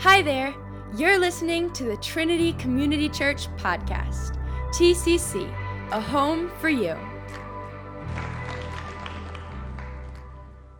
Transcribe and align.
Hi 0.00 0.22
there. 0.22 0.54
You're 0.96 1.18
listening 1.18 1.70
to 1.74 1.84
the 1.84 1.96
Trinity 1.98 2.54
Community 2.54 3.06
Church 3.06 3.48
podcast, 3.58 4.38
TCC, 4.72 5.46
a 5.92 6.00
home 6.00 6.50
for 6.58 6.70
you. 6.70 6.96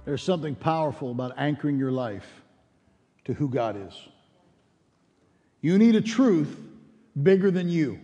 There's 0.06 0.22
something 0.22 0.54
powerful 0.54 1.10
about 1.10 1.34
anchoring 1.36 1.78
your 1.78 1.92
life 1.92 2.26
to 3.26 3.34
who 3.34 3.50
God 3.50 3.76
is. 3.86 3.92
You 5.60 5.76
need 5.76 5.96
a 5.96 6.00
truth 6.00 6.58
bigger 7.22 7.50
than 7.50 7.68
you. 7.68 8.00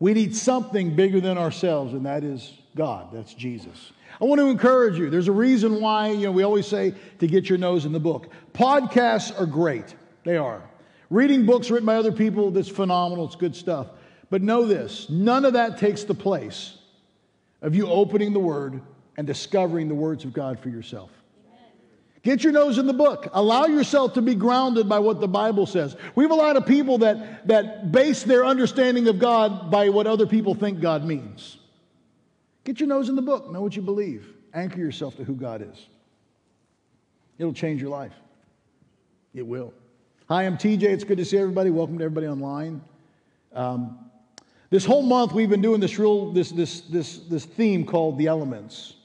We 0.00 0.14
need 0.14 0.34
something 0.34 0.96
bigger 0.96 1.20
than 1.20 1.38
ourselves, 1.38 1.94
and 1.94 2.04
that 2.06 2.24
is 2.24 2.54
God. 2.74 3.10
That's 3.12 3.34
Jesus. 3.34 3.92
I 4.20 4.24
want 4.24 4.40
to 4.40 4.48
encourage 4.48 4.98
you. 4.98 5.10
There's 5.10 5.28
a 5.28 5.32
reason 5.32 5.80
why, 5.80 6.08
you 6.08 6.26
know, 6.26 6.32
we 6.32 6.42
always 6.42 6.66
say 6.66 6.92
to 7.20 7.28
get 7.28 7.48
your 7.48 7.58
nose 7.58 7.84
in 7.84 7.92
the 7.92 8.00
book. 8.00 8.32
Podcasts 8.52 9.40
are 9.40 9.46
great. 9.46 9.94
They 10.24 10.36
are. 10.36 10.62
Reading 11.10 11.46
books 11.46 11.70
written 11.70 11.86
by 11.86 11.96
other 11.96 12.12
people, 12.12 12.50
that's 12.50 12.68
phenomenal. 12.68 13.26
It's 13.26 13.36
good 13.36 13.56
stuff. 13.56 13.88
But 14.30 14.42
know 14.42 14.66
this 14.66 15.08
none 15.08 15.44
of 15.44 15.54
that 15.54 15.78
takes 15.78 16.04
the 16.04 16.14
place 16.14 16.76
of 17.62 17.74
you 17.74 17.88
opening 17.88 18.32
the 18.32 18.40
Word 18.40 18.80
and 19.16 19.26
discovering 19.26 19.88
the 19.88 19.94
words 19.94 20.24
of 20.24 20.32
God 20.32 20.60
for 20.60 20.68
yourself. 20.68 21.10
Get 22.22 22.42
your 22.42 22.52
nose 22.52 22.78
in 22.78 22.86
the 22.86 22.92
book. 22.92 23.28
Allow 23.32 23.66
yourself 23.66 24.14
to 24.14 24.22
be 24.22 24.34
grounded 24.34 24.88
by 24.88 24.98
what 24.98 25.20
the 25.20 25.28
Bible 25.28 25.66
says. 25.66 25.96
We 26.14 26.24
have 26.24 26.30
a 26.30 26.34
lot 26.34 26.56
of 26.56 26.66
people 26.66 26.98
that, 26.98 27.46
that 27.46 27.92
base 27.92 28.22
their 28.24 28.44
understanding 28.44 29.08
of 29.08 29.18
God 29.18 29.70
by 29.70 29.88
what 29.88 30.06
other 30.06 30.26
people 30.26 30.54
think 30.54 30.80
God 30.80 31.04
means. 31.04 31.58
Get 32.64 32.80
your 32.80 32.88
nose 32.88 33.08
in 33.08 33.16
the 33.16 33.22
book. 33.22 33.50
Know 33.50 33.62
what 33.62 33.76
you 33.76 33.82
believe. 33.82 34.34
Anchor 34.52 34.78
yourself 34.78 35.16
to 35.16 35.24
who 35.24 35.34
God 35.34 35.62
is. 35.62 35.86
It'll 37.38 37.52
change 37.52 37.80
your 37.80 37.90
life. 37.90 38.12
It 39.32 39.46
will. 39.46 39.72
Hi, 40.30 40.42
I'm 40.42 40.58
TJ. 40.58 40.82
It's 40.82 41.04
good 41.04 41.16
to 41.16 41.24
see 41.24 41.38
everybody. 41.38 41.70
Welcome 41.70 41.96
to 41.96 42.04
everybody 42.04 42.26
online. 42.26 42.82
Um, 43.54 44.10
this 44.68 44.84
whole 44.84 45.00
month, 45.00 45.32
we've 45.32 45.48
been 45.48 45.62
doing 45.62 45.80
this 45.80 45.98
real 45.98 46.32
this 46.32 46.50
this 46.50 46.82
this 46.82 47.20
this 47.20 47.46
theme 47.46 47.86
called 47.86 48.18
the 48.18 48.26
elements, 48.26 48.96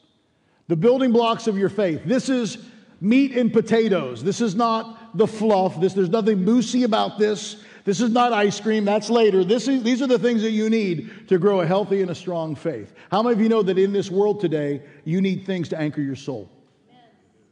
the 0.68 0.76
building 0.76 1.14
blocks 1.14 1.48
of 1.48 1.58
your 1.58 1.70
faith. 1.70 2.02
This 2.04 2.28
is 2.28 2.58
meat 3.00 3.38
and 3.38 3.54
potatoes. 3.54 4.22
This 4.22 4.42
is 4.42 4.54
not 4.54 5.18
the 5.18 5.26
fluff. 5.26 5.80
This 5.80 5.94
there's 5.94 6.10
nothing 6.10 6.44
moussey 6.44 6.84
about 6.84 7.18
this. 7.18 7.64
This 7.86 8.02
is 8.02 8.10
not 8.10 8.34
ice 8.34 8.60
cream. 8.60 8.84
That's 8.84 9.10
later. 9.10 9.46
This 9.46 9.70
is, 9.70 9.82
these 9.82 10.02
are 10.02 10.08
the 10.08 10.20
things 10.20 10.42
that 10.42 10.52
you 10.52 10.70
need 10.70 11.30
to 11.30 11.38
grow 11.38 11.62
a 11.62 11.66
healthy 11.66 12.02
and 12.02 12.12
a 12.12 12.16
strong 12.16 12.54
faith. 12.54 12.94
How 13.10 13.24
many 13.24 13.32
of 13.32 13.40
you 13.40 13.48
know 13.48 13.64
that 13.64 13.78
in 13.78 13.94
this 13.94 14.12
world 14.12 14.42
today, 14.42 14.82
you 15.06 15.22
need 15.22 15.46
things 15.46 15.70
to 15.70 15.80
anchor 15.80 16.02
your 16.02 16.18
soul? 16.18 16.52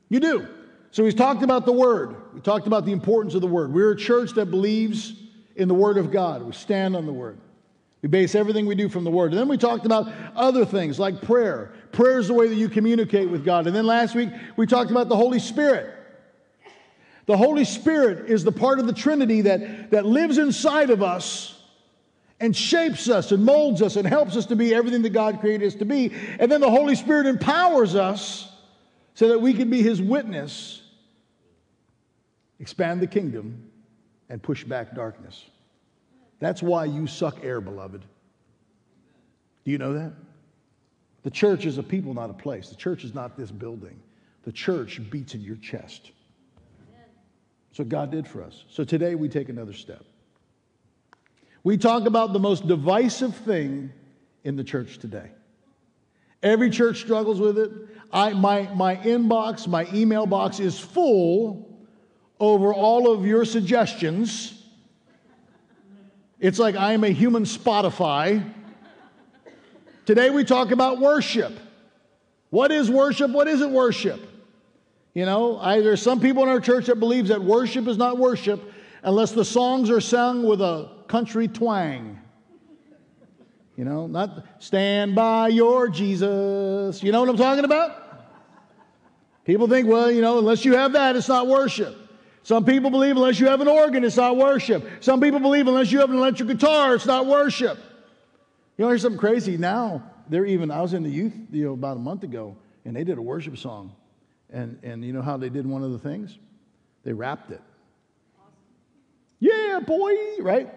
You 0.09 0.19
do. 0.19 0.45
So 0.91 1.05
he's 1.05 1.15
talked 1.15 1.41
about 1.41 1.65
the 1.65 1.71
Word. 1.71 2.20
We 2.33 2.41
talked 2.41 2.67
about 2.67 2.85
the 2.85 2.91
importance 2.91 3.35
of 3.35 3.41
the 3.41 3.47
Word. 3.47 3.73
We're 3.73 3.91
a 3.91 3.97
church 3.97 4.31
that 4.33 4.47
believes 4.47 5.13
in 5.55 5.67
the 5.67 5.73
Word 5.73 5.97
of 5.97 6.11
God. 6.11 6.43
We 6.43 6.53
stand 6.53 6.95
on 6.95 7.05
the 7.05 7.13
Word. 7.13 7.37
We 8.01 8.09
base 8.09 8.33
everything 8.33 8.65
we 8.65 8.75
do 8.75 8.89
from 8.89 9.03
the 9.03 9.11
Word. 9.11 9.31
And 9.31 9.39
then 9.39 9.47
we 9.47 9.57
talked 9.57 9.85
about 9.85 10.11
other 10.35 10.65
things 10.65 10.99
like 10.99 11.21
prayer. 11.21 11.71
Prayer 11.91 12.19
is 12.19 12.27
the 12.27 12.33
way 12.33 12.47
that 12.47 12.55
you 12.55 12.69
communicate 12.69 13.29
with 13.29 13.45
God. 13.45 13.67
And 13.67 13.75
then 13.75 13.85
last 13.85 14.15
week, 14.15 14.29
we 14.55 14.65
talked 14.65 14.91
about 14.91 15.09
the 15.09 15.15
Holy 15.15 15.39
Spirit. 15.39 15.97
The 17.27 17.37
Holy 17.37 17.65
Spirit 17.65 18.29
is 18.29 18.43
the 18.43 18.51
part 18.51 18.79
of 18.79 18.87
the 18.87 18.93
Trinity 18.93 19.41
that, 19.41 19.91
that 19.91 20.05
lives 20.05 20.37
inside 20.37 20.89
of 20.89 21.03
us 21.03 21.61
and 22.39 22.55
shapes 22.55 23.07
us 23.07 23.31
and 23.31 23.45
molds 23.45 23.83
us 23.83 23.95
and 23.97 24.07
helps 24.07 24.35
us 24.35 24.47
to 24.47 24.55
be 24.55 24.73
everything 24.73 25.03
that 25.03 25.11
God 25.11 25.39
created 25.39 25.67
us 25.67 25.75
to 25.75 25.85
be. 25.85 26.11
And 26.39 26.51
then 26.51 26.59
the 26.59 26.69
Holy 26.71 26.95
Spirit 26.95 27.27
empowers 27.27 27.95
us 27.95 28.51
so 29.13 29.29
that 29.29 29.39
we 29.39 29.53
can 29.53 29.69
be 29.69 29.83
His 29.83 30.01
witness 30.01 30.80
expand 32.61 33.01
the 33.01 33.07
kingdom, 33.07 33.67
and 34.29 34.41
push 34.41 34.63
back 34.63 34.93
darkness. 34.93 35.45
That's 36.39 36.61
why 36.61 36.85
you 36.85 37.07
suck 37.07 37.43
air, 37.43 37.59
beloved. 37.59 38.05
Do 39.65 39.71
you 39.71 39.79
know 39.79 39.93
that? 39.93 40.13
The 41.23 41.31
church 41.31 41.65
is 41.65 41.77
a 41.79 41.83
people, 41.83 42.13
not 42.13 42.29
a 42.29 42.33
place. 42.33 42.69
The 42.69 42.75
church 42.75 43.03
is 43.03 43.13
not 43.13 43.35
this 43.35 43.51
building. 43.51 43.99
The 44.43 44.51
church 44.51 45.01
beats 45.09 45.33
in 45.33 45.41
your 45.41 45.57
chest. 45.57 46.11
So 47.73 47.83
God 47.83 48.11
did 48.11 48.27
for 48.27 48.43
us. 48.43 48.63
So 48.69 48.83
today 48.83 49.15
we 49.15 49.27
take 49.27 49.49
another 49.49 49.73
step. 49.73 50.03
We 51.63 51.77
talk 51.77 52.05
about 52.05 52.31
the 52.31 52.39
most 52.39 52.67
divisive 52.67 53.35
thing 53.35 53.91
in 54.43 54.55
the 54.55 54.63
church 54.63 54.99
today. 54.99 55.31
Every 56.43 56.69
church 56.69 56.99
struggles 57.01 57.39
with 57.39 57.57
it. 57.57 57.71
I, 58.11 58.33
my, 58.33 58.73
my 58.75 58.95
inbox, 58.97 59.67
my 59.67 59.87
email 59.93 60.25
box 60.25 60.59
is 60.59 60.79
full 60.79 61.70
over 62.41 62.73
all 62.73 63.13
of 63.13 63.23
your 63.23 63.45
suggestions. 63.45 64.59
It's 66.39 66.57
like 66.57 66.75
I 66.75 66.93
am 66.93 67.03
a 67.03 67.09
human 67.09 67.43
Spotify. 67.43 68.43
Today 70.07 70.31
we 70.31 70.43
talk 70.43 70.71
about 70.71 70.99
worship. 70.99 71.53
What 72.49 72.71
is 72.71 72.89
worship? 72.89 73.29
What 73.29 73.47
isn't 73.47 73.71
worship? 73.71 74.19
You 75.13 75.25
know, 75.25 75.59
I, 75.59 75.81
there's 75.81 76.01
some 76.01 76.19
people 76.19 76.41
in 76.41 76.49
our 76.49 76.59
church 76.59 76.87
that 76.87 76.99
believes 76.99 77.29
that 77.29 77.43
worship 77.43 77.87
is 77.87 77.97
not 77.97 78.17
worship 78.17 78.59
unless 79.03 79.33
the 79.33 79.45
songs 79.45 79.91
are 79.91 80.01
sung 80.01 80.43
with 80.43 80.61
a 80.61 80.89
country 81.07 81.47
twang. 81.47 82.19
You 83.77 83.85
know, 83.85 84.07
not 84.07 84.45
stand 84.57 85.13
by 85.13 85.49
your 85.49 85.89
Jesus. 85.89 87.03
You 87.03 87.11
know 87.11 87.19
what 87.19 87.29
I'm 87.29 87.37
talking 87.37 87.65
about? 87.65 87.97
People 89.45 89.67
think, 89.67 89.87
well, 89.87 90.09
you 90.09 90.21
know, 90.21 90.39
unless 90.39 90.65
you 90.65 90.75
have 90.75 90.93
that, 90.93 91.15
it's 91.15 91.27
not 91.27 91.45
worship. 91.45 92.00
Some 92.43 92.65
people 92.65 92.89
believe 92.89 93.15
unless 93.15 93.39
you 93.39 93.47
have 93.47 93.61
an 93.61 93.67
organ, 93.67 94.03
it's 94.03 94.17
not 94.17 94.35
worship. 94.35 94.87
Some 94.99 95.21
people 95.21 95.39
believe 95.39 95.67
unless 95.67 95.91
you 95.91 95.99
have 95.99 96.09
an 96.09 96.17
electric 96.17 96.49
guitar, 96.49 96.95
it's 96.95 97.05
not 97.05 97.27
worship. 97.27 97.77
You 98.77 98.85
know, 98.85 98.89
here's 98.89 99.03
something 99.03 99.19
crazy. 99.19 99.57
Now, 99.57 100.03
they're 100.27 100.45
even, 100.45 100.71
I 100.71 100.81
was 100.81 100.93
in 100.93 101.03
the 101.03 101.09
youth, 101.09 101.33
you 101.51 101.65
know, 101.65 101.73
about 101.73 101.97
a 101.97 101.99
month 101.99 102.23
ago, 102.23 102.57
and 102.83 102.95
they 102.95 103.03
did 103.03 103.17
a 103.17 103.21
worship 103.21 103.57
song. 103.57 103.95
And, 104.49 104.79
and 104.81 105.05
you 105.05 105.13
know 105.13 105.21
how 105.21 105.37
they 105.37 105.49
did 105.49 105.67
one 105.67 105.83
of 105.83 105.91
the 105.91 105.99
things? 105.99 106.37
They 107.03 107.13
rapped 107.13 107.51
it. 107.51 107.61
Yeah, 109.39 109.79
boy, 109.85 110.13
right? 110.39 110.69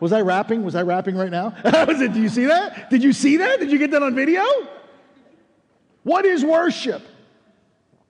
Was 0.00 0.12
I 0.12 0.20
rapping? 0.20 0.62
Was 0.62 0.74
I 0.74 0.82
rapping 0.82 1.16
right 1.16 1.30
now? 1.30 1.56
Was 1.64 2.00
it, 2.00 2.12
did 2.12 2.22
you 2.22 2.28
see 2.28 2.46
that? 2.46 2.90
Did 2.90 3.02
you 3.02 3.12
see 3.12 3.38
that? 3.38 3.60
Did 3.60 3.70
you 3.70 3.78
get 3.78 3.92
that 3.92 4.02
on 4.02 4.14
video? 4.14 4.44
What 6.02 6.26
is 6.26 6.44
worship? 6.44 7.02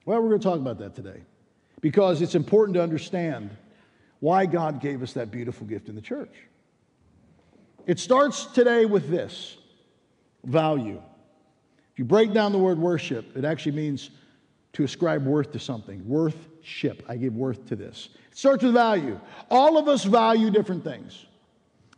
Well, 0.04 0.20
we're 0.20 0.28
going 0.30 0.40
to 0.40 0.44
talk 0.44 0.58
about 0.58 0.78
that 0.78 0.94
today 0.94 1.22
because 1.80 2.22
it's 2.22 2.34
important 2.34 2.74
to 2.74 2.82
understand 2.82 3.50
why 4.20 4.46
God 4.46 4.80
gave 4.80 5.02
us 5.02 5.12
that 5.12 5.30
beautiful 5.30 5.66
gift 5.66 5.88
in 5.88 5.94
the 5.94 6.00
church. 6.00 6.34
It 7.86 8.00
starts 8.00 8.46
today 8.46 8.84
with 8.86 9.08
this 9.08 9.56
value. 10.44 11.00
If 11.92 11.98
you 11.98 12.04
break 12.04 12.32
down 12.32 12.52
the 12.52 12.58
word 12.58 12.78
worship, 12.78 13.36
it 13.36 13.44
actually 13.44 13.72
means 13.72 14.10
to 14.72 14.84
ascribe 14.84 15.24
worth 15.24 15.52
to 15.52 15.58
something. 15.58 16.06
Worthship. 16.06 17.04
I 17.08 17.16
give 17.16 17.34
worth 17.34 17.66
to 17.68 17.76
this. 17.76 18.10
It 18.30 18.38
starts 18.38 18.64
with 18.64 18.74
value. 18.74 19.20
All 19.50 19.78
of 19.78 19.88
us 19.88 20.04
value 20.04 20.50
different 20.50 20.84
things. 20.84 21.26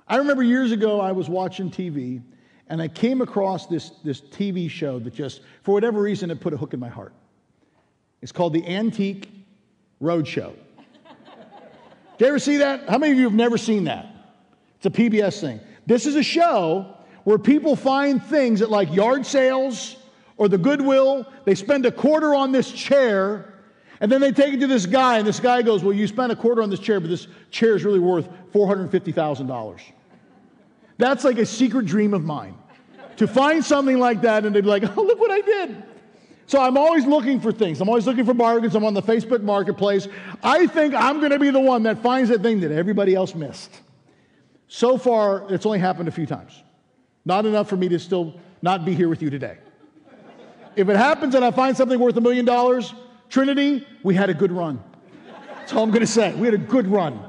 I 0.07 0.17
remember 0.17 0.43
years 0.43 0.73
ago, 0.73 1.01
I 1.01 1.13
was 1.13 1.29
watching 1.29 1.71
TV 1.71 2.23
and 2.69 2.83
I 2.83 2.89
came 2.89 3.21
across 3.21 3.67
this, 3.67 3.91
this 4.05 4.21
TV 4.21 4.71
show 4.71 4.99
that 4.99 5.15
just, 5.15 5.41
for 5.63 5.73
whatever 5.73 6.01
reason, 6.01 6.31
it 6.31 6.41
put 6.41 6.53
a 6.53 6.57
hook 6.57 6.75
in 6.75 6.81
my 6.81 6.89
heart. 6.89 7.15
It's 8.21 8.33
called 8.33 8.53
The 8.53 8.67
Antique 8.67 9.38
Roadshow. 10.03 10.55
Did 12.17 12.25
you 12.25 12.27
ever 12.27 12.39
see 12.39 12.59
that? 12.59 12.89
How 12.89 12.99
many 12.99 13.13
of 13.13 13.19
you 13.19 13.25
have 13.25 13.35
never 13.35 13.59
seen 13.59 13.85
that? 13.85 14.07
It's 14.77 14.87
a 14.87 14.91
PBS 14.91 15.41
thing. 15.41 15.61
This 15.87 16.07
is 16.07 16.17
a 16.17 16.23
show 16.23 16.95
where 17.25 17.39
people 17.39 17.77
find 17.77 18.23
things 18.23 18.63
at 18.63 18.71
like 18.71 18.93
yard 18.93 19.25
sales 19.25 19.97
or 20.37 20.49
the 20.49 20.59
Goodwill. 20.59 21.27
They 21.45 21.55
spend 21.55 21.87
a 21.87 21.93
quarter 21.93 22.35
on 22.35 22.53
this 22.53 22.71
chair 22.71 23.55
and 24.01 24.11
then 24.11 24.21
they 24.21 24.33
take 24.33 24.55
it 24.55 24.61
to 24.61 24.67
this 24.67 24.87
guy, 24.87 25.19
and 25.19 25.27
this 25.27 25.41
guy 25.41 25.63
goes, 25.63 25.83
Well, 25.83 25.93
you 25.93 26.07
spent 26.07 26.31
a 26.31 26.37
quarter 26.37 26.63
on 26.63 26.71
this 26.71 26.81
chair, 26.81 27.01
but 27.01 27.11
this 27.11 27.27
chair 27.51 27.75
is 27.75 27.85
really 27.85 27.99
worth 27.99 28.29
$450,000. 28.53 29.81
That's 30.99 31.25
like 31.25 31.39
a 31.39 31.47
secret 31.47 31.87
dream 31.87 32.15
of 32.15 32.25
mine. 32.25 32.57
To 33.17 33.27
find 33.27 33.65
something 33.65 33.99
like 33.99 34.23
that 34.23 34.47
and 34.47 34.55
they'd 34.55 34.61
be 34.61 34.69
like, 34.69 34.85
Oh, 34.97 35.03
look 35.03 35.19
what 35.19 35.31
I 35.31 35.41
did. 35.41 35.83
So 36.49 36.59
I'm 36.59 36.79
always 36.79 37.05
looking 37.05 37.41
for 37.41 37.53
things. 37.53 37.79
I'm 37.79 37.91
always 37.91 38.07
looking 38.07 38.25
for 38.25 38.33
bargains. 38.33 38.75
I'm 38.75 38.83
on 38.83 38.95
the 38.95 39.03
Facebook 39.03 39.43
marketplace. 39.43 40.09
I 40.43 40.67
think 40.67 40.95
I'm 40.95 41.19
going 41.19 41.31
to 41.31 41.39
be 41.39 41.51
the 41.51 41.61
one 41.61 41.83
that 41.83 41.99
finds 41.99 42.31
that 42.31 42.41
thing 42.41 42.61
that 42.61 42.73
everybody 42.73 43.15
else 43.15 43.35
missed. 43.35 43.71
So 44.67 44.97
far, 44.97 45.45
it's 45.53 45.67
only 45.67 45.79
happened 45.79 46.09
a 46.09 46.11
few 46.11 46.25
times. 46.25 46.63
Not 47.27 47.45
enough 47.45 47.69
for 47.69 47.77
me 47.77 47.91
to 47.91 47.99
still 47.99 48.41
not 48.63 48.87
be 48.87 48.95
here 48.95 49.11
with 49.11 49.21
you 49.21 49.29
today. 49.29 49.59
If 50.75 50.89
it 50.89 50.97
happens 50.97 51.35
and 51.35 51.45
I 51.45 51.51
find 51.51 51.77
something 51.77 52.01
worth 52.01 52.17
a 52.17 52.23
million 52.23 52.47
dollars, 52.47 52.95
Trinity, 53.29 53.87
we 54.03 54.15
had 54.15 54.31
a 54.31 54.35
good 54.35 54.51
run. 54.51 54.83
That's 55.59 55.75
all 55.75 55.83
I'm 55.83 55.91
going 55.91 56.01
to 56.01 56.07
say. 56.07 56.35
We 56.35 56.47
had 56.47 56.55
a 56.55 56.59
good 56.59 56.87
run. 56.87 57.29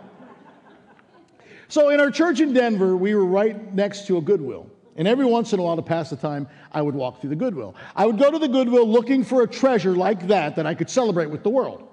So 1.68 1.90
in 1.90 2.00
our 2.00 2.10
church 2.10 2.40
in 2.40 2.54
Denver, 2.54 2.96
we 2.96 3.14
were 3.16 3.26
right 3.26 3.74
next 3.74 4.08
to 4.08 4.16
a 4.16 4.22
Goodwill. 4.22 4.72
And 4.96 5.08
every 5.08 5.26
once 5.26 5.54
in 5.54 5.60
a 5.60 5.64
while, 5.64 5.76
to 5.76 5.82
pass 5.82 6.10
the 6.10 6.16
time, 6.16 6.48
I 6.72 6.82
would 6.82 6.96
walk 6.96 7.22
through 7.22 7.30
the 7.30 7.36
Goodwill. 7.36 7.76
I 7.96 8.06
would 8.06 8.18
go 8.18 8.32
to 8.32 8.40
the 8.40 8.48
Goodwill 8.48 8.88
looking 8.88 9.24
for 9.24 9.44
a 9.44 9.48
treasure 9.48 9.96
like 9.96 10.28
that 10.28 10.56
that 10.58 10.66
I 10.66 10.74
could 10.74 10.90
celebrate 10.90 11.28
with 11.28 11.44
the 11.44 11.50
world. 11.50 11.88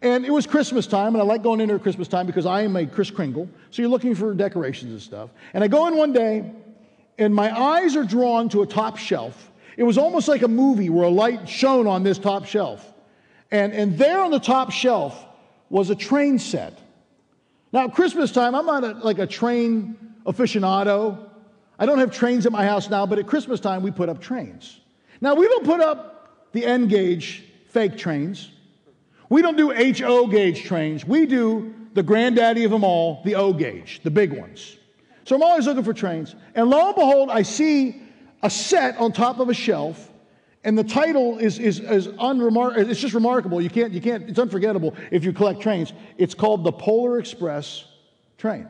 And 0.00 0.24
it 0.24 0.30
was 0.30 0.46
Christmas 0.46 0.86
time, 0.86 1.14
and 1.14 1.22
I 1.22 1.24
like 1.24 1.42
going 1.42 1.60
in 1.60 1.70
at 1.70 1.82
Christmas 1.82 2.06
time 2.06 2.26
because 2.26 2.46
I 2.46 2.62
am 2.62 2.76
a 2.76 2.86
Kris 2.86 3.10
Kringle. 3.10 3.48
So 3.70 3.82
you're 3.82 3.90
looking 3.90 4.14
for 4.14 4.32
decorations 4.32 4.92
and 4.92 5.02
stuff. 5.02 5.30
And 5.52 5.64
I 5.64 5.68
go 5.68 5.88
in 5.88 5.96
one 5.96 6.12
day, 6.12 6.52
and 7.18 7.34
my 7.34 7.56
eyes 7.58 7.96
are 7.96 8.04
drawn 8.04 8.48
to 8.50 8.62
a 8.62 8.66
top 8.66 8.96
shelf. 8.96 9.50
It 9.76 9.82
was 9.82 9.98
almost 9.98 10.28
like 10.28 10.42
a 10.42 10.48
movie 10.48 10.88
where 10.88 11.04
a 11.04 11.10
light 11.10 11.48
shone 11.48 11.86
on 11.86 12.04
this 12.04 12.18
top 12.18 12.46
shelf. 12.46 12.94
And, 13.50 13.72
and 13.72 13.98
there 13.98 14.20
on 14.20 14.30
the 14.30 14.40
top 14.40 14.70
shelf 14.70 15.24
was 15.68 15.90
a 15.90 15.94
train 15.96 16.38
set. 16.38 16.78
Now, 17.72 17.88
Christmas 17.88 18.32
time, 18.32 18.54
I'm 18.54 18.66
not 18.66 18.84
a, 18.84 18.92
like 18.92 19.18
a 19.18 19.26
train 19.26 19.96
aficionado. 20.24 21.27
I 21.78 21.86
don't 21.86 21.98
have 21.98 22.10
trains 22.10 22.46
at 22.46 22.52
my 22.52 22.64
house 22.64 22.90
now, 22.90 23.06
but 23.06 23.18
at 23.18 23.26
Christmas 23.26 23.60
time, 23.60 23.82
we 23.82 23.90
put 23.90 24.08
up 24.08 24.20
trains. 24.20 24.80
Now, 25.20 25.34
we 25.34 25.46
don't 25.46 25.64
put 25.64 25.80
up 25.80 26.50
the 26.52 26.64
N 26.64 26.88
gauge 26.88 27.44
fake 27.68 27.96
trains. 27.96 28.50
We 29.28 29.42
don't 29.42 29.56
do 29.56 29.70
HO 29.70 30.26
gauge 30.26 30.64
trains. 30.64 31.04
We 31.04 31.26
do 31.26 31.74
the 31.94 32.02
granddaddy 32.02 32.64
of 32.64 32.70
them 32.70 32.84
all, 32.84 33.22
the 33.24 33.34
O 33.34 33.52
gauge, 33.52 34.00
the 34.02 34.10
big 34.10 34.32
ones. 34.32 34.76
So 35.24 35.36
I'm 35.36 35.42
always 35.42 35.66
looking 35.66 35.84
for 35.84 35.92
trains. 35.92 36.34
And 36.54 36.70
lo 36.70 36.86
and 36.86 36.94
behold, 36.94 37.30
I 37.30 37.42
see 37.42 38.02
a 38.42 38.48
set 38.48 38.96
on 38.98 39.12
top 39.12 39.40
of 39.40 39.48
a 39.48 39.54
shelf, 39.54 40.10
and 40.64 40.76
the 40.76 40.84
title 40.84 41.38
is, 41.38 41.58
is, 41.58 41.80
is 41.80 42.08
unremarkable. 42.18 42.90
It's 42.90 43.00
just 43.00 43.14
remarkable. 43.14 43.60
You 43.60 43.70
can't, 43.70 43.92
you 43.92 44.00
can't, 44.00 44.28
it's 44.28 44.38
unforgettable 44.38 44.94
if 45.10 45.24
you 45.24 45.32
collect 45.32 45.60
trains. 45.60 45.92
It's 46.16 46.34
called 46.34 46.64
the 46.64 46.72
Polar 46.72 47.18
Express 47.18 47.84
train. 48.38 48.68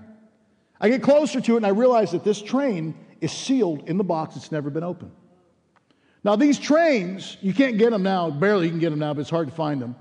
I 0.80 0.88
get 0.88 1.02
closer 1.02 1.40
to 1.40 1.54
it 1.54 1.56
and 1.58 1.66
I 1.66 1.70
realize 1.70 2.12
that 2.12 2.25
this 2.25 2.40
train 2.40 2.94
is 3.20 3.32
sealed 3.32 3.88
in 3.88 3.98
the 3.98 4.04
box, 4.04 4.36
it's 4.36 4.52
never 4.52 4.70
been 4.70 4.84
opened. 4.84 5.12
Now, 6.25 6.36
these 6.36 6.58
trains, 6.58 7.36
you 7.40 7.54
can't 7.54 7.78
get 7.78 7.90
them 7.90 8.02
now, 8.02 8.30
barely 8.30 8.66
you 8.66 8.70
can 8.70 8.80
get 8.80 8.90
them 8.90 8.98
now, 8.98 9.14
but 9.14 9.20
it's 9.20 9.30
hard 9.30 9.48
to 9.48 9.54
find 9.54 9.80
them. 9.80 9.96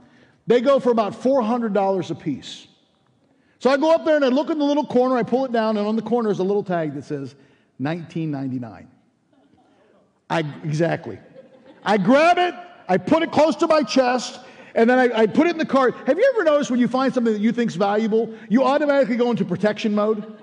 They 0.45 0.61
go 0.61 0.79
for 0.79 0.91
about 0.91 1.13
$400 1.13 2.11
a 2.11 2.15
piece. 2.15 2.67
So 3.59 3.69
I 3.69 3.77
go 3.77 3.91
up 3.91 4.05
there 4.05 4.15
and 4.15 4.25
I 4.25 4.29
look 4.29 4.49
in 4.49 4.59
the 4.59 4.65
little 4.65 4.85
corner, 4.85 5.17
I 5.17 5.23
pull 5.23 5.45
it 5.45 5.51
down, 5.51 5.77
and 5.77 5.87
on 5.87 5.95
the 5.95 6.01
corner 6.01 6.29
is 6.29 6.39
a 6.39 6.43
little 6.43 6.63
tag 6.63 6.93
that 6.95 7.03
says 7.03 7.35
1999. 7.79 8.87
I, 10.29 10.39
exactly. 10.63 11.19
I 11.83 11.97
grab 11.97 12.37
it, 12.37 12.53
I 12.87 12.97
put 12.97 13.23
it 13.23 13.31
close 13.31 13.55
to 13.57 13.67
my 13.67 13.83
chest, 13.83 14.39
and 14.75 14.89
then 14.89 14.99
I, 14.99 15.21
I, 15.21 15.27
put 15.27 15.47
it 15.47 15.51
in 15.51 15.57
the 15.57 15.65
cart. 15.65 15.95
Have 16.05 16.17
you 16.17 16.33
ever 16.35 16.43
noticed 16.43 16.69
when 16.69 16.79
you 16.79 16.87
find 16.87 17.13
something 17.13 17.33
that 17.33 17.41
you 17.41 17.51
think's 17.51 17.75
valuable, 17.75 18.33
you 18.47 18.63
automatically 18.63 19.15
go 19.15 19.31
into 19.31 19.43
protection 19.43 19.95
mode? 19.95 20.37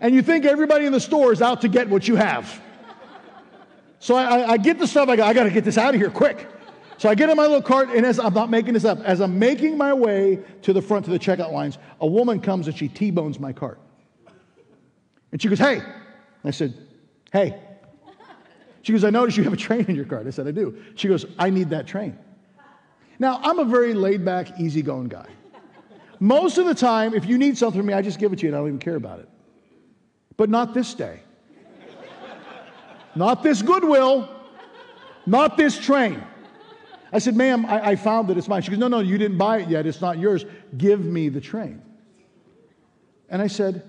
And 0.00 0.14
you 0.14 0.22
think 0.22 0.44
everybody 0.44 0.86
in 0.86 0.92
the 0.92 1.00
store 1.00 1.32
is 1.32 1.42
out 1.42 1.60
to 1.62 1.68
get 1.68 1.88
what 1.88 2.06
you 2.06 2.16
have. 2.16 2.60
So 3.98 4.14
I, 4.14 4.52
I 4.52 4.56
get 4.56 4.78
the 4.78 4.86
stuff, 4.86 5.08
I 5.08 5.16
go, 5.16 5.24
I 5.24 5.32
got 5.32 5.44
to 5.44 5.50
get 5.50 5.64
this 5.64 5.78
out 5.78 5.94
of 5.94 6.00
here 6.00 6.10
quick. 6.10 6.46
So 6.98 7.08
I 7.08 7.14
get 7.14 7.28
in 7.28 7.36
my 7.36 7.42
little 7.42 7.62
cart, 7.62 7.90
and 7.90 8.06
as 8.06 8.18
I'm 8.18 8.32
not 8.32 8.50
making 8.50 8.74
this 8.74 8.84
up, 8.84 9.00
as 9.00 9.20
I'm 9.20 9.38
making 9.38 9.76
my 9.76 9.92
way 9.92 10.38
to 10.62 10.72
the 10.72 10.80
front 10.80 11.04
to 11.06 11.10
the 11.10 11.18
checkout 11.18 11.52
lines, 11.52 11.78
a 12.00 12.06
woman 12.06 12.40
comes 12.40 12.68
and 12.68 12.76
she 12.76 12.88
T-bones 12.88 13.38
my 13.38 13.52
cart. 13.52 13.78
And 15.32 15.40
she 15.40 15.48
goes, 15.48 15.58
Hey. 15.58 15.82
I 16.44 16.50
said, 16.50 16.74
Hey. 17.32 17.60
She 18.82 18.92
goes, 18.92 19.02
I 19.02 19.10
noticed 19.10 19.36
you 19.36 19.44
have 19.44 19.52
a 19.52 19.56
train 19.56 19.84
in 19.86 19.96
your 19.96 20.04
cart. 20.04 20.26
I 20.26 20.30
said, 20.30 20.46
I 20.46 20.52
do. 20.52 20.80
She 20.94 21.08
goes, 21.08 21.26
I 21.38 21.50
need 21.50 21.70
that 21.70 21.86
train. 21.86 22.16
Now, 23.18 23.40
I'm 23.42 23.58
a 23.58 23.64
very 23.64 23.94
laid 23.94 24.24
back, 24.24 24.60
easygoing 24.60 25.08
guy. 25.08 25.26
Most 26.20 26.56
of 26.58 26.66
the 26.66 26.74
time, 26.74 27.12
if 27.12 27.26
you 27.26 27.36
need 27.36 27.58
something 27.58 27.80
from 27.80 27.86
me, 27.86 27.94
I 27.94 28.02
just 28.02 28.18
give 28.18 28.32
it 28.32 28.38
to 28.38 28.42
you 28.42 28.50
and 28.50 28.56
I 28.56 28.60
don't 28.60 28.68
even 28.68 28.78
care 28.78 28.96
about 28.96 29.18
it. 29.18 29.28
But 30.36 30.50
not 30.50 30.74
this 30.74 30.94
day. 30.94 31.20
not 33.14 33.42
this 33.42 33.62
Goodwill. 33.62 34.28
Not 35.26 35.56
this 35.56 35.78
train. 35.78 36.22
I 37.12 37.18
said, 37.18 37.36
ma'am, 37.36 37.64
I, 37.66 37.90
I 37.90 37.96
found 37.96 38.28
that 38.28 38.38
it's 38.38 38.48
mine. 38.48 38.62
She 38.62 38.70
goes, 38.70 38.78
no, 38.78 38.88
no, 38.88 39.00
you 39.00 39.18
didn't 39.18 39.38
buy 39.38 39.58
it 39.58 39.68
yet. 39.68 39.86
It's 39.86 40.00
not 40.00 40.18
yours. 40.18 40.44
Give 40.76 41.04
me 41.04 41.28
the 41.28 41.40
train. 41.40 41.82
And 43.28 43.40
I 43.40 43.46
said, 43.46 43.82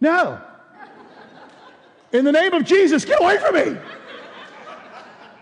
no. 0.00 0.40
In 2.12 2.24
the 2.24 2.32
name 2.32 2.52
of 2.52 2.64
Jesus, 2.64 3.04
get 3.04 3.20
away 3.20 3.38
from 3.38 3.54
me. 3.54 3.80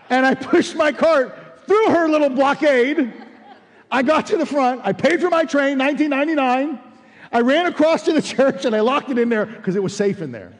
And 0.09 0.25
I 0.25 0.35
pushed 0.35 0.75
my 0.75 0.91
cart 0.91 1.65
through 1.65 1.89
her 1.89 2.07
little 2.07 2.29
blockade. 2.29 3.11
I 3.89 4.03
got 4.03 4.27
to 4.27 4.37
the 4.37 4.45
front. 4.45 4.81
I 4.83 4.93
paid 4.93 5.19
for 5.19 5.29
my 5.29 5.43
train, 5.43 5.77
1999. 5.77 6.90
I 7.31 7.41
ran 7.41 7.65
across 7.65 8.03
to 8.03 8.13
the 8.13 8.21
church 8.21 8.65
and 8.65 8.75
I 8.75 8.81
locked 8.81 9.09
it 9.09 9.17
in 9.17 9.29
there 9.29 9.45
because 9.45 9.75
it 9.75 9.83
was 9.83 9.95
safe 9.95 10.21
in 10.21 10.31
there. 10.31 10.51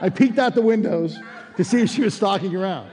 I 0.00 0.08
peeked 0.08 0.38
out 0.38 0.54
the 0.54 0.62
windows 0.62 1.18
to 1.56 1.64
see 1.64 1.82
if 1.82 1.90
she 1.90 2.02
was 2.02 2.14
stalking 2.14 2.54
around. 2.54 2.90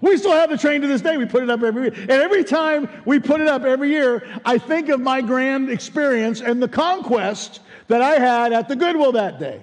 We 0.00 0.16
still 0.16 0.32
have 0.32 0.50
the 0.50 0.58
train 0.58 0.80
to 0.82 0.86
this 0.86 1.00
day. 1.00 1.16
We 1.16 1.26
put 1.26 1.42
it 1.42 1.50
up 1.50 1.62
every 1.62 1.82
year. 1.84 1.94
And 1.94 2.10
every 2.10 2.44
time 2.44 2.88
we 3.04 3.18
put 3.18 3.40
it 3.40 3.48
up 3.48 3.64
every 3.64 3.90
year, 3.90 4.26
I 4.44 4.58
think 4.58 4.88
of 4.88 5.00
my 5.00 5.22
grand 5.22 5.70
experience 5.70 6.40
and 6.40 6.62
the 6.62 6.68
conquest 6.68 7.60
that 7.88 8.00
I 8.00 8.18
had 8.18 8.52
at 8.52 8.68
the 8.68 8.76
Goodwill 8.76 9.12
that 9.12 9.40
day. 9.40 9.60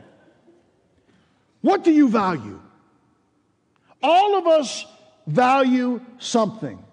What 1.62 1.84
do 1.84 1.92
you 1.92 2.10
value? 2.10 2.60
All 4.04 4.38
of 4.38 4.46
us 4.46 4.86
value 5.26 6.02
something. 6.20 6.84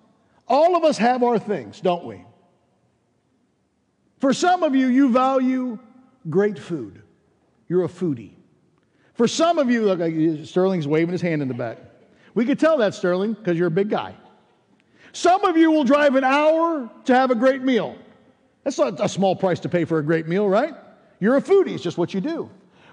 All 0.47 0.77
of 0.77 0.85
us 0.85 0.99
have 0.99 1.23
our 1.23 1.39
things, 1.39 1.81
don't 1.81 2.05
we? 2.05 2.25
For 4.23 4.33
some 4.33 4.63
of 4.63 4.77
you, 4.77 4.87
you 4.87 5.11
value 5.11 5.81
great 6.31 6.57
food. 6.57 7.03
You're 7.69 7.83
a 7.83 7.89
foodie. 7.89 8.35
For 9.15 9.27
some 9.27 9.59
of 9.59 9.69
you, 9.69 9.85
look, 9.85 10.47
Sterling's 10.47 10.87
waving 10.87 11.11
his 11.11 11.21
hand 11.21 11.43
in 11.43 11.49
the 11.49 11.55
back. 11.55 11.79
We 12.33 12.45
could 12.45 12.61
tell 12.61 12.79
that, 12.79 12.95
Sterling, 12.95 13.33
because 13.33 13.59
you're 13.59 13.67
a 13.67 13.73
big 13.73 13.91
guy. 13.91 14.15
Some 15.13 15.45
of 15.45 15.57
you 15.57 15.73
will 15.73 15.83
drive 15.83 16.15
an 16.15 16.23
hour 16.23 16.89
to 17.07 17.15
have 17.17 17.33
a 17.33 17.35
great 17.35 17.63
meal. 17.63 17.97
That's 18.63 18.79
not 18.79 19.01
a 19.01 19.09
small 19.09 19.35
price 19.35 19.59
to 19.59 19.69
pay 19.69 19.85
for 19.85 19.99
a 19.99 20.05
great 20.05 20.29
meal, 20.29 20.49
right? 20.49 20.75
You're 21.19 21.35
a 21.35 21.43
foodie, 21.43 21.75
it's 21.75 21.83
just 21.83 21.99
what 21.99 22.15
you 22.15 22.21
do. 22.21 22.49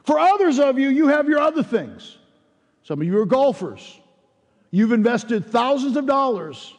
For 0.05 0.17
others 0.17 0.57
of 0.57 0.79
you, 0.79 0.89
you 0.89 1.09
have 1.09 1.29
your 1.29 1.41
other 1.41 1.61
things. 1.61 2.17
Some 2.81 3.01
of 3.01 3.07
you 3.07 3.15
are 3.19 3.27
golfers. 3.27 3.99
You've 4.71 4.93
invested 4.93 5.45
thousands 5.45 5.95
of 5.95 6.07
dollars 6.07 6.73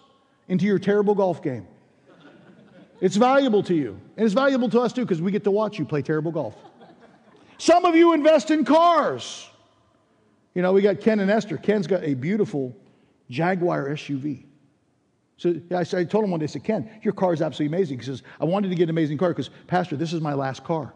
into 0.48 0.64
your 0.64 0.80
terrible 0.80 1.14
golf 1.14 1.40
game. 1.40 1.68
It's 3.00 3.16
valuable 3.16 3.62
to 3.64 3.74
you. 3.74 3.98
And 4.16 4.24
it's 4.24 4.34
valuable 4.34 4.68
to 4.70 4.80
us 4.80 4.92
too 4.92 5.02
because 5.02 5.22
we 5.22 5.30
get 5.30 5.44
to 5.44 5.50
watch 5.50 5.78
you 5.78 5.84
play 5.84 6.02
terrible 6.02 6.32
golf. 6.32 6.54
Some 7.58 7.84
of 7.84 7.94
you 7.94 8.12
invest 8.14 8.50
in 8.50 8.64
cars. 8.64 9.48
You 10.54 10.62
know, 10.62 10.72
we 10.72 10.82
got 10.82 11.00
Ken 11.00 11.20
and 11.20 11.30
Esther. 11.30 11.56
Ken's 11.56 11.86
got 11.86 12.02
a 12.02 12.14
beautiful 12.14 12.76
Jaguar 13.28 13.88
SUV. 13.90 14.44
So 15.36 15.54
I, 15.74 15.84
told 15.84 16.24
him 16.24 16.32
one 16.32 16.40
day, 16.40 16.44
I 16.44 16.48
said, 16.48 16.64
Ken, 16.64 16.90
your 17.02 17.14
car 17.14 17.32
is 17.32 17.40
absolutely 17.40 17.74
amazing. 17.74 17.98
He 17.98 18.04
says, 18.04 18.22
I 18.38 18.44
wanted 18.44 18.68
to 18.68 18.74
get 18.74 18.84
an 18.84 18.90
amazing 18.90 19.16
car 19.16 19.30
because, 19.30 19.48
Pastor, 19.68 19.96
this 19.96 20.12
is 20.12 20.20
my 20.20 20.34
last 20.34 20.64
car. 20.64 20.92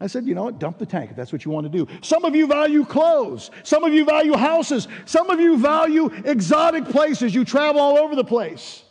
I 0.00 0.06
said, 0.06 0.24
you 0.24 0.34
know 0.34 0.44
what? 0.44 0.58
Dump 0.58 0.78
the 0.78 0.86
tank 0.86 1.10
if 1.10 1.16
that's 1.16 1.30
what 1.30 1.44
you 1.44 1.50
want 1.50 1.70
to 1.70 1.70
do. 1.70 1.86
Some 2.00 2.24
of 2.24 2.34
you 2.34 2.46
value 2.46 2.86
clothes. 2.86 3.50
Some 3.62 3.84
of 3.84 3.92
you 3.92 4.06
value 4.06 4.34
houses. 4.34 4.88
Some 5.04 5.28
of 5.28 5.40
you 5.40 5.58
value 5.58 6.10
exotic 6.24 6.86
places. 6.86 7.34
You 7.34 7.44
travel 7.44 7.82
all 7.82 7.98
over 7.98 8.16
the 8.16 8.24
place. 8.24 8.83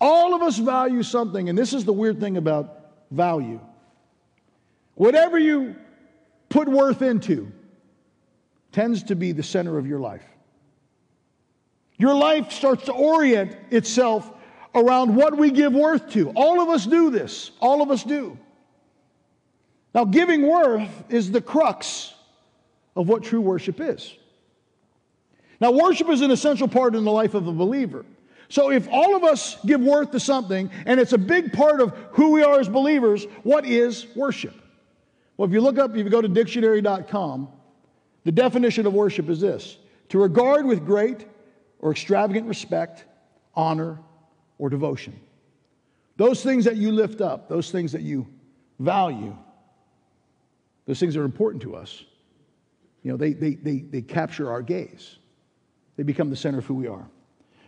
All 0.00 0.34
of 0.34 0.42
us 0.42 0.56
value 0.56 1.02
something, 1.02 1.48
and 1.48 1.58
this 1.58 1.72
is 1.72 1.84
the 1.84 1.92
weird 1.92 2.20
thing 2.20 2.36
about 2.36 2.92
value. 3.10 3.60
Whatever 4.94 5.38
you 5.38 5.76
put 6.48 6.68
worth 6.68 7.02
into, 7.02 7.52
tends 8.72 9.02
to 9.04 9.16
be 9.16 9.32
the 9.32 9.42
center 9.42 9.78
of 9.78 9.86
your 9.86 10.00
life. 10.00 10.24
Your 11.98 12.14
life 12.14 12.52
starts 12.52 12.84
to 12.84 12.92
orient 12.92 13.56
itself 13.70 14.30
around 14.74 15.14
what 15.16 15.36
we 15.36 15.50
give 15.50 15.74
worth 15.74 16.10
to. 16.12 16.30
All 16.30 16.60
of 16.60 16.68
us 16.68 16.86
do 16.86 17.10
this. 17.10 17.50
All 17.60 17.82
of 17.82 17.90
us 17.90 18.04
do. 18.04 18.38
Now, 19.94 20.04
giving 20.04 20.46
worth 20.46 20.88
is 21.08 21.30
the 21.30 21.40
crux 21.40 22.14
of 22.94 23.08
what 23.08 23.24
true 23.24 23.40
worship 23.40 23.80
is. 23.80 24.14
Now, 25.60 25.72
worship 25.72 26.08
is 26.08 26.20
an 26.22 26.30
essential 26.30 26.68
part 26.68 26.94
in 26.94 27.04
the 27.04 27.10
life 27.10 27.34
of 27.34 27.46
a 27.48 27.52
believer. 27.52 28.06
So, 28.50 28.72
if 28.72 28.88
all 28.90 29.14
of 29.14 29.22
us 29.22 29.56
give 29.64 29.80
worth 29.80 30.10
to 30.10 30.18
something, 30.18 30.70
and 30.84 30.98
it's 30.98 31.12
a 31.12 31.18
big 31.18 31.52
part 31.52 31.80
of 31.80 31.94
who 32.10 32.32
we 32.32 32.42
are 32.42 32.58
as 32.58 32.68
believers, 32.68 33.24
what 33.44 33.64
is 33.64 34.08
worship? 34.16 34.54
Well, 35.36 35.48
if 35.48 35.54
you 35.54 35.60
look 35.60 35.78
up, 35.78 35.92
if 35.92 35.98
you 35.98 36.10
go 36.10 36.20
to 36.20 36.28
dictionary.com, 36.28 37.48
the 38.24 38.32
definition 38.32 38.86
of 38.86 38.92
worship 38.92 39.30
is 39.30 39.40
this 39.40 39.78
to 40.08 40.18
regard 40.18 40.66
with 40.66 40.84
great 40.84 41.26
or 41.78 41.92
extravagant 41.92 42.48
respect, 42.48 43.04
honor, 43.54 44.00
or 44.58 44.68
devotion. 44.68 45.18
Those 46.16 46.42
things 46.42 46.64
that 46.64 46.76
you 46.76 46.90
lift 46.90 47.20
up, 47.20 47.48
those 47.48 47.70
things 47.70 47.92
that 47.92 48.02
you 48.02 48.26
value, 48.80 49.36
those 50.86 50.98
things 50.98 51.14
that 51.14 51.20
are 51.20 51.24
important 51.24 51.62
to 51.62 51.76
us, 51.76 52.04
you 53.04 53.12
know, 53.12 53.16
they, 53.16 53.32
they, 53.32 53.54
they, 53.54 53.78
they 53.78 54.02
capture 54.02 54.50
our 54.50 54.60
gaze. 54.60 55.18
They 55.96 56.02
become 56.02 56.30
the 56.30 56.36
center 56.36 56.58
of 56.58 56.66
who 56.66 56.74
we 56.74 56.88
are. 56.88 57.08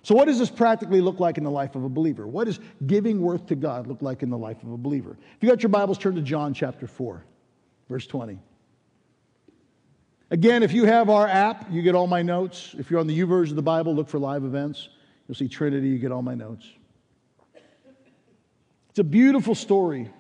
So, 0.03 0.17
what 0.17 0.27
does 0.27 0.39
this 0.39 0.51
practically 0.51 1.01
look 1.01 1.21
like 1.21 1.39
in 1.39 1.45
the 1.45 1.51
life 1.51 1.77
of 1.77 1.85
a 1.85 1.89
believer? 1.89 2.27
What 2.27 2.45
does 2.45 2.59
giving 2.87 3.21
worth 3.21 3.47
to 3.47 3.55
God 3.55 3.87
look 3.87 4.03
like 4.03 4.23
in 4.23 4.31
the 4.31 4.39
life 4.39 4.63
of 4.63 4.73
a 4.73 4.77
believer? 4.77 5.17
If 5.37 5.43
you 5.43 5.49
got 5.49 5.63
your 5.63 5.71
Bibles, 5.71 5.97
turn 5.97 6.17
to 6.17 6.23
John 6.23 6.53
chapter 6.55 6.89
4, 6.89 7.25
verse 7.89 8.07
20. 8.07 8.39
Again, 10.33 10.63
if 10.63 10.73
you 10.73 10.87
have 10.87 11.09
our 11.09 11.29
app, 11.29 11.71
you 11.71 11.83
get 11.83 11.95
all 11.95 12.07
my 12.07 12.23
notes. 12.23 12.75
If 12.79 12.91
you're 12.91 12.99
on 12.99 13.07
the 13.07 13.17
YouVersion 13.17 13.51
of 13.51 13.57
the 13.57 13.63
Bible, 13.63 13.95
look 13.95 14.09
for 14.09 14.19
live 14.19 14.45
events. 14.45 14.89
You'll 15.29 15.37
see 15.37 15.47
Trinity, 15.47 15.89
you 15.89 15.99
get 15.99 16.11
all 16.11 16.23
my 16.23 16.35
notes. 16.35 16.67
It's 18.91 18.99
a 18.99 19.05
beautiful 19.05 19.55
story 19.55 20.11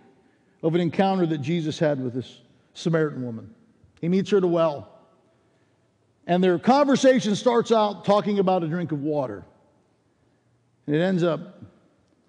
of 0.62 0.74
an 0.74 0.80
encounter 0.80 1.26
that 1.26 1.38
Jesus 1.38 1.78
had 1.78 2.02
with 2.02 2.14
this 2.14 2.40
Samaritan 2.74 3.24
woman. 3.24 3.52
He 4.00 4.08
meets 4.08 4.30
her 4.30 4.36
at 4.36 4.44
a 4.44 4.46
well, 4.46 4.88
and 6.26 6.42
their 6.42 6.58
conversation 6.58 7.34
starts 7.34 7.72
out 7.72 8.04
talking 8.04 8.38
about 8.38 8.62
a 8.62 8.68
drink 8.68 8.92
of 8.92 9.02
water. 9.02 9.44
And 10.86 10.96
it 10.96 11.00
ends 11.00 11.22
up 11.22 11.62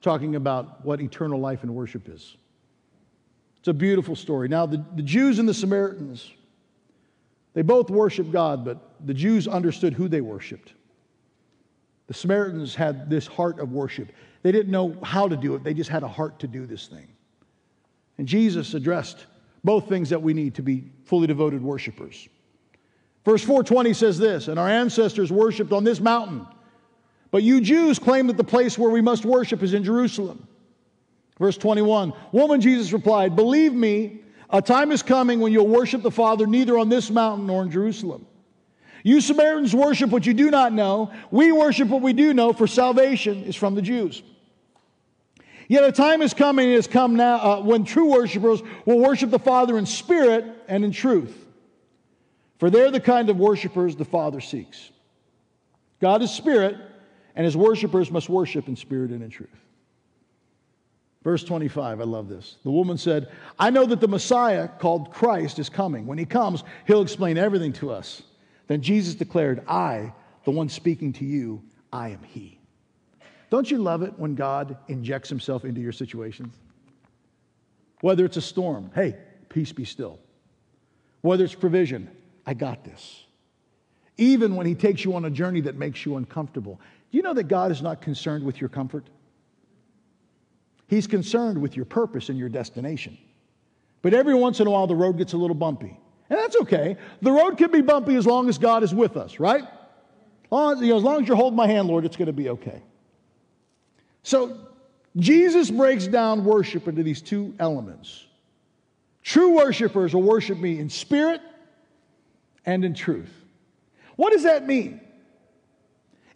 talking 0.02 0.36
about 0.36 0.86
what 0.86 1.02
eternal 1.02 1.40
life 1.40 1.64
and 1.64 1.74
worship 1.74 2.08
is. 2.10 2.38
It's 3.60 3.70
a 3.70 3.74
beautiful 3.74 4.16
story. 4.16 4.50
Now, 4.50 4.66
the, 4.66 4.84
the 4.96 5.02
Jews 5.02 5.40
and 5.40 5.48
the 5.48 5.54
Samaritans, 5.54 6.30
they 7.54 7.62
both 7.62 7.90
worship 7.90 8.32
God, 8.32 8.66
but 8.66 8.96
the 9.06 9.14
Jews 9.14 9.48
understood 9.48 9.94
who 9.94 10.08
they 10.08 10.22
worshiped. 10.22 10.74
The 12.08 12.14
Samaritans 12.14 12.76
had 12.76 13.10
this 13.10 13.26
heart 13.26 13.60
of 13.60 13.72
worship. 13.72 14.12
They 14.42 14.52
didn't 14.52 14.72
know 14.72 14.98
how 15.02 15.30
to 15.30 15.38
do 15.38 15.56
it, 15.56 15.64
they 15.64 15.74
just 15.74 15.90
had 15.90 16.04
a 16.04 16.08
heart 16.08 16.40
to 16.40 16.48
do 16.48 16.66
this 16.66 16.88
thing. 16.88 17.08
And 18.18 18.28
Jesus 18.28 18.74
addressed 18.74 19.26
both 19.64 19.88
things 19.88 20.10
that 20.10 20.22
we 20.22 20.34
need 20.34 20.56
to 20.56 20.62
be 20.62 20.92
fully 21.06 21.26
devoted 21.26 21.64
worshipers. 21.64 22.28
Verse 23.24 23.42
420 23.42 23.94
says 23.94 24.20
this, 24.20 24.50
and 24.50 24.60
our 24.60 24.68
ancestors 24.68 25.32
worshiped 25.32 25.72
on 25.72 25.86
this 25.86 26.02
mountain. 26.02 26.46
But 27.34 27.42
you 27.42 27.62
Jews 27.62 27.98
claim 27.98 28.28
that 28.28 28.38
the 28.38 28.44
place 28.44 28.78
where 28.78 28.92
we 28.92 29.02
must 29.02 29.26
worship 29.26 29.64
is 29.64 29.74
in 29.74 29.84
Jerusalem. 29.84 30.48
Verse 31.40 31.58
21 31.58 32.14
Woman, 32.32 32.62
Jesus 32.62 32.94
replied, 32.94 33.36
Believe 33.36 33.74
me, 33.74 34.20
a 34.52 34.62
time 34.62 34.92
is 34.92 35.02
coming 35.02 35.40
when 35.40 35.52
you'll 35.52 35.68
worship 35.68 36.04
the 36.04 36.12
Father 36.12 36.46
neither 36.46 36.78
on 36.78 36.90
this 36.90 37.10
mountain 37.10 37.48
nor 37.48 37.64
in 37.64 37.72
Jerusalem. 37.72 38.28
You 39.02 39.20
Samaritans 39.20 39.74
worship 39.74 40.12
what 40.12 40.28
you 40.28 40.36
do 40.36 40.52
not 40.52 40.74
know. 40.74 41.12
We 41.32 41.52
worship 41.52 41.88
what 41.88 42.04
we 42.04 42.14
do 42.14 42.36
know, 42.36 42.54
for 42.54 42.68
salvation 42.68 43.46
is 43.46 43.56
from 43.56 43.74
the 43.74 43.82
Jews. 43.82 44.22
Yet 45.68 45.84
a 45.86 45.92
time 45.92 46.22
is 46.22 46.36
coming, 46.36 46.70
it 46.70 46.76
has 46.76 46.86
come 46.86 47.16
now, 47.16 47.38
uh, 47.38 47.62
when 47.62 47.84
true 47.84 48.12
worshipers 48.12 48.62
will 48.86 49.00
worship 49.00 49.32
the 49.32 49.40
Father 49.40 49.80
in 49.80 49.88
spirit 49.88 50.46
and 50.68 50.86
in 50.86 50.92
truth. 50.92 51.36
For 52.60 52.70
they're 52.70 52.92
the 52.92 53.00
kind 53.00 53.32
of 53.32 53.38
worshipers 53.38 53.96
the 53.96 54.06
Father 54.06 54.40
seeks. 54.40 54.92
God 56.00 56.22
is 56.22 56.30
spirit, 56.30 56.78
and 57.36 57.46
his 57.46 57.58
worshipers 57.58 58.12
must 58.12 58.30
worship 58.30 58.68
in 58.68 58.76
spirit 58.76 59.12
and 59.12 59.24
in 59.24 59.30
truth. 59.30 59.50
Verse 61.24 61.44
25, 61.44 62.02
I 62.02 62.04
love 62.04 62.28
this. 62.28 62.58
The 62.64 62.72
woman 62.72 62.98
said, 62.98 63.32
I 63.58 63.70
know 63.70 63.86
that 63.86 64.02
the 64.02 64.08
Messiah, 64.08 64.68
called 64.68 65.12
Christ, 65.12 65.58
is 65.58 65.70
coming. 65.70 66.06
When 66.06 66.18
he 66.18 66.26
comes, 66.26 66.64
he'll 66.86 67.02
explain 67.02 67.38
everything 67.38 67.72
to 67.74 67.92
us. 67.92 68.24
Then 68.68 68.82
Jesus 68.82 69.16
declared, 69.16 69.64
I, 69.68 70.14
the 70.44 70.52
one 70.52 70.70
speaking 70.70 71.14
to 71.14 71.26
you, 71.26 71.64
I 71.92 72.10
am 72.10 72.24
He. 72.24 72.60
Don't 73.50 73.70
you 73.70 73.78
love 73.78 74.02
it 74.02 74.18
when 74.18 74.36
God 74.36 74.78
injects 74.88 75.30
Himself 75.30 75.64
into 75.64 75.80
your 75.80 75.92
situations? 75.92 76.56
Whether 78.02 78.26
it's 78.26 78.38
a 78.38 78.42
storm, 78.42 78.92
hey, 78.96 79.16
peace 79.50 79.72
be 79.72 79.86
still. 79.86 80.20
Whether 81.22 81.46
it's 81.46 81.56
provision, 81.56 82.10
I 82.46 82.54
got 82.54 82.84
this. 82.84 83.24
Even 84.18 84.56
when 84.56 84.66
He 84.66 84.76
takes 84.76 85.06
you 85.06 85.16
on 85.16 85.26
a 85.26 85.30
journey 85.30 85.62
that 85.62 85.76
makes 85.76 86.06
you 86.06 86.18
uncomfortable. 86.18 86.82
Do 87.14 87.18
you 87.18 87.22
know 87.22 87.36
that 87.36 87.44
God 87.44 87.70
is 87.70 87.84
not 87.84 88.02
concerned 88.02 88.44
with 88.44 88.60
your 88.60 88.70
comfort? 88.70 89.08
He's 90.88 91.06
concerned 91.06 91.62
with 91.62 91.76
your 91.76 91.86
purpose 91.86 92.30
and 92.30 92.40
your 92.40 92.50
destination. 92.50 93.20
But 94.02 94.16
every 94.16 94.34
once 94.34 94.60
in 94.60 94.66
a 94.66 94.72
while, 94.72 94.88
the 94.88 94.96
road 94.96 95.20
gets 95.20 95.34
a 95.34 95.38
little 95.38 95.56
bumpy. 95.56 95.96
And 96.32 96.40
that's 96.40 96.56
okay. 96.56 96.98
The 97.22 97.32
road 97.32 97.60
can 97.60 97.70
be 97.70 97.82
bumpy 97.82 98.16
as 98.16 98.26
long 98.26 98.50
as 98.50 98.58
God 98.58 98.82
is 98.82 98.96
with 98.96 99.16
us, 99.16 99.40
right? 99.40 99.62
As 99.62 100.52
long 100.52 100.74
as, 100.74 100.82
you 100.82 100.88
know, 100.88 100.98
as, 100.98 101.04
long 101.04 101.22
as 101.22 101.28
you're 101.28 101.38
holding 101.38 101.56
my 101.56 101.68
hand, 101.68 101.88
Lord, 101.88 102.04
it's 102.04 102.18
going 102.18 102.26
to 102.26 102.34
be 102.34 102.50
okay. 102.50 102.82
So 104.24 104.58
Jesus 105.16 105.70
breaks 105.70 106.08
down 106.08 106.44
worship 106.44 106.88
into 106.88 107.04
these 107.04 107.22
two 107.22 107.54
elements. 107.60 108.26
True 109.22 109.56
worshipers 109.56 110.16
will 110.16 110.24
worship 110.24 110.58
me 110.58 110.80
in 110.80 110.90
spirit 110.90 111.42
and 112.66 112.84
in 112.84 112.96
truth. 112.96 113.32
What 114.16 114.34
does 114.34 114.44
that 114.44 114.66
mean? 114.66 115.00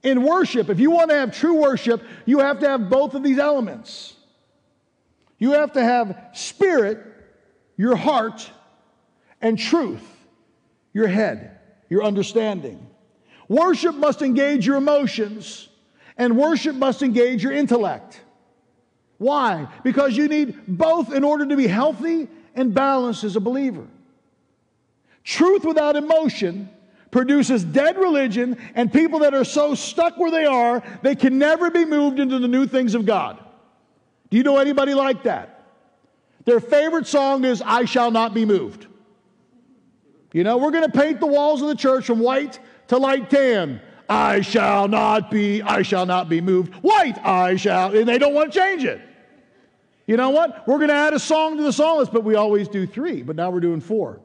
In 0.04 0.24
worship, 0.24 0.70
if 0.70 0.80
you 0.80 0.92
want 0.92 1.10
to 1.10 1.16
have 1.16 1.36
true 1.36 1.62
worship, 1.62 2.04
you 2.26 2.40
have 2.40 2.60
to 2.60 2.68
have 2.68 2.90
both 2.90 3.14
of 3.16 3.24
these 3.24 3.40
elements. 3.40 4.16
You 5.40 5.54
have 5.54 5.74
to 5.74 5.84
have 5.84 6.30
spirit, 6.34 7.00
your 7.78 7.96
heart, 7.96 8.50
and 9.42 9.58
truth, 9.58 10.04
your 10.94 11.08
head, 11.08 11.60
your 11.90 12.04
understanding. 12.04 12.86
Worship 13.48 13.96
must 13.96 14.22
engage 14.22 14.66
your 14.66 14.78
emotions, 14.78 15.70
and 16.18 16.38
worship 16.38 16.76
must 16.76 17.02
engage 17.02 17.44
your 17.44 17.54
intellect. 17.54 18.22
Why? 19.18 19.68
Because 19.84 20.16
you 20.16 20.28
need 20.28 20.56
both 20.68 21.14
in 21.14 21.24
order 21.24 21.46
to 21.48 21.56
be 21.56 21.68
healthy 21.68 22.28
and 22.56 22.74
balanced 22.74 23.24
as 23.24 23.36
a 23.36 23.40
believer. 23.40 23.88
Truth 25.24 25.66
without 25.66 25.96
emotion 25.96 26.70
produces 27.12 27.64
dead 27.64 27.98
religion 27.98 28.58
and 28.76 28.92
people 28.92 29.20
that 29.20 29.34
are 29.34 29.46
so 29.46 29.76
stuck 29.76 30.18
where 30.18 30.32
they 30.32 30.46
are, 30.46 30.84
they 31.02 31.16
can 31.16 31.38
never 31.38 31.72
be 31.72 31.86
moved 31.86 32.20
into 32.20 32.40
the 32.40 32.48
new 32.48 32.68
things 32.68 32.96
of 32.96 33.06
God. 33.06 33.40
Do 34.30 34.38
you 34.38 34.44
know 34.44 34.58
anybody 34.58 34.94
like 34.94 35.24
that? 35.24 35.66
Their 36.46 36.60
favorite 36.60 37.08
song 37.08 37.44
is 37.46 37.62
I 37.62 37.86
Shall 37.86 38.12
Not 38.12 38.34
Be 38.34 38.46
Moved. 38.46 38.88
You 40.34 40.44
know, 40.44 40.58
we're 40.58 40.72
going 40.72 40.90
to 40.90 40.98
paint 40.98 41.20
the 41.20 41.28
walls 41.28 41.62
of 41.62 41.68
the 41.68 41.76
church 41.76 42.06
from 42.06 42.20
white 42.20 42.60
to 42.88 42.98
light 42.98 43.30
tan. 43.30 43.82
I 44.10 44.42
shall 44.42 44.88
not 44.88 45.30
be, 45.32 45.62
I 45.62 45.82
shall 45.82 46.06
not 46.06 46.30
be 46.30 46.40
moved. 46.40 46.74
White, 46.76 47.18
I 47.26 47.56
shall, 47.58 47.96
and 47.96 48.08
they 48.08 48.18
don't 48.18 48.34
want 48.34 48.54
to 48.54 48.60
change 48.60 48.84
it. 48.84 49.02
You 50.06 50.16
know 50.16 50.30
what? 50.30 50.66
We're 50.68 50.78
going 50.78 50.90
to 50.90 50.96
add 50.96 51.14
a 51.14 51.20
song 51.20 51.58
to 51.58 51.64
the 51.64 51.74
song 51.74 51.98
list, 51.98 52.14
but 52.14 52.24
we 52.24 52.36
always 52.36 52.70
do 52.70 52.88
three, 52.88 53.24
but 53.24 53.36
now 53.36 53.50
we're 53.50 53.60
doing 53.60 53.82
four. 53.82 54.22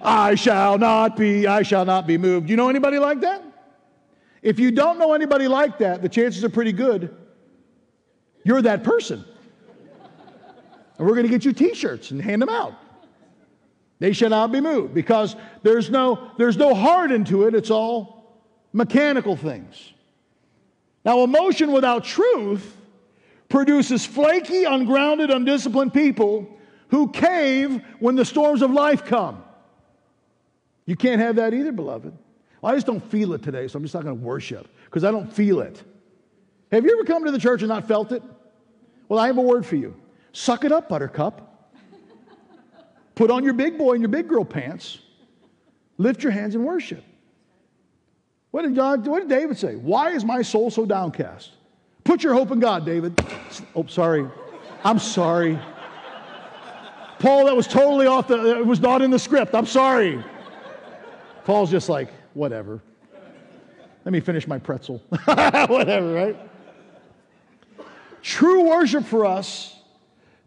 I 0.00 0.34
shall 0.34 0.78
not 0.78 1.16
be, 1.16 1.46
I 1.46 1.62
shall 1.62 1.84
not 1.84 2.06
be 2.06 2.18
moved. 2.18 2.48
You 2.48 2.56
know 2.56 2.68
anybody 2.68 2.98
like 2.98 3.20
that? 3.20 3.42
If 4.42 4.58
you 4.58 4.70
don't 4.70 4.98
know 4.98 5.14
anybody 5.14 5.48
like 5.48 5.78
that, 5.78 6.02
the 6.02 6.08
chances 6.08 6.44
are 6.44 6.48
pretty 6.48 6.72
good 6.72 7.14
you're 8.48 8.62
that 8.62 8.82
person. 8.82 9.22
And 10.96 11.06
we're 11.06 11.14
going 11.14 11.26
to 11.26 11.30
get 11.30 11.44
you 11.44 11.52
t 11.52 11.74
shirts 11.74 12.10
and 12.12 12.20
hand 12.20 12.40
them 12.40 12.48
out. 12.48 12.72
They 13.98 14.12
shall 14.12 14.30
not 14.30 14.52
be 14.52 14.60
moved 14.60 14.94
because 14.94 15.36
there's 15.62 15.90
no, 15.90 16.30
there's 16.38 16.56
no 16.56 16.74
heart 16.74 17.12
into 17.12 17.44
it, 17.44 17.54
it's 17.54 17.70
all 17.70 18.40
mechanical 18.72 19.36
things. 19.36 19.92
Now, 21.04 21.24
emotion 21.24 21.72
without 21.72 22.04
truth 22.04 22.74
produces 23.50 24.06
flaky, 24.06 24.64
ungrounded, 24.64 25.30
undisciplined 25.30 25.92
people 25.92 26.48
who 26.88 27.10
cave 27.10 27.82
when 27.98 28.16
the 28.16 28.24
storms 28.24 28.62
of 28.62 28.70
life 28.70 29.04
come. 29.04 29.42
You 30.88 30.96
can't 30.96 31.20
have 31.20 31.36
that 31.36 31.52
either, 31.52 31.70
beloved. 31.70 32.16
Well, 32.62 32.72
I 32.72 32.74
just 32.74 32.86
don't 32.86 33.04
feel 33.10 33.34
it 33.34 33.42
today, 33.42 33.68
so 33.68 33.76
I'm 33.76 33.82
just 33.82 33.92
not 33.94 34.04
going 34.04 34.18
to 34.18 34.24
worship 34.24 34.66
because 34.86 35.04
I 35.04 35.10
don't 35.10 35.30
feel 35.30 35.60
it. 35.60 35.82
Have 36.72 36.82
you 36.82 36.92
ever 36.92 37.04
come 37.04 37.26
to 37.26 37.30
the 37.30 37.38
church 37.38 37.60
and 37.60 37.68
not 37.68 37.86
felt 37.86 38.10
it? 38.10 38.22
Well, 39.06 39.20
I 39.20 39.26
have 39.26 39.36
a 39.36 39.42
word 39.42 39.66
for 39.66 39.76
you. 39.76 39.94
Suck 40.32 40.64
it 40.64 40.72
up, 40.72 40.88
buttercup. 40.88 41.74
Put 43.16 43.30
on 43.30 43.44
your 43.44 43.52
big 43.52 43.76
boy 43.76 43.92
and 43.92 44.00
your 44.00 44.08
big 44.08 44.28
girl 44.28 44.46
pants. 44.46 44.98
Lift 45.98 46.22
your 46.22 46.32
hands 46.32 46.54
and 46.54 46.64
worship. 46.64 47.04
What 48.50 48.62
did, 48.62 48.74
God, 48.74 49.06
what 49.06 49.20
did 49.20 49.28
David 49.28 49.58
say? 49.58 49.76
Why 49.76 50.12
is 50.12 50.24
my 50.24 50.40
soul 50.40 50.70
so 50.70 50.86
downcast? 50.86 51.52
Put 52.02 52.22
your 52.22 52.32
hope 52.32 52.50
in 52.50 52.60
God, 52.60 52.86
David. 52.86 53.22
Oh, 53.76 53.84
sorry. 53.88 54.26
I'm 54.84 54.98
sorry. 54.98 55.58
Paul, 57.18 57.44
that 57.44 57.54
was 57.54 57.66
totally 57.66 58.06
off 58.06 58.28
the, 58.28 58.56
it 58.60 58.66
was 58.66 58.80
not 58.80 59.02
in 59.02 59.10
the 59.10 59.18
script. 59.18 59.54
I'm 59.54 59.66
sorry. 59.66 60.24
Paul's 61.48 61.70
just 61.70 61.88
like, 61.88 62.10
whatever. 62.34 62.82
Let 64.04 64.12
me 64.12 64.20
finish 64.20 64.46
my 64.46 64.58
pretzel. 64.58 64.98
whatever, 65.24 66.12
right? 66.12 66.36
True 68.20 68.68
worship 68.68 69.06
for 69.06 69.24
us 69.24 69.74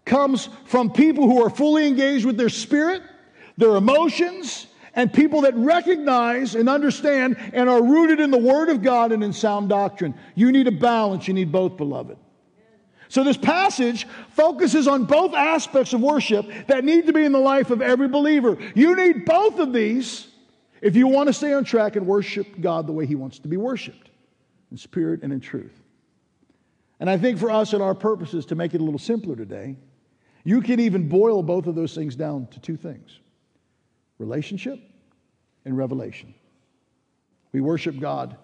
comes 0.06 0.48
from 0.66 0.92
people 0.92 1.24
who 1.24 1.44
are 1.44 1.50
fully 1.50 1.88
engaged 1.88 2.24
with 2.24 2.38
their 2.38 2.50
spirit, 2.50 3.02
their 3.58 3.78
emotions, 3.78 4.68
and 4.94 5.12
people 5.12 5.42
that 5.42 5.56
recognize 5.56 6.54
and 6.54 6.70
understand 6.70 7.36
and 7.52 7.68
are 7.68 7.82
rooted 7.82 8.20
in 8.20 8.30
the 8.30 8.38
Word 8.38 8.70
of 8.70 8.84
God 8.84 9.12
and 9.12 9.24
in 9.24 9.34
sound 9.34 9.70
doctrine. 9.70 10.14
You 10.36 10.52
need 10.52 10.68
a 10.68 10.72
balance. 10.72 11.28
You 11.28 11.34
need 11.34 11.52
both, 11.52 11.78
beloved. 11.78 12.18
So, 13.08 13.24
this 13.24 13.38
passage 13.38 14.06
focuses 14.30 14.88
on 14.88 15.06
both 15.06 15.34
aspects 15.34 15.94
of 15.94 16.02
worship 16.02 16.46
that 16.68 16.86
need 16.86 17.08
to 17.08 17.12
be 17.12 17.24
in 17.24 17.32
the 17.32 17.40
life 17.40 17.72
of 17.72 17.82
every 17.82 18.08
believer. 18.08 18.56
You 18.76 18.96
need 18.96 19.26
both 19.26 19.58
of 19.58 19.74
these 19.74 20.28
if 20.82 20.96
you 20.96 21.08
want 21.08 21.28
to 21.28 21.34
stay 21.34 21.54
on 21.54 21.64
track 21.64 21.96
and 21.96 22.06
worship 22.08 22.60
God 22.60 22.88
the 22.88 22.92
way 22.92 23.06
He 23.06 23.16
wants 23.16 23.40
to 23.40 23.48
be 23.48 23.58
worshiped 23.58 24.10
in 24.72 24.78
spirit 24.78 25.22
and 25.24 25.32
in 25.32 25.40
truth. 25.40 25.82
And 27.00 27.10
I 27.10 27.18
think 27.18 27.40
for 27.40 27.50
us 27.52 27.74
and 27.74 27.82
our 27.82 27.96
purposes, 27.96 28.46
to 28.48 28.56
make 28.56 28.74
it 28.74 28.82
a 28.82 28.84
little 28.84 29.00
simpler 29.00 29.36
today, 29.36 29.76
you 30.44 30.62
can 30.62 30.80
even 30.80 31.08
boil 31.08 31.44
both 31.44 31.68
of 31.68 31.76
those 31.76 31.96
things 31.96 32.16
down 32.16 32.48
to 32.48 32.60
two 32.60 32.78
things 32.78 33.20
relationship 34.20 34.80
and 35.66 35.78
revelation. 35.78 36.34
We 37.54 37.62
worship 37.62 38.00
God 38.00 38.38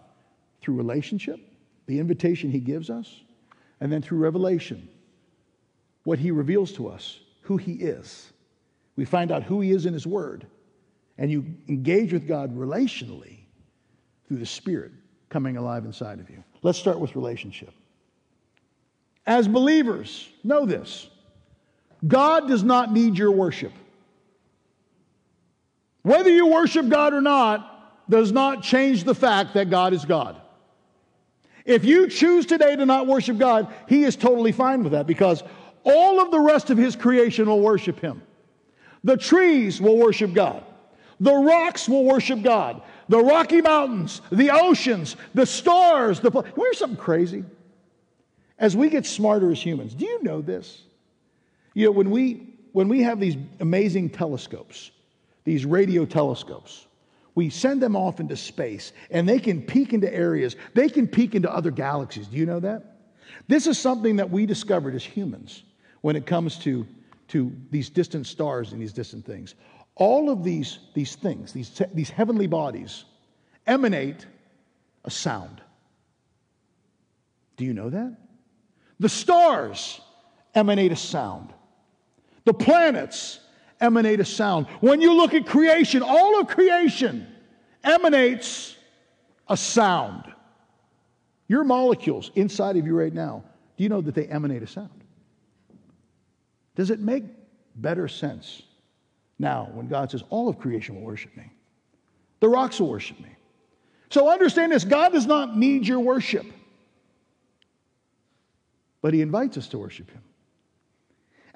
through 0.61 0.75
relationship, 0.75 1.39
the 1.85 1.99
invitation 1.99 2.51
He 2.51 2.59
gives 2.59 2.89
us, 2.89 3.21
and 3.79 3.91
then 3.91 4.01
through 4.01 4.19
revelation. 4.19 4.89
what 6.03 6.19
he 6.19 6.31
reveals 6.31 6.71
to 6.71 6.87
us, 6.87 7.19
who 7.41 7.57
he 7.57 7.73
is. 7.73 8.31
We 8.95 9.03
find 9.03 9.29
out 9.29 9.43
who 9.43 9.59
he 9.59 9.71
is 9.71 9.85
in 9.85 9.93
his 9.93 10.07
word. 10.07 10.47
And 11.17 11.31
you 11.31 11.45
engage 11.67 12.13
with 12.13 12.27
God 12.27 12.55
relationally 12.55 13.39
through 14.27 14.37
the 14.37 14.45
Spirit 14.45 14.91
coming 15.29 15.57
alive 15.57 15.85
inside 15.85 16.19
of 16.19 16.29
you. 16.29 16.43
Let's 16.61 16.77
start 16.77 16.99
with 16.99 17.15
relationship. 17.15 17.71
As 19.25 19.47
believers, 19.47 20.29
know 20.43 20.65
this 20.65 21.09
God 22.07 22.47
does 22.47 22.63
not 22.63 22.91
need 22.93 23.17
your 23.17 23.31
worship. 23.31 23.73
Whether 26.03 26.29
you 26.29 26.47
worship 26.47 26.87
God 26.87 27.13
or 27.13 27.21
not 27.21 28.09
does 28.09 28.31
not 28.31 28.63
change 28.63 29.03
the 29.03 29.15
fact 29.15 29.55
that 29.55 29.69
God 29.69 29.93
is 29.93 30.05
God. 30.05 30.39
If 31.65 31.83
you 31.83 32.07
choose 32.07 32.45
today 32.45 32.77
to 32.77 32.85
not 32.85 33.07
worship 33.07 33.37
God, 33.37 33.73
He 33.89 34.05
is 34.05 34.15
totally 34.15 34.53
fine 34.53 34.83
with 34.83 34.93
that 34.93 35.05
because 35.05 35.43
all 35.83 36.21
of 36.21 36.31
the 36.31 36.39
rest 36.39 36.69
of 36.69 36.77
His 36.77 36.95
creation 36.95 37.47
will 37.47 37.59
worship 37.59 37.99
Him. 37.99 38.21
The 39.03 39.17
trees 39.17 39.81
will 39.81 39.97
worship 39.97 40.33
God. 40.33 40.63
The 41.19 41.33
rocks 41.33 41.89
will 41.89 42.03
worship 42.03 42.41
God. 42.41 42.81
The 43.09 43.19
Rocky 43.19 43.61
Mountains, 43.61 44.21
the 44.31 44.51
oceans, 44.51 45.15
the 45.33 45.45
stars. 45.45 46.19
The 46.19 46.31
here's 46.55 46.77
something 46.77 46.97
crazy. 46.97 47.43
As 48.59 48.75
we 48.75 48.89
get 48.89 49.05
smarter 49.05 49.51
as 49.51 49.61
humans, 49.61 49.93
do 49.93 50.05
you 50.05 50.23
know 50.23 50.41
this? 50.41 50.81
You 51.73 51.85
know, 51.85 51.91
when 51.91 52.09
we 52.11 52.47
when 52.73 52.89
we 52.89 53.01
have 53.03 53.19
these 53.19 53.35
amazing 53.59 54.09
telescopes, 54.09 54.91
these 55.43 55.65
radio 55.65 56.05
telescopes. 56.05 56.85
We 57.33 57.49
send 57.51 57.81
them 57.81 57.95
off 57.95 58.19
into 58.19 58.35
space 58.35 58.93
and 59.11 59.29
they 59.29 59.39
can 59.39 59.61
peek 59.61 59.93
into 59.93 60.13
areas, 60.13 60.55
they 60.73 60.89
can 60.89 61.07
peek 61.07 61.35
into 61.35 61.51
other 61.51 61.71
galaxies. 61.71 62.27
Do 62.27 62.37
you 62.37 62.45
know 62.45 62.59
that? 62.59 62.97
This 63.47 63.67
is 63.67 63.77
something 63.77 64.15
that 64.15 64.29
we 64.29 64.45
discovered 64.45 64.95
as 64.95 65.03
humans 65.03 65.63
when 66.01 66.15
it 66.15 66.25
comes 66.25 66.57
to, 66.59 66.85
to 67.29 67.55
these 67.71 67.89
distant 67.89 68.27
stars 68.27 68.73
and 68.73 68.81
these 68.81 68.91
distant 68.93 69.25
things. 69.25 69.55
All 69.97 70.29
of 70.29 70.43
these, 70.43 70.77
these 70.93 71.15
things, 71.15 71.53
these, 71.53 71.81
these 71.93 72.11
heavenly 72.11 72.45
bodies, 72.45 73.03
emanate 73.65 74.25
a 75.03 75.09
sound. 75.09 75.59
Do 77.55 77.65
you 77.65 77.73
know 77.73 77.89
that? 77.89 78.15
The 78.99 79.09
stars 79.09 79.99
emanate 80.53 80.91
a 80.91 80.95
sound. 80.95 81.51
The 82.45 82.53
planets 82.53 83.39
emanate 83.81 84.19
a 84.19 84.25
sound. 84.25 84.67
When 84.81 85.01
you 85.01 85.13
look 85.13 85.33
at 85.33 85.47
creation, 85.47 86.03
all 86.03 86.39
of 86.39 86.47
creation 86.47 87.27
emanates 87.83 88.75
a 89.47 89.57
sound. 89.57 90.31
Your 91.47 91.63
molecules 91.63 92.29
inside 92.35 92.77
of 92.77 92.85
you 92.85 92.95
right 92.95 93.13
now, 93.13 93.43
do 93.77 93.83
you 93.83 93.89
know 93.89 94.01
that 94.01 94.13
they 94.13 94.27
emanate 94.27 94.61
a 94.61 94.67
sound? 94.67 95.03
Does 96.75 96.91
it 96.91 96.99
make 96.99 97.23
better 97.75 98.07
sense 98.07 98.61
now 99.39 99.69
when 99.73 99.87
God 99.87 100.11
says, 100.11 100.23
All 100.29 100.49
of 100.49 100.59
creation 100.59 100.95
will 100.95 101.03
worship 101.03 101.35
me? 101.35 101.51
The 102.39 102.49
rocks 102.49 102.79
will 102.79 102.89
worship 102.89 103.19
me. 103.19 103.29
So 104.09 104.29
understand 104.29 104.71
this 104.71 104.83
God 104.83 105.11
does 105.13 105.25
not 105.25 105.57
need 105.57 105.87
your 105.87 105.99
worship, 105.99 106.45
but 109.01 109.13
He 109.13 109.21
invites 109.21 109.57
us 109.57 109.67
to 109.69 109.77
worship 109.77 110.09
Him. 110.09 110.21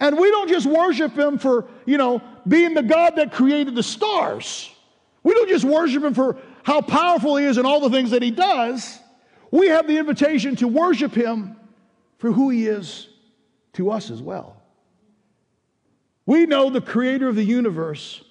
And 0.02 0.18
we 0.18 0.32
don't 0.32 0.50
just 0.50 0.66
worship 0.66 1.14
him 1.14 1.38
for, 1.38 1.68
you 1.86 1.96
know, 1.96 2.24
being 2.48 2.74
the 2.74 2.82
God 2.82 3.18
that 3.18 3.32
created 3.32 3.76
the 3.76 3.84
stars. 3.84 4.72
We 5.22 5.34
don't 5.34 5.48
just 5.48 5.64
worship 5.64 6.04
him 6.04 6.16
for 6.16 6.38
how 6.64 6.82
powerful 6.82 7.38
he 7.38 7.46
is 7.46 7.58
and 7.60 7.68
all 7.68 7.80
the 7.80 7.92
things 7.92 8.10
that 8.10 8.24
he 8.24 8.32
does. 8.32 9.00
We 9.52 9.68
have 9.68 9.88
the 9.88 10.00
invitation 10.00 10.56
to 10.58 10.68
worship 10.68 11.14
him 11.14 11.56
for 12.18 12.32
who 12.32 12.50
he 12.50 12.66
is 12.66 13.10
to 13.74 13.92
us 13.92 14.10
as 14.10 14.24
well. 14.24 14.61
We 16.26 16.46
know 16.46 16.70
the 16.70 16.82
creator 16.82 17.28
of 17.28 17.36
the 17.36 17.44
universe 17.44 18.24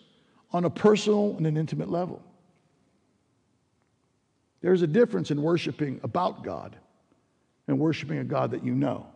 on 0.53 0.65
a 0.65 0.71
personal 0.71 1.37
and 1.37 1.47
an 1.47 1.57
intimate 1.57 1.91
level. 1.91 2.23
There's 4.61 4.83
a 4.83 4.87
difference 4.87 5.31
in 5.31 5.43
worshiping 5.43 6.01
about 6.03 6.45
God 6.45 6.77
and 7.67 7.79
worshiping 7.79 8.19
a 8.19 8.25
God 8.25 8.51
that 8.51 8.65
you 8.65 8.75
know. 8.75 9.07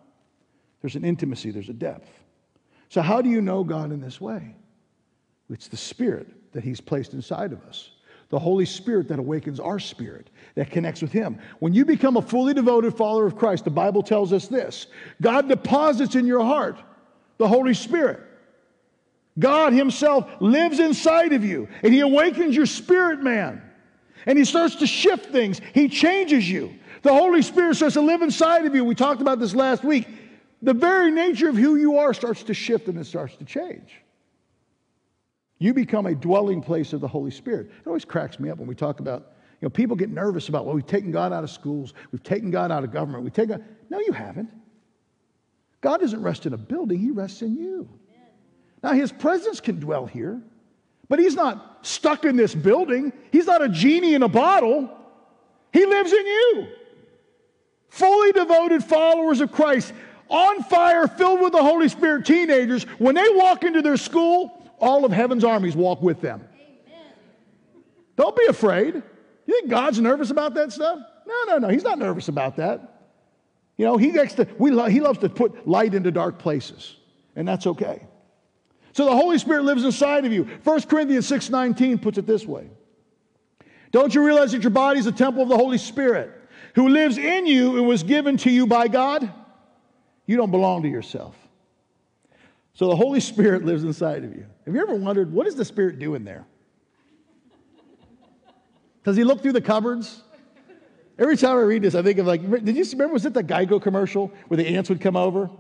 There's 0.80 0.96
an 0.96 1.04
intimacy, 1.04 1.50
there's 1.50 1.68
a 1.68 1.74
depth. 1.74 2.10
So, 2.88 3.02
how 3.02 3.22
do 3.22 3.28
you 3.28 3.40
know 3.40 3.64
God 3.64 3.92
in 3.92 4.00
this 4.00 4.20
way? 4.20 4.54
It's 5.50 5.68
the 5.68 5.76
Spirit 5.76 6.52
that 6.52 6.64
He's 6.64 6.80
placed 6.80 7.14
inside 7.14 7.52
of 7.52 7.62
us. 7.64 7.90
The 8.30 8.38
Holy 8.38 8.64
Spirit 8.64 9.08
that 9.08 9.18
awakens 9.18 9.60
our 9.60 9.78
spirit, 9.78 10.30
that 10.54 10.70
connects 10.70 11.02
with 11.02 11.12
Him. 11.12 11.38
When 11.58 11.74
you 11.74 11.84
become 11.84 12.16
a 12.16 12.22
fully 12.22 12.54
devoted 12.54 12.96
follower 12.96 13.26
of 13.26 13.36
Christ, 13.36 13.64
the 13.64 13.70
Bible 13.70 14.02
tells 14.02 14.32
us 14.32 14.48
this 14.48 14.86
God 15.20 15.48
deposits 15.48 16.14
in 16.14 16.26
your 16.26 16.42
heart 16.42 16.78
the 17.38 17.48
Holy 17.48 17.74
Spirit. 17.74 18.20
God 19.38 19.72
Himself 19.72 20.28
lives 20.40 20.78
inside 20.78 21.32
of 21.32 21.44
you, 21.44 21.68
and 21.82 21.92
He 21.92 22.00
awakens 22.00 22.54
your 22.54 22.66
spirit 22.66 23.22
man. 23.22 23.62
And 24.26 24.38
He 24.38 24.44
starts 24.44 24.76
to 24.76 24.86
shift 24.86 25.26
things, 25.26 25.60
He 25.72 25.88
changes 25.88 26.48
you. 26.48 26.74
The 27.02 27.12
Holy 27.12 27.42
Spirit 27.42 27.76
starts 27.76 27.94
to 27.94 28.00
live 28.00 28.22
inside 28.22 28.64
of 28.64 28.74
you. 28.74 28.84
We 28.84 28.94
talked 28.94 29.20
about 29.20 29.38
this 29.38 29.54
last 29.54 29.84
week 29.84 30.08
the 30.64 30.72
very 30.72 31.10
nature 31.10 31.50
of 31.50 31.56
who 31.56 31.76
you 31.76 31.98
are 31.98 32.14
starts 32.14 32.42
to 32.44 32.54
shift 32.54 32.88
and 32.88 32.98
it 32.98 33.04
starts 33.04 33.36
to 33.36 33.44
change. 33.44 34.00
You 35.58 35.74
become 35.74 36.06
a 36.06 36.14
dwelling 36.14 36.62
place 36.62 36.94
of 36.94 37.02
the 37.02 37.08
Holy 37.08 37.30
Spirit. 37.30 37.66
It 37.66 37.86
always 37.86 38.06
cracks 38.06 38.40
me 38.40 38.48
up 38.48 38.58
when 38.58 38.66
we 38.66 38.74
talk 38.74 39.00
about, 39.00 39.32
you 39.60 39.66
know, 39.66 39.70
people 39.70 39.94
get 39.94 40.08
nervous 40.08 40.48
about, 40.48 40.64
well, 40.64 40.74
we've 40.74 40.86
taken 40.86 41.12
God 41.12 41.34
out 41.34 41.44
of 41.44 41.50
schools, 41.50 41.92
we've 42.12 42.22
taken 42.22 42.50
God 42.50 42.72
out 42.72 42.82
of 42.82 42.92
government, 42.92 43.24
we've 43.24 43.32
taken. 43.32 43.62
No, 43.90 44.00
you 44.00 44.12
haven't. 44.12 44.48
God 45.82 46.00
doesn't 46.00 46.22
rest 46.22 46.46
in 46.46 46.54
a 46.54 46.58
building, 46.58 46.98
He 46.98 47.10
rests 47.10 47.42
in 47.42 47.54
you. 47.56 47.88
Now, 48.84 48.92
His 48.92 49.10
presence 49.10 49.60
can 49.60 49.80
dwell 49.80 50.04
here, 50.04 50.42
but 51.08 51.18
He's 51.18 51.34
not 51.34 51.78
stuck 51.86 52.26
in 52.26 52.36
this 52.36 52.54
building. 52.54 53.14
He's 53.32 53.46
not 53.46 53.62
a 53.62 53.68
genie 53.70 54.14
in 54.14 54.22
a 54.22 54.28
bottle. 54.28 54.94
He 55.72 55.86
lives 55.86 56.12
in 56.12 56.26
you. 56.26 56.66
Fully 57.88 58.32
devoted 58.32 58.84
followers 58.84 59.40
of 59.40 59.50
Christ 59.50 59.94
on 60.28 60.62
fire, 60.64 61.08
filled 61.08 61.40
with 61.40 61.52
the 61.52 61.62
Holy 61.62 61.88
Spirit 61.88 62.26
teenagers, 62.26 62.84
when 62.98 63.14
they 63.14 63.26
walk 63.30 63.64
into 63.64 63.80
their 63.80 63.96
school, 63.96 64.70
all 64.78 65.06
of 65.06 65.12
heaven's 65.12 65.44
armies 65.44 65.74
walk 65.74 66.02
with 66.02 66.20
them. 66.20 66.46
Amen. 66.54 67.12
Don't 68.16 68.36
be 68.36 68.44
afraid. 68.48 68.96
You 69.46 69.60
think 69.60 69.70
God's 69.70 69.98
nervous 69.98 70.30
about 70.30 70.52
that 70.54 70.72
stuff? 70.72 70.98
No, 71.26 71.34
no, 71.46 71.56
no. 71.56 71.68
He's 71.68 71.84
not 71.84 71.98
nervous 71.98 72.28
about 72.28 72.56
that. 72.56 73.06
You 73.78 73.86
know, 73.86 73.96
he 73.96 74.12
likes 74.12 74.34
to, 74.34 74.46
we 74.58 74.70
lo- 74.70 74.88
he 74.88 75.00
loves 75.00 75.20
to 75.20 75.30
put 75.30 75.66
light 75.66 75.94
into 75.94 76.10
dark 76.10 76.38
places, 76.38 76.96
and 77.34 77.48
that's 77.48 77.66
okay. 77.66 78.06
So 78.94 79.04
the 79.04 79.14
Holy 79.14 79.38
Spirit 79.38 79.64
lives 79.64 79.84
inside 79.84 80.24
of 80.24 80.32
you. 80.32 80.44
1 80.62 80.88
Corinthians 80.88 81.26
6:19 81.26 81.98
puts 82.00 82.16
it 82.16 82.26
this 82.26 82.46
way. 82.46 82.70
Don't 83.90 84.14
you 84.14 84.24
realize 84.24 84.52
that 84.52 84.62
your 84.62 84.70
body 84.70 85.00
is 85.00 85.06
a 85.06 85.12
temple 85.12 85.42
of 85.42 85.48
the 85.48 85.56
Holy 85.56 85.78
Spirit 85.78 86.30
who 86.76 86.88
lives 86.88 87.18
in 87.18 87.44
you 87.44 87.76
and 87.76 87.88
was 87.88 88.04
given 88.04 88.36
to 88.38 88.50
you 88.50 88.68
by 88.68 88.86
God? 88.86 89.28
You 90.26 90.36
don't 90.36 90.52
belong 90.52 90.82
to 90.82 90.88
yourself. 90.88 91.36
So 92.74 92.86
the 92.86 92.94
Holy 92.94 93.18
Spirit 93.18 93.64
lives 93.66 93.82
inside 93.82 94.22
of 94.22 94.32
you. 94.32 94.46
Have 94.64 94.74
you 94.74 94.80
ever 94.80 94.94
wondered, 94.94 95.32
what 95.32 95.48
is 95.48 95.56
the 95.56 95.64
Spirit 95.64 95.98
doing 95.98 96.24
there? 96.24 96.46
Does 99.02 99.16
he 99.16 99.24
look 99.24 99.42
through 99.42 99.52
the 99.52 99.60
cupboards? 99.60 100.22
Every 101.18 101.36
time 101.36 101.56
I 101.56 101.62
read 101.62 101.82
this, 101.82 101.96
I 101.96 102.02
think 102.02 102.18
of 102.18 102.26
like, 102.26 102.48
did 102.64 102.76
you 102.76 102.84
remember, 102.92 103.14
was 103.14 103.26
it 103.26 103.34
the 103.34 103.44
Geico 103.44 103.82
commercial 103.82 104.32
where 104.46 104.56
the 104.56 104.66
ants 104.66 104.88
would 104.88 105.00
come 105.00 105.16
over? 105.16 105.50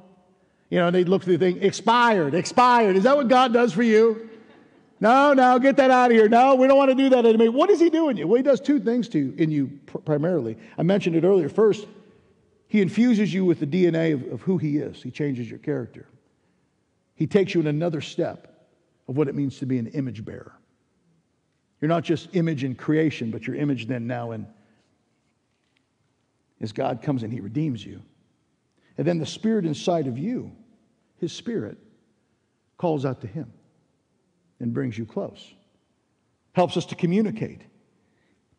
You 0.70 0.78
know, 0.78 0.90
they'd 0.90 1.08
look 1.08 1.22
through 1.22 1.38
the 1.38 1.52
thing, 1.52 1.62
expired, 1.62 2.34
expired. 2.34 2.96
Is 2.96 3.04
that 3.04 3.16
what 3.16 3.28
God 3.28 3.52
does 3.52 3.72
for 3.72 3.82
you? 3.82 4.28
No, 5.00 5.34
no, 5.34 5.58
get 5.58 5.76
that 5.76 5.90
out 5.90 6.10
of 6.10 6.16
here. 6.16 6.28
No, 6.28 6.54
we 6.54 6.66
don't 6.66 6.78
want 6.78 6.90
to 6.90 6.94
do 6.94 7.10
that 7.10 7.26
anymore. 7.26 7.50
What 7.50 7.70
is 7.70 7.78
he 7.78 7.90
doing 7.90 8.16
you? 8.16 8.26
Well, 8.26 8.36
he 8.36 8.42
does 8.42 8.60
two 8.60 8.80
things 8.80 9.08
to 9.10 9.18
you, 9.18 9.34
in 9.36 9.50
you 9.50 9.78
primarily. 10.04 10.56
I 10.78 10.82
mentioned 10.82 11.16
it 11.16 11.24
earlier. 11.24 11.48
First, 11.48 11.86
he 12.74 12.80
infuses 12.80 13.32
you 13.32 13.44
with 13.44 13.60
the 13.60 13.68
DNA 13.68 14.14
of, 14.14 14.32
of 14.32 14.42
who 14.42 14.58
He 14.58 14.78
is, 14.78 15.00
He 15.00 15.12
changes 15.12 15.48
your 15.48 15.60
character. 15.60 16.08
He 17.14 17.24
takes 17.24 17.54
you 17.54 17.60
in 17.60 17.68
another 17.68 18.00
step 18.00 18.66
of 19.06 19.16
what 19.16 19.28
it 19.28 19.36
means 19.36 19.60
to 19.60 19.66
be 19.66 19.78
an 19.78 19.86
image 19.86 20.24
bearer. 20.24 20.58
You're 21.80 21.88
not 21.88 22.02
just 22.02 22.34
image 22.34 22.64
in 22.64 22.74
creation, 22.74 23.30
but 23.30 23.46
your 23.46 23.54
image 23.54 23.86
then 23.86 24.08
now 24.08 24.32
in 24.32 24.48
as 26.60 26.72
God 26.72 27.00
comes 27.00 27.22
and 27.22 27.32
He 27.32 27.38
redeems 27.38 27.86
you. 27.86 28.02
And 28.96 29.06
then 29.06 29.18
the 29.18 29.26
Spirit 29.26 29.64
inside 29.64 30.06
of 30.06 30.18
you, 30.18 30.52
His 31.18 31.32
Spirit, 31.32 31.78
calls 32.76 33.04
out 33.04 33.20
to 33.22 33.26
Him 33.26 33.52
and 34.60 34.72
brings 34.72 34.96
you 34.96 35.04
close, 35.04 35.52
helps 36.52 36.76
us 36.76 36.86
to 36.86 36.94
communicate. 36.94 37.62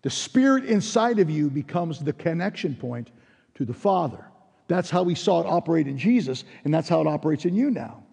The 0.02 0.10
Spirit 0.10 0.66
inside 0.66 1.20
of 1.20 1.30
you 1.30 1.50
becomes 1.50 2.00
the 2.00 2.14
connection 2.14 2.76
point 2.76 3.12
to 3.56 3.66
the 3.66 3.74
Father. 3.74 4.26
That's 4.68 4.90
how 4.90 5.04
we 5.04 5.16
saw 5.16 5.42
it 5.42 5.48
operate 5.48 5.88
in 5.88 5.98
Jesus, 5.98 6.44
and 6.64 6.74
that's 6.74 6.90
how 6.90 7.02
it 7.02 7.08
operates 7.08 7.46
in 7.46 7.56
you 7.56 7.72
now. 7.72 8.04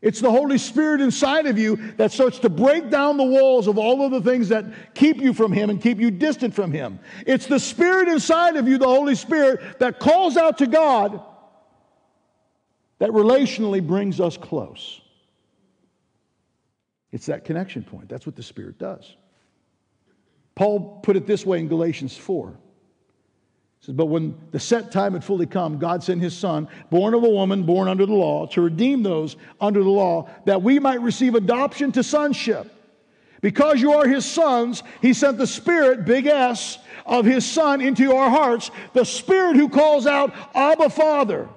It's 0.00 0.20
the 0.20 0.30
Holy 0.30 0.58
Spirit 0.58 1.00
inside 1.00 1.46
of 1.46 1.56
you 1.58 1.76
that 1.96 2.10
starts 2.10 2.40
to 2.40 2.48
break 2.48 2.90
down 2.90 3.16
the 3.16 3.24
walls 3.24 3.68
of 3.68 3.78
all 3.78 4.04
of 4.04 4.10
the 4.10 4.20
things 4.20 4.48
that 4.48 4.94
keep 4.94 5.18
you 5.18 5.32
from 5.32 5.52
Him 5.52 5.70
and 5.70 5.80
keep 5.80 5.98
you 5.98 6.10
distant 6.10 6.54
from 6.54 6.72
Him. 6.72 6.98
It's 7.24 7.46
the 7.46 7.60
Spirit 7.60 8.08
inside 8.08 8.56
of 8.56 8.66
you, 8.66 8.78
the 8.78 8.86
Holy 8.86 9.14
Spirit, 9.14 9.78
that 9.78 10.00
calls 10.00 10.36
out 10.36 10.58
to 10.58 10.66
God 10.66 11.22
that 13.02 13.10
relationally 13.10 13.84
brings 13.84 14.20
us 14.20 14.36
close. 14.36 15.00
It's 17.10 17.26
that 17.26 17.44
connection 17.44 17.82
point. 17.82 18.08
That's 18.08 18.26
what 18.26 18.36
the 18.36 18.44
Spirit 18.44 18.78
does. 18.78 19.16
Paul 20.54 21.00
put 21.02 21.16
it 21.16 21.26
this 21.26 21.44
way 21.44 21.58
in 21.58 21.66
Galatians 21.66 22.16
4. 22.16 22.50
He 23.80 23.86
says, 23.86 23.96
But 23.96 24.06
when 24.06 24.38
the 24.52 24.60
set 24.60 24.92
time 24.92 25.14
had 25.14 25.24
fully 25.24 25.46
come, 25.46 25.80
God 25.80 26.04
sent 26.04 26.20
his 26.20 26.36
Son, 26.36 26.68
born 26.90 27.14
of 27.14 27.24
a 27.24 27.28
woman, 27.28 27.64
born 27.64 27.88
under 27.88 28.06
the 28.06 28.14
law, 28.14 28.46
to 28.46 28.60
redeem 28.60 29.02
those 29.02 29.34
under 29.60 29.82
the 29.82 29.90
law, 29.90 30.30
that 30.44 30.62
we 30.62 30.78
might 30.78 31.00
receive 31.00 31.34
adoption 31.34 31.90
to 31.90 32.04
sonship. 32.04 32.72
Because 33.40 33.80
you 33.80 33.94
are 33.94 34.06
his 34.06 34.24
sons, 34.24 34.84
he 35.00 35.12
sent 35.12 35.38
the 35.38 35.46
Spirit, 35.48 36.04
big 36.04 36.28
S, 36.28 36.78
of 37.04 37.24
his 37.24 37.44
Son 37.44 37.80
into 37.80 38.14
our 38.14 38.30
hearts, 38.30 38.70
the 38.92 39.04
Spirit 39.04 39.56
who 39.56 39.68
calls 39.68 40.06
out, 40.06 40.32
Abba, 40.54 40.88
Father. 40.88 41.48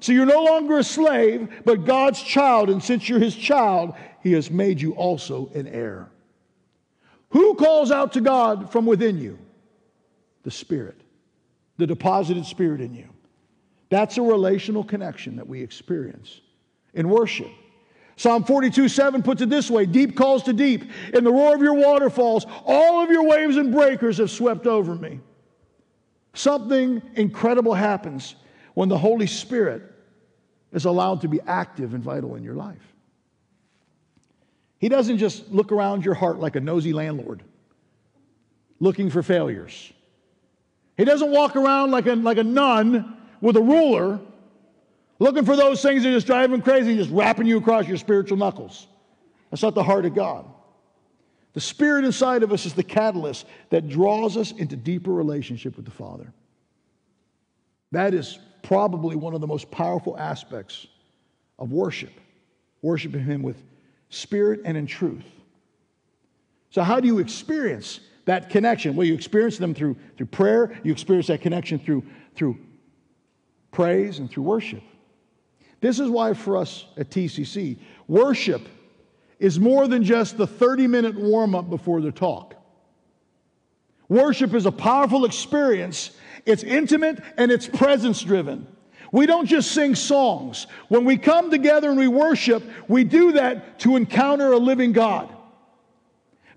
So 0.00 0.12
you're 0.12 0.26
no 0.26 0.44
longer 0.44 0.78
a 0.78 0.84
slave, 0.84 1.48
but 1.64 1.84
God's 1.84 2.22
child. 2.22 2.70
And 2.70 2.82
since 2.82 3.08
you're 3.08 3.18
his 3.18 3.34
child, 3.34 3.94
he 4.22 4.32
has 4.32 4.50
made 4.50 4.80
you 4.80 4.92
also 4.92 5.50
an 5.54 5.66
heir. 5.66 6.08
Who 7.30 7.54
calls 7.54 7.90
out 7.90 8.12
to 8.12 8.20
God 8.20 8.70
from 8.72 8.86
within 8.86 9.18
you? 9.18 9.38
The 10.44 10.50
Spirit, 10.50 11.00
the 11.76 11.86
deposited 11.86 12.46
Spirit 12.46 12.80
in 12.80 12.94
you. 12.94 13.08
That's 13.90 14.18
a 14.18 14.22
relational 14.22 14.84
connection 14.84 15.36
that 15.36 15.46
we 15.46 15.62
experience 15.62 16.40
in 16.94 17.08
worship. 17.08 17.50
Psalm 18.16 18.44
42 18.44 18.88
7 18.88 19.22
puts 19.22 19.42
it 19.42 19.50
this 19.50 19.70
way 19.70 19.86
Deep 19.86 20.16
calls 20.16 20.42
to 20.44 20.52
deep. 20.52 20.90
In 21.14 21.24
the 21.24 21.32
roar 21.32 21.54
of 21.54 21.60
your 21.60 21.74
waterfalls, 21.74 22.46
all 22.64 23.02
of 23.02 23.10
your 23.10 23.24
waves 23.24 23.56
and 23.56 23.72
breakers 23.72 24.18
have 24.18 24.30
swept 24.30 24.66
over 24.66 24.94
me. 24.94 25.20
Something 26.34 27.02
incredible 27.14 27.74
happens 27.74 28.36
when 28.78 28.88
the 28.88 28.96
Holy 28.96 29.26
Spirit 29.26 29.82
is 30.70 30.84
allowed 30.84 31.22
to 31.22 31.26
be 31.28 31.40
active 31.48 31.94
and 31.94 32.04
vital 32.04 32.36
in 32.36 32.44
your 32.44 32.54
life. 32.54 32.94
He 34.78 34.88
doesn't 34.88 35.18
just 35.18 35.50
look 35.50 35.72
around 35.72 36.04
your 36.04 36.14
heart 36.14 36.38
like 36.38 36.54
a 36.54 36.60
nosy 36.60 36.92
landlord 36.92 37.42
looking 38.78 39.10
for 39.10 39.20
failures. 39.20 39.92
He 40.96 41.04
doesn't 41.04 41.32
walk 41.32 41.56
around 41.56 41.90
like 41.90 42.06
a, 42.06 42.14
like 42.14 42.38
a 42.38 42.44
nun 42.44 43.16
with 43.40 43.56
a 43.56 43.60
ruler 43.60 44.20
looking 45.18 45.44
for 45.44 45.56
those 45.56 45.82
things 45.82 46.04
that 46.04 46.12
just 46.12 46.28
drive 46.28 46.52
him 46.52 46.62
crazy, 46.62 46.94
just 46.94 47.10
rapping 47.10 47.48
you 47.48 47.58
across 47.58 47.88
your 47.88 47.96
spiritual 47.96 48.36
knuckles. 48.36 48.86
That's 49.50 49.64
not 49.64 49.74
the 49.74 49.82
heart 49.82 50.04
of 50.04 50.14
God. 50.14 50.46
The 51.54 51.60
Spirit 51.60 52.04
inside 52.04 52.44
of 52.44 52.52
us 52.52 52.64
is 52.64 52.74
the 52.74 52.84
catalyst 52.84 53.44
that 53.70 53.88
draws 53.88 54.36
us 54.36 54.52
into 54.52 54.76
deeper 54.76 55.10
relationship 55.12 55.74
with 55.74 55.84
the 55.84 55.90
Father. 55.90 56.32
That 57.90 58.14
is 58.14 58.38
probably 58.62 59.16
one 59.16 59.34
of 59.34 59.40
the 59.40 59.46
most 59.46 59.70
powerful 59.70 60.16
aspects 60.18 60.86
of 61.58 61.72
worship, 61.72 62.12
worshiping 62.82 63.24
Him 63.24 63.42
with 63.42 63.56
spirit 64.10 64.60
and 64.64 64.76
in 64.76 64.86
truth. 64.86 65.24
So, 66.70 66.82
how 66.82 67.00
do 67.00 67.06
you 67.06 67.18
experience 67.18 68.00
that 68.26 68.50
connection? 68.50 68.94
Well, 68.94 69.06
you 69.06 69.14
experience 69.14 69.58
them 69.58 69.74
through, 69.74 69.96
through 70.16 70.26
prayer, 70.26 70.78
you 70.84 70.92
experience 70.92 71.28
that 71.28 71.40
connection 71.40 71.78
through, 71.78 72.04
through 72.34 72.58
praise 73.70 74.18
and 74.18 74.30
through 74.30 74.44
worship. 74.44 74.82
This 75.80 76.00
is 76.00 76.08
why, 76.08 76.34
for 76.34 76.56
us 76.56 76.84
at 76.96 77.10
TCC, 77.10 77.78
worship 78.06 78.62
is 79.38 79.60
more 79.60 79.86
than 79.86 80.02
just 80.02 80.36
the 80.36 80.46
30 80.46 80.86
minute 80.86 81.14
warm 81.14 81.54
up 81.54 81.70
before 81.70 82.00
the 82.00 82.10
talk. 82.10 82.54
Worship 84.08 84.54
is 84.54 84.66
a 84.66 84.72
powerful 84.72 85.24
experience, 85.24 86.10
it's 86.46 86.62
intimate 86.62 87.22
and 87.36 87.50
it's 87.50 87.66
presence 87.66 88.22
driven. 88.22 88.66
We 89.10 89.26
don't 89.26 89.46
just 89.46 89.72
sing 89.72 89.94
songs. 89.94 90.66
When 90.88 91.04
we 91.04 91.16
come 91.16 91.50
together 91.50 91.88
and 91.88 91.98
we 91.98 92.08
worship, 92.08 92.62
we 92.88 93.04
do 93.04 93.32
that 93.32 93.78
to 93.80 93.96
encounter 93.96 94.52
a 94.52 94.58
living 94.58 94.92
God. 94.92 95.34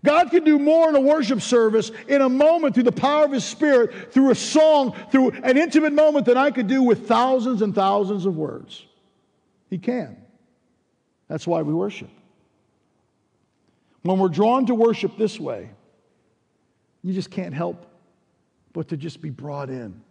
God 0.03 0.31
can 0.31 0.43
do 0.43 0.57
more 0.57 0.89
in 0.89 0.95
a 0.95 1.01
worship 1.01 1.41
service 1.41 1.91
in 2.07 2.21
a 2.21 2.29
moment 2.29 2.73
through 2.73 2.83
the 2.83 2.91
power 2.91 3.25
of 3.25 3.31
His 3.31 3.45
Spirit, 3.45 4.11
through 4.11 4.31
a 4.31 4.35
song, 4.35 4.95
through 5.11 5.29
an 5.43 5.57
intimate 5.57 5.93
moment 5.93 6.25
than 6.25 6.37
I 6.37 6.51
could 6.51 6.67
do 6.67 6.81
with 6.81 7.07
thousands 7.07 7.61
and 7.61 7.73
thousands 7.75 8.25
of 8.25 8.35
words. 8.35 8.83
He 9.69 9.77
can. 9.77 10.17
That's 11.27 11.45
why 11.45 11.61
we 11.61 11.73
worship. 11.73 12.09
When 14.01 14.17
we're 14.17 14.29
drawn 14.29 14.65
to 14.65 14.75
worship 14.75 15.17
this 15.17 15.39
way, 15.39 15.69
you 17.03 17.13
just 17.13 17.29
can't 17.29 17.53
help 17.53 17.85
but 18.73 18.87
to 18.89 18.97
just 18.97 19.21
be 19.21 19.29
brought 19.29 19.69
in, 19.69 20.01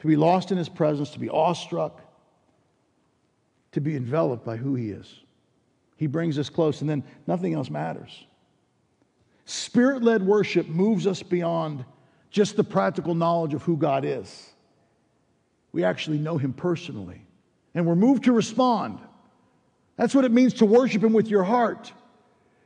to 0.00 0.06
be 0.06 0.16
lost 0.16 0.52
in 0.52 0.58
His 0.58 0.68
presence, 0.68 1.10
to 1.10 1.18
be 1.18 1.28
awestruck, 1.28 2.00
to 3.72 3.80
be 3.80 3.96
enveloped 3.96 4.44
by 4.44 4.56
who 4.56 4.74
He 4.74 4.90
is. 4.90 5.20
He 5.96 6.06
brings 6.06 6.38
us 6.38 6.48
close, 6.48 6.80
and 6.80 6.88
then 6.88 7.04
nothing 7.26 7.54
else 7.54 7.70
matters. 7.70 8.24
Spirit 9.44 10.02
led 10.02 10.22
worship 10.22 10.68
moves 10.68 11.06
us 11.06 11.22
beyond 11.22 11.84
just 12.30 12.56
the 12.56 12.64
practical 12.64 13.14
knowledge 13.14 13.54
of 13.54 13.62
who 13.62 13.76
God 13.76 14.04
is. 14.04 14.50
We 15.72 15.84
actually 15.84 16.18
know 16.18 16.38
Him 16.38 16.52
personally, 16.52 17.22
and 17.74 17.86
we're 17.86 17.96
moved 17.96 18.24
to 18.24 18.32
respond. 18.32 18.98
That's 19.96 20.14
what 20.14 20.24
it 20.24 20.32
means 20.32 20.54
to 20.54 20.66
worship 20.66 21.04
Him 21.04 21.12
with 21.12 21.28
your 21.28 21.44
heart. 21.44 21.92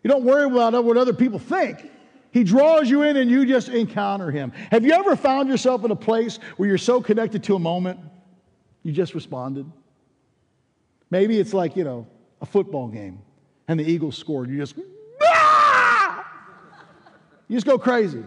You 0.02 0.10
don't 0.10 0.24
worry 0.24 0.44
about 0.44 0.84
what 0.84 0.96
other 0.96 1.14
people 1.14 1.38
think. 1.38 1.90
He 2.34 2.42
draws 2.42 2.90
you 2.90 3.02
in 3.02 3.16
and 3.16 3.30
you 3.30 3.46
just 3.46 3.68
encounter 3.68 4.28
him. 4.28 4.50
Have 4.72 4.84
you 4.84 4.90
ever 4.90 5.14
found 5.14 5.48
yourself 5.48 5.84
in 5.84 5.92
a 5.92 5.96
place 5.96 6.40
where 6.56 6.68
you're 6.68 6.76
so 6.78 7.00
connected 7.00 7.44
to 7.44 7.54
a 7.54 7.60
moment, 7.60 8.00
you 8.82 8.90
just 8.90 9.14
responded? 9.14 9.70
Maybe 11.10 11.38
it's 11.38 11.54
like, 11.54 11.76
you 11.76 11.84
know, 11.84 12.08
a 12.40 12.46
football 12.46 12.88
game 12.88 13.20
and 13.68 13.78
the 13.78 13.84
Eagles 13.84 14.18
scored. 14.18 14.50
You 14.50 14.58
just, 14.58 14.74
ah! 15.22 16.28
You 17.46 17.56
just 17.56 17.66
go 17.66 17.78
crazy. 17.78 18.24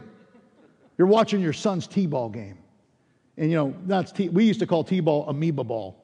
You're 0.98 1.08
watching 1.08 1.42
your 1.42 1.52
son's 1.52 1.86
T-ball 1.86 2.30
game. 2.30 2.60
And, 3.36 3.52
you 3.52 3.58
know, 3.58 3.76
that's 3.88 4.14
T- 4.14 4.30
we 4.30 4.46
used 4.46 4.62
to 4.62 4.68
call 4.68 4.86
T-ball 4.86 5.28
amoeba 5.28 5.66
ball 5.66 6.02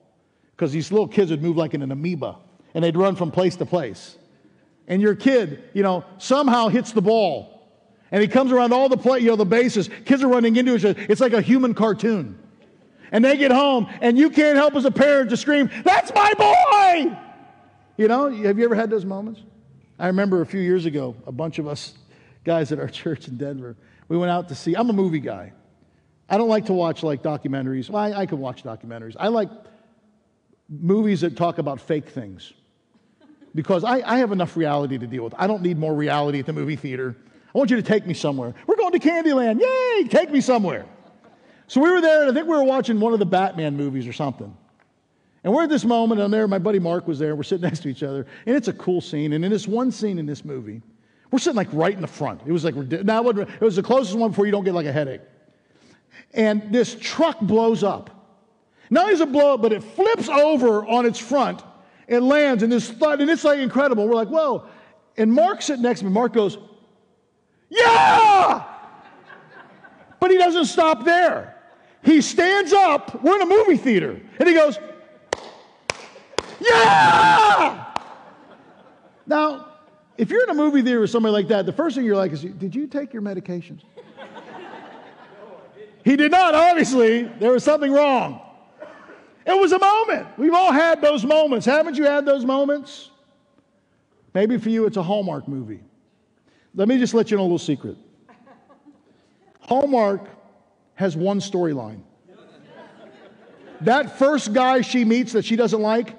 because 0.58 0.74
these 0.74 0.92
little 0.92 1.08
kids 1.08 1.32
would 1.32 1.42
move 1.42 1.56
like 1.56 1.74
in 1.74 1.82
an 1.82 1.92
amoeba 1.94 2.36
and 2.74 2.84
they'd 2.84 2.98
run 2.98 3.16
from 3.16 3.32
place 3.32 3.56
to 3.56 3.66
place 3.66 4.18
and 4.88 5.02
your 5.02 5.16
kid, 5.16 5.64
you 5.74 5.84
know, 5.84 6.04
somehow 6.18 6.68
hits 6.68 6.92
the 6.92 7.02
ball 7.02 7.53
and 8.14 8.22
he 8.22 8.28
comes 8.28 8.52
around 8.52 8.72
all 8.74 8.90
the 8.90 8.96
play, 8.96 9.20
you 9.22 9.30
know, 9.30 9.36
the 9.36 9.44
bases, 9.44 9.90
kids 10.06 10.22
are 10.22 10.28
running 10.28 10.56
into 10.56 10.76
each 10.76 10.86
other. 10.86 11.04
It's 11.10 11.20
like 11.20 11.34
a 11.34 11.42
human 11.42 11.74
cartoon. 11.74 12.38
And 13.12 13.26
they 13.26 13.36
get 13.38 13.50
home 13.50 13.90
and 14.02 14.20
you 14.20 14.30
can't 14.30 14.56
help 14.56 14.76
as 14.76 14.86
a 14.86 14.92
parent 14.92 15.32
to 15.32 15.38
scream, 15.38 15.70
That's 15.84 16.14
my 16.14 16.34
boy! 16.36 17.18
You 17.98 18.08
know, 18.08 18.30
have 18.30 18.60
you 18.60 18.66
ever 18.66 18.76
had 18.76 18.92
those 18.92 19.04
moments? 19.04 19.42
I 19.98 20.08
remember 20.08 20.42
a 20.42 20.46
few 20.46 20.62
years 20.62 20.86
ago, 20.86 21.16
a 21.26 21.32
bunch 21.32 21.58
of 21.58 21.68
us 21.68 21.96
guys 22.44 22.72
at 22.72 22.80
our 22.80 22.88
church 23.02 23.28
in 23.28 23.38
Denver, 23.38 23.76
we 24.08 24.16
went 24.16 24.32
out 24.32 24.48
to 24.50 24.56
see, 24.56 24.76
I'm 24.76 24.92
a 24.92 24.94
movie 24.94 25.20
guy. 25.20 25.52
I 26.30 26.38
don't 26.38 26.50
like 26.50 26.68
to 26.68 26.74
watch 26.74 27.02
like 27.02 27.24
documentaries. 27.24 27.90
Well, 27.90 28.04
I, 28.04 28.22
I 28.22 28.26
can 28.28 28.38
watch 28.38 28.64
documentaries. 28.64 29.16
I 29.20 29.30
like 29.30 29.50
movies 30.70 31.22
that 31.22 31.36
talk 31.36 31.58
about 31.58 31.82
fake 31.82 32.10
things 32.10 32.54
because 33.56 33.84
I, 33.84 34.02
I 34.02 34.20
have 34.20 34.32
enough 34.32 34.56
reality 34.56 35.00
to 35.00 35.08
deal 35.08 35.24
with. 35.24 35.34
I 35.36 35.48
don't 35.48 35.64
need 35.64 35.80
more 35.80 35.96
reality 35.96 36.40
at 36.40 36.46
the 36.46 36.54
movie 36.54 36.76
theater. 36.76 37.16
I 37.54 37.58
want 37.58 37.70
you 37.70 37.76
to 37.76 37.84
take 37.84 38.06
me 38.08 38.14
somewhere. 38.14 38.54
We're 38.66 38.76
going 38.76 38.94
to 38.94 39.00
Candyland. 39.00 39.62
Yay! 39.62 40.08
Take 40.08 40.32
me 40.32 40.42
somewhere. 40.42 40.86
So 41.68 41.82
we 41.82 41.92
were 41.92 42.02
there, 42.02 42.22
and 42.24 42.32
I 42.32 42.34
think 42.34 42.48
we 42.48 42.56
were 42.56 42.64
watching 42.64 43.00
one 43.00 43.14
of 43.14 43.20
the 43.20 43.26
Batman 43.26 43.78
movies 43.78 44.08
or 44.08 44.14
something. 44.14 44.56
And 45.44 45.54
we're 45.54 45.64
at 45.64 45.70
this 45.70 45.86
moment, 45.86 46.22
and 46.22 46.34
there, 46.34 46.48
my 46.48 46.58
buddy 46.58 46.80
Mark 46.80 47.08
was 47.08 47.20
there. 47.20 47.30
And 47.30 47.38
we're 47.38 47.44
sitting 47.44 47.62
next 47.70 47.82
to 47.82 47.90
each 47.90 48.04
other, 48.04 48.26
and 48.46 48.56
it's 48.56 48.68
a 48.68 48.74
cool 48.74 49.02
scene. 49.02 49.34
And 49.34 49.46
in 49.46 49.52
this 49.52 49.68
one 49.68 49.92
scene 49.92 50.18
in 50.18 50.26
this 50.26 50.44
movie, 50.44 50.82
we're 51.32 51.40
sitting 51.40 51.58
like 51.58 51.70
right 51.72 51.94
in 51.94 52.02
the 52.02 52.08
front. 52.08 52.42
It 52.46 52.52
was 52.52 52.64
like, 52.64 52.76
now 52.76 53.28
it 53.28 53.62
was 53.62 53.76
the 53.76 53.84
closest 53.84 54.18
one 54.18 54.32
before 54.32 54.46
you 54.46 54.52
don't 54.52 54.64
get 54.64 54.74
like 54.74 54.86
a 54.86 54.92
headache. 54.92 55.22
And 56.34 56.72
this 56.72 56.96
truck 57.00 57.40
blows 57.40 57.84
up. 57.84 58.10
Not 58.90 59.06
only 59.06 59.14
does 59.14 59.22
it 59.22 59.32
blow 59.32 59.56
up, 59.56 59.62
but 59.62 59.74
it 59.74 59.84
flips 59.84 60.30
over 60.30 60.86
on 60.86 61.06
its 61.06 61.18
front 61.18 61.64
and 62.08 62.28
lands, 62.28 62.64
and 62.64 62.72
this 62.72 62.90
thud, 62.90 63.22
and 63.22 63.30
it's 63.30 63.44
like 63.44 63.60
incredible. 63.60 64.08
We're 64.08 64.16
like, 64.16 64.28
whoa. 64.28 64.66
And 65.18 65.32
Mark 65.32 65.62
sitting 65.62 65.84
next 65.84 66.00
to 66.00 66.06
me, 66.06 66.12
Mark 66.12 66.34
goes, 66.34 66.58
Yeah! 67.74 68.64
But 70.20 70.32
he 70.32 70.38
doesn't 70.38 70.66
stop 70.66 71.04
there. 71.04 71.56
He 72.04 72.22
stands 72.22 72.74
up, 72.74 73.24
we're 73.24 73.36
in 73.36 73.42
a 73.42 73.46
movie 73.46 73.78
theater, 73.78 74.22
and 74.40 74.48
he 74.48 74.54
goes, 74.54 74.78
Yeah! 76.60 77.94
Now, 79.26 79.68
if 80.18 80.30
you're 80.30 80.44
in 80.44 80.50
a 80.50 80.54
movie 80.54 80.82
theater 80.82 81.00
with 81.00 81.10
somebody 81.10 81.32
like 81.32 81.48
that, 81.48 81.66
the 81.66 81.74
first 81.74 81.96
thing 81.96 82.06
you're 82.06 82.16
like 82.16 82.32
is, 82.32 82.42
Did 82.42 82.76
you 82.76 82.88
take 82.88 83.14
your 83.14 83.22
medications? 83.22 83.82
he 86.04 86.16
did 86.16 86.32
not, 86.32 86.54
obviously. 86.56 87.24
There 87.24 87.52
was 87.52 87.64
something 87.64 87.92
wrong. 87.92 88.42
It 89.46 89.60
was 89.60 89.72
a 89.72 89.80
moment. 89.80 90.28
We've 90.38 90.54
all 90.54 90.72
had 90.72 91.02
those 91.02 91.26
moments. 91.26 91.66
Haven't 91.66 91.98
you 91.98 92.06
had 92.06 92.26
those 92.26 92.46
moments? 92.46 93.10
Maybe 94.34 94.58
for 94.58 94.70
you 94.70 94.86
it's 94.86 94.98
a 94.98 95.04
Hallmark 95.04 95.48
movie. 95.48 95.82
Let 96.76 96.88
me 96.88 96.98
just 96.98 97.14
let 97.14 97.30
you 97.30 97.38
know 97.38 97.44
a 97.44 97.46
little 97.46 97.60
secret. 97.60 97.98
Hallmark 99.62 100.28
has 100.96 101.16
one 101.16 101.40
storyline. 101.40 102.02
That 103.82 104.18
first 104.18 104.54
guy 104.54 104.82
she 104.82 105.04
meets 105.04 105.34
that 105.34 105.46
she 105.46 105.56
doesn't 105.56 105.82
like, 105.82 106.16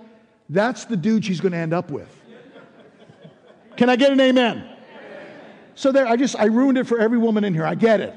that's 0.49 0.85
the 0.85 0.97
dude 0.97 1.25
she's 1.25 1.41
going 1.41 1.53
to 1.53 1.59
end 1.59 1.73
up 1.73 1.91
with. 1.91 2.11
Can 3.77 3.89
I 3.89 3.97
get 3.97 4.13
an 4.13 4.21
amen? 4.21 4.69
So 5.75 5.91
there, 5.91 6.07
I 6.07 6.17
just, 6.17 6.37
I 6.39 6.45
ruined 6.45 6.79
it 6.79 6.87
for 6.87 7.01
every 7.01 7.19
woman 7.19 7.43
in 7.43 7.55
here. 7.55 7.67
I 7.67 7.75
get 7.75 8.01
it. 8.01 8.15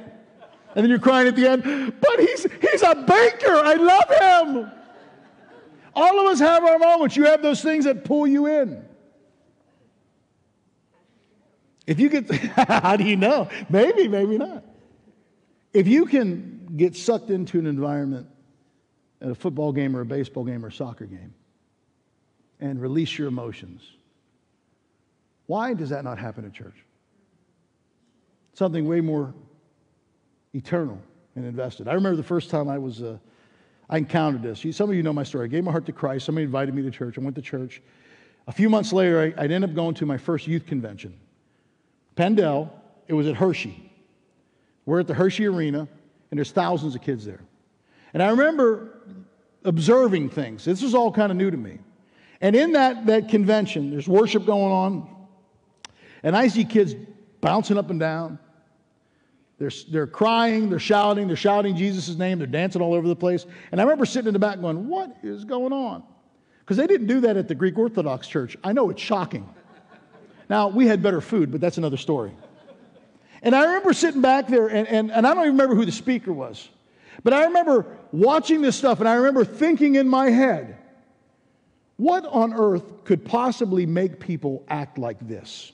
And 0.76 0.84
then 0.84 0.90
you're 0.90 1.00
crying 1.00 1.28
at 1.28 1.36
the 1.36 1.48
end, 1.48 1.64
but 2.00 2.20
he's, 2.20 2.44
he's 2.62 2.84
a 2.84 2.94
banker. 2.94 3.56
I 3.56 3.74
love 3.74 4.56
him. 4.56 4.72
All 5.96 6.20
of 6.20 6.28
us 6.28 6.40
have 6.40 6.64
our 6.64 6.78
moments. 6.78 7.16
You 7.16 7.26
have 7.26 7.42
those 7.42 7.64
things 7.64 7.86
that 7.86 8.04
pull 8.04 8.28
you 8.28 8.46
in. 8.46 8.87
If 11.88 12.02
you 12.02 12.10
get, 12.10 12.30
how 12.32 12.98
do 12.98 13.06
you 13.06 13.16
know? 13.16 13.50
Maybe, 13.70 14.10
maybe 14.10 14.38
not. 14.38 14.64
If 15.74 15.88
you 15.88 16.06
can 16.06 16.74
get 16.76 16.96
sucked 16.96 17.30
into 17.30 17.58
an 17.58 17.66
environment 17.66 18.28
at 19.22 19.30
a 19.30 19.36
football 19.36 19.72
game 19.72 19.96
or 19.96 20.02
a 20.02 20.06
baseball 20.06 20.44
game 20.44 20.64
or 20.64 20.68
a 20.68 20.72
soccer 20.72 21.06
game 21.06 21.34
and 22.60 22.82
release 22.82 23.18
your 23.18 23.30
emotions, 23.30 23.82
why 25.46 25.74
does 25.74 25.90
that 25.90 26.04
not 26.04 26.20
happen 26.20 26.46
at 26.46 26.54
church? 26.54 26.76
Something 28.54 28.86
way 28.88 29.00
more 29.00 29.34
eternal 30.54 31.00
and 31.36 31.46
invested. 31.46 31.88
I 31.88 31.94
remember 31.94 32.18
the 32.18 32.24
first 32.24 32.50
time 32.50 32.68
I 32.68 32.78
was, 32.78 33.02
uh, 33.02 33.18
I 33.90 33.98
encountered 33.98 34.44
this. 34.44 34.66
Some 34.76 34.90
of 34.90 34.96
you 34.96 35.04
know 35.04 35.14
my 35.14 35.24
story. 35.24 35.46
I 35.46 35.48
gave 35.48 35.64
my 35.64 35.72
heart 35.72 35.86
to 35.86 35.94
Christ. 35.94 36.26
Somebody 36.26 36.46
invited 36.46 36.76
me 36.76 36.82
to 36.82 36.92
church. 36.92 37.18
I 37.18 37.22
went 37.22 37.36
to 37.36 37.42
church. 37.42 37.82
A 38.48 38.52
few 38.52 38.70
months 38.70 38.92
later, 38.92 39.34
I, 39.38 39.44
I'd 39.44 39.52
end 39.52 39.64
up 39.64 39.74
going 39.74 39.96
to 39.96 40.06
my 40.06 40.18
first 40.18 40.48
youth 40.48 40.66
convention. 40.66 41.18
PennDel, 42.18 42.70
it 43.08 43.14
was 43.14 43.28
at 43.28 43.36
Hershey. 43.36 43.92
We're 44.86 45.00
at 45.00 45.08
the 45.08 45.14
Hershey 45.14 45.46
Arena, 45.46 45.88
and 46.32 46.38
there's 46.38 46.52
thousands 46.52 46.96
of 46.96 47.02
kids 47.02 47.26
there. 47.26 47.42
And 48.14 48.24
I 48.24 48.30
remember 48.30 49.02
observing 49.64 50.30
things. 50.30 50.66
This 50.66 50.82
was 50.82 50.96
all 50.96 51.12
kind 51.12 51.32
of 51.32 51.38
new 51.38 51.52
to 51.52 51.58
me. 51.58 51.80
And 52.42 52.56
in 52.56 52.74
that, 52.74 53.06
that 53.08 53.30
convention, 53.30 53.92
there's 53.92 54.08
worship 54.08 54.46
going 54.46 54.72
on, 54.72 55.10
and 56.24 56.36
I 56.36 56.48
see 56.48 56.66
kids 56.66 56.96
bouncing 57.42 57.78
up 57.78 57.90
and 57.90 58.00
down. 58.00 58.40
They're, 59.60 59.72
they're 59.90 60.08
crying, 60.08 60.70
they're 60.70 60.80
shouting, 60.80 61.28
they're 61.28 61.36
shouting 61.36 61.76
Jesus' 61.76 62.16
name, 62.16 62.38
they're 62.38 62.48
dancing 62.48 62.82
all 62.82 62.94
over 62.94 63.08
the 63.08 63.16
place. 63.16 63.46
And 63.72 63.82
I 63.82 63.84
remember 63.84 64.06
sitting 64.06 64.28
in 64.28 64.34
the 64.34 64.40
back 64.40 64.62
going, 64.62 64.88
What 64.88 65.18
is 65.24 65.46
going 65.46 65.74
on? 65.74 66.04
Because 66.60 66.78
they 66.78 66.86
didn't 66.86 67.08
do 67.08 67.22
that 67.22 67.38
at 67.38 67.48
the 67.48 67.56
Greek 67.56 67.78
Orthodox 67.78 68.28
Church. 68.28 68.56
I 68.64 68.74
know 68.74 68.90
it's 68.90 69.02
shocking. 69.02 69.50
Now, 70.50 70.70
we 70.70 70.88
had 70.88 71.02
better 71.02 71.22
food, 71.22 71.52
but 71.52 71.62
that's 71.62 71.78
another 71.78 71.98
story. 71.98 72.32
And 73.42 73.56
I 73.56 73.66
remember 73.66 73.94
sitting 73.94 74.22
back 74.22 74.48
there, 74.48 74.68
and, 74.68 74.88
and, 74.88 75.12
and 75.12 75.28
I 75.28 75.34
don't 75.34 75.44
even 75.44 75.54
remember 75.54 75.76
who 75.76 75.86
the 75.86 75.92
speaker 75.92 76.34
was, 76.34 76.70
but 77.24 77.34
I 77.34 77.46
remember 77.46 77.86
watching 78.12 78.62
this 78.62 78.76
stuff, 78.76 79.00
and 79.00 79.08
I 79.08 79.16
remember 79.16 79.46
thinking 79.46 79.96
in 79.96 80.08
my 80.08 80.30
head, 80.30 80.78
what 81.98 82.26
on 82.26 82.54
earth 82.54 83.04
could 83.04 83.26
possibly 83.26 83.86
make 83.86 84.20
people 84.20 84.64
act 84.70 84.98
like 84.98 85.20
this? 85.28 85.72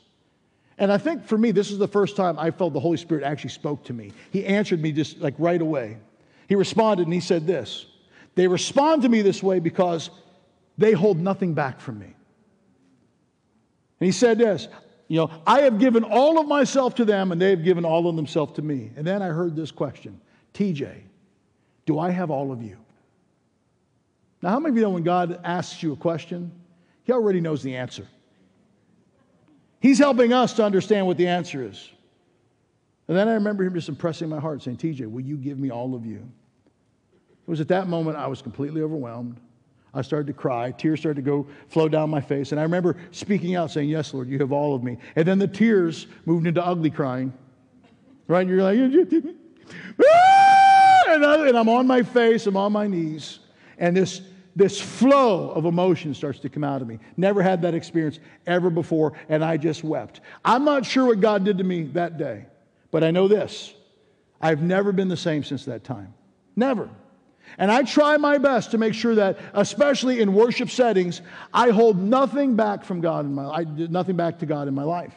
And 0.77 0.91
I 0.91 0.97
think 0.97 1.25
for 1.25 1.37
me, 1.37 1.51
this 1.51 1.69
is 1.71 1.77
the 1.77 1.87
first 1.87 2.15
time 2.15 2.39
I 2.39 2.51
felt 2.51 2.73
the 2.73 2.79
Holy 2.79 2.97
Spirit 2.97 3.23
actually 3.23 3.51
spoke 3.51 3.83
to 3.85 3.93
me. 3.93 4.11
He 4.31 4.45
answered 4.45 4.81
me 4.81 4.91
just 4.91 5.19
like 5.19 5.35
right 5.37 5.61
away. 5.61 5.97
He 6.47 6.55
responded 6.55 7.03
and 7.03 7.13
he 7.13 7.19
said 7.19 7.45
this 7.45 7.85
They 8.35 8.47
respond 8.47 9.03
to 9.03 9.09
me 9.09 9.21
this 9.21 9.43
way 9.43 9.59
because 9.59 10.09
they 10.77 10.93
hold 10.93 11.19
nothing 11.19 11.53
back 11.53 11.79
from 11.79 11.99
me. 11.99 12.15
And 14.03 14.05
he 14.05 14.11
said 14.11 14.37
this 14.37 14.67
You 15.07 15.15
know, 15.15 15.31
I 15.47 15.61
have 15.61 15.79
given 15.79 16.03
all 16.03 16.37
of 16.37 16.45
myself 16.45 16.93
to 16.95 17.05
them 17.05 17.31
and 17.31 17.41
they 17.41 17.51
have 17.51 17.63
given 17.63 17.85
all 17.85 18.09
of 18.09 18.17
themselves 18.17 18.51
to 18.55 18.61
me. 18.61 18.91
And 18.97 19.07
then 19.07 19.21
I 19.21 19.27
heard 19.27 19.55
this 19.55 19.71
question 19.71 20.19
TJ, 20.53 21.03
do 21.85 21.99
I 21.99 22.09
have 22.09 22.29
all 22.29 22.51
of 22.51 22.61
you? 22.61 22.75
Now, 24.41 24.49
how 24.49 24.59
many 24.59 24.71
of 24.71 24.75
you 24.75 24.81
know 24.81 24.89
when 24.89 25.03
God 25.03 25.39
asks 25.45 25.81
you 25.81 25.93
a 25.93 25.95
question, 25.95 26.51
He 27.05 27.13
already 27.13 27.39
knows 27.39 27.63
the 27.63 27.77
answer? 27.77 28.05
He's 29.79 29.99
helping 29.99 30.33
us 30.33 30.51
to 30.55 30.65
understand 30.65 31.07
what 31.07 31.15
the 31.15 31.29
answer 31.29 31.63
is. 31.63 31.89
And 33.07 33.15
then 33.15 33.29
I 33.29 33.35
remember 33.35 33.63
him 33.63 33.73
just 33.73 33.87
impressing 33.87 34.27
my 34.27 34.41
heart, 34.41 34.63
saying, 34.63 34.77
TJ, 34.77 35.09
will 35.09 35.21
you 35.21 35.37
give 35.37 35.57
me 35.57 35.71
all 35.71 35.95
of 35.95 36.05
you? 36.05 36.29
It 37.47 37.49
was 37.49 37.61
at 37.61 37.69
that 37.69 37.87
moment 37.87 38.17
I 38.17 38.27
was 38.27 38.41
completely 38.41 38.81
overwhelmed. 38.81 39.39
I 39.93 40.01
started 40.01 40.27
to 40.27 40.33
cry. 40.33 40.71
Tears 40.71 40.99
started 40.99 41.23
to 41.23 41.29
go 41.29 41.47
flow 41.67 41.87
down 41.87 42.09
my 42.09 42.21
face. 42.21 42.51
And 42.51 42.59
I 42.59 42.63
remember 42.63 42.97
speaking 43.11 43.55
out, 43.55 43.71
saying, 43.71 43.89
Yes, 43.89 44.13
Lord, 44.13 44.27
you 44.27 44.39
have 44.39 44.51
all 44.51 44.75
of 44.75 44.83
me. 44.83 44.97
And 45.15 45.27
then 45.27 45.39
the 45.39 45.47
tears 45.47 46.07
moved 46.25 46.47
into 46.47 46.65
ugly 46.65 46.89
crying. 46.89 47.33
Right? 48.27 48.41
And 48.41 48.49
you're 48.49 48.63
like, 48.63 48.79
ah! 50.07 51.03
and 51.13 51.57
I'm 51.57 51.69
on 51.69 51.85
my 51.87 52.03
face, 52.03 52.47
I'm 52.47 52.57
on 52.57 52.71
my 52.71 52.87
knees. 52.87 53.39
And 53.77 53.95
this 53.95 54.21
this 54.55 54.79
flow 54.79 55.49
of 55.49 55.65
emotion 55.65 56.13
starts 56.13 56.39
to 56.39 56.49
come 56.49 56.63
out 56.63 56.81
of 56.81 56.87
me. 56.87 56.99
Never 57.17 57.41
had 57.41 57.63
that 57.63 57.73
experience 57.73 58.19
ever 58.45 58.69
before, 58.69 59.13
and 59.27 59.43
I 59.43 59.57
just 59.57 59.83
wept. 59.83 60.21
I'm 60.45 60.63
not 60.63 60.85
sure 60.85 61.07
what 61.07 61.19
God 61.19 61.43
did 61.43 61.57
to 61.57 61.63
me 61.63 61.83
that 61.93 62.17
day, 62.17 62.45
but 62.91 63.03
I 63.03 63.11
know 63.11 63.27
this 63.27 63.73
I've 64.41 64.61
never 64.61 64.91
been 64.91 65.07
the 65.07 65.17
same 65.17 65.43
since 65.43 65.65
that 65.65 65.83
time. 65.83 66.13
Never. 66.55 66.89
And 67.57 67.71
I 67.71 67.83
try 67.83 68.17
my 68.17 68.37
best 68.37 68.71
to 68.71 68.77
make 68.77 68.93
sure 68.93 69.15
that, 69.15 69.37
especially 69.53 70.21
in 70.21 70.33
worship 70.33 70.69
settings, 70.69 71.21
I 71.53 71.69
hold 71.69 71.97
nothing 71.99 72.55
back 72.55 72.83
from 72.83 73.01
God 73.01 73.25
in 73.25 73.33
my 73.33 73.45
I 73.45 73.63
nothing 73.63 74.15
back 74.15 74.39
to 74.39 74.45
God 74.45 74.67
in 74.67 74.73
my 74.73 74.83
life. 74.83 75.13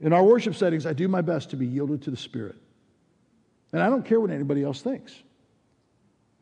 In 0.00 0.12
our 0.12 0.22
worship 0.22 0.54
settings, 0.54 0.86
I 0.86 0.92
do 0.92 1.08
my 1.08 1.22
best 1.22 1.50
to 1.50 1.56
be 1.56 1.66
yielded 1.66 2.02
to 2.02 2.10
the 2.10 2.16
Spirit. 2.16 2.56
And 3.72 3.82
I 3.82 3.88
don't 3.88 4.04
care 4.04 4.20
what 4.20 4.30
anybody 4.30 4.62
else 4.62 4.82
thinks. 4.82 5.14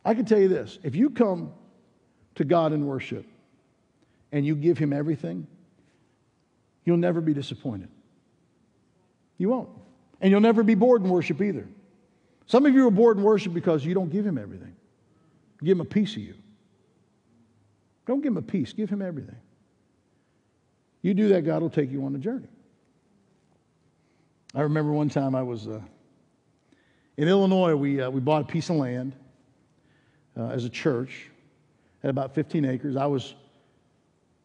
I 0.05 0.15
can 0.15 0.25
tell 0.25 0.39
you 0.39 0.49
this 0.49 0.79
if 0.83 0.95
you 0.95 1.11
come 1.11 1.53
to 2.35 2.45
God 2.45 2.73
in 2.73 2.87
worship 2.87 3.27
and 4.33 4.45
you 4.45 4.55
give 4.57 4.77
Him 4.77 4.93
everything, 4.93 5.47
you'll 6.85 6.97
never 6.97 7.21
be 7.21 7.33
disappointed. 7.33 7.89
You 9.39 9.49
won't. 9.49 9.71
And 10.21 10.31
you'll 10.31 10.41
never 10.41 10.63
be 10.63 10.75
bored 10.75 11.03
in 11.03 11.11
worship 11.11 11.41
either. 11.41 11.67
Some 12.47 12.67
of 12.67 12.75
you 12.75 12.87
are 12.87 12.91
bored 12.91 13.19
in 13.19 13.23
worship 13.23 13.55
because 13.55 13.85
you 13.85 13.95
don't 13.95 14.11
give 14.11 14.27
Him 14.27 14.39
everything. 14.39 14.75
Give 15.63 15.77
Him 15.77 15.81
a 15.81 15.87
piece 15.87 16.13
of 16.13 16.23
you. 16.23 16.35
Don't 18.07 18.21
give 18.21 18.33
Him 18.33 18.37
a 18.37 18.43
piece, 18.43 18.73
give 18.73 18.91
Him 18.91 19.03
everything. 19.03 19.37
You 21.03 21.15
do 21.15 21.29
that, 21.29 21.43
God 21.43 21.63
will 21.63 21.71
take 21.71 21.91
you 21.91 22.05
on 22.05 22.15
a 22.15 22.19
journey. 22.19 22.49
I 24.55 24.63
remember 24.63 24.93
one 24.93 25.09
time 25.09 25.35
I 25.35 25.43
was 25.43 25.67
uh, 25.67 25.81
in 27.17 27.29
Illinois, 27.29 27.75
we, 27.75 28.01
uh, 28.01 28.11
we 28.11 28.21
bought 28.21 28.43
a 28.43 28.47
piece 28.47 28.71
of 28.71 28.77
land 28.77 29.15
uh, 30.37 30.49
as 30.49 30.65
a 30.65 30.69
church, 30.69 31.31
at 32.03 32.11
about 32.11 32.35
15 32.35 32.65
acres. 32.65 32.97
I 32.97 33.07
was 33.07 33.35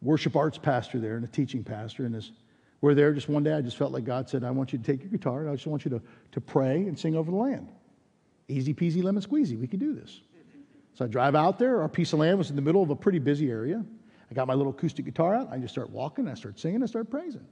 worship 0.02 0.36
arts 0.36 0.56
pastor 0.56 0.98
there 0.98 1.16
and 1.16 1.24
a 1.24 1.28
teaching 1.28 1.64
pastor. 1.64 2.06
And 2.06 2.14
as 2.14 2.30
we're 2.80 2.94
there 2.94 3.12
just 3.12 3.28
one 3.28 3.42
day, 3.42 3.52
I 3.52 3.60
just 3.60 3.76
felt 3.76 3.92
like 3.92 4.04
God 4.04 4.28
said, 4.28 4.44
I 4.44 4.50
want 4.50 4.72
you 4.72 4.78
to 4.78 4.84
take 4.84 5.02
your 5.02 5.10
guitar 5.10 5.40
and 5.40 5.50
I 5.50 5.54
just 5.54 5.66
want 5.66 5.84
you 5.84 5.90
to, 5.90 6.02
to 6.32 6.40
pray 6.40 6.76
and 6.76 6.98
sing 6.98 7.16
over 7.16 7.30
the 7.30 7.36
land. 7.36 7.68
Easy 8.50 8.74
peasy 8.74 9.02
lemon 9.02 9.22
squeezy. 9.22 9.58
We 9.58 9.66
could 9.66 9.80
do 9.80 9.94
this. 9.94 10.20
So 10.94 11.04
I 11.04 11.08
drive 11.08 11.34
out 11.34 11.58
there. 11.58 11.80
Our 11.80 11.88
piece 11.88 12.12
of 12.12 12.18
land 12.18 12.36
was 12.36 12.50
in 12.50 12.56
the 12.56 12.62
middle 12.62 12.82
of 12.82 12.90
a 12.90 12.96
pretty 12.96 13.18
busy 13.18 13.50
area. 13.50 13.84
I 14.30 14.34
got 14.34 14.46
my 14.46 14.54
little 14.54 14.72
acoustic 14.72 15.04
guitar 15.04 15.34
out. 15.34 15.48
I 15.50 15.58
just 15.58 15.72
start 15.72 15.90
walking. 15.90 16.28
I 16.28 16.34
start 16.34 16.58
singing. 16.58 16.82
I 16.82 16.86
start 16.86 17.10
praising. 17.10 17.46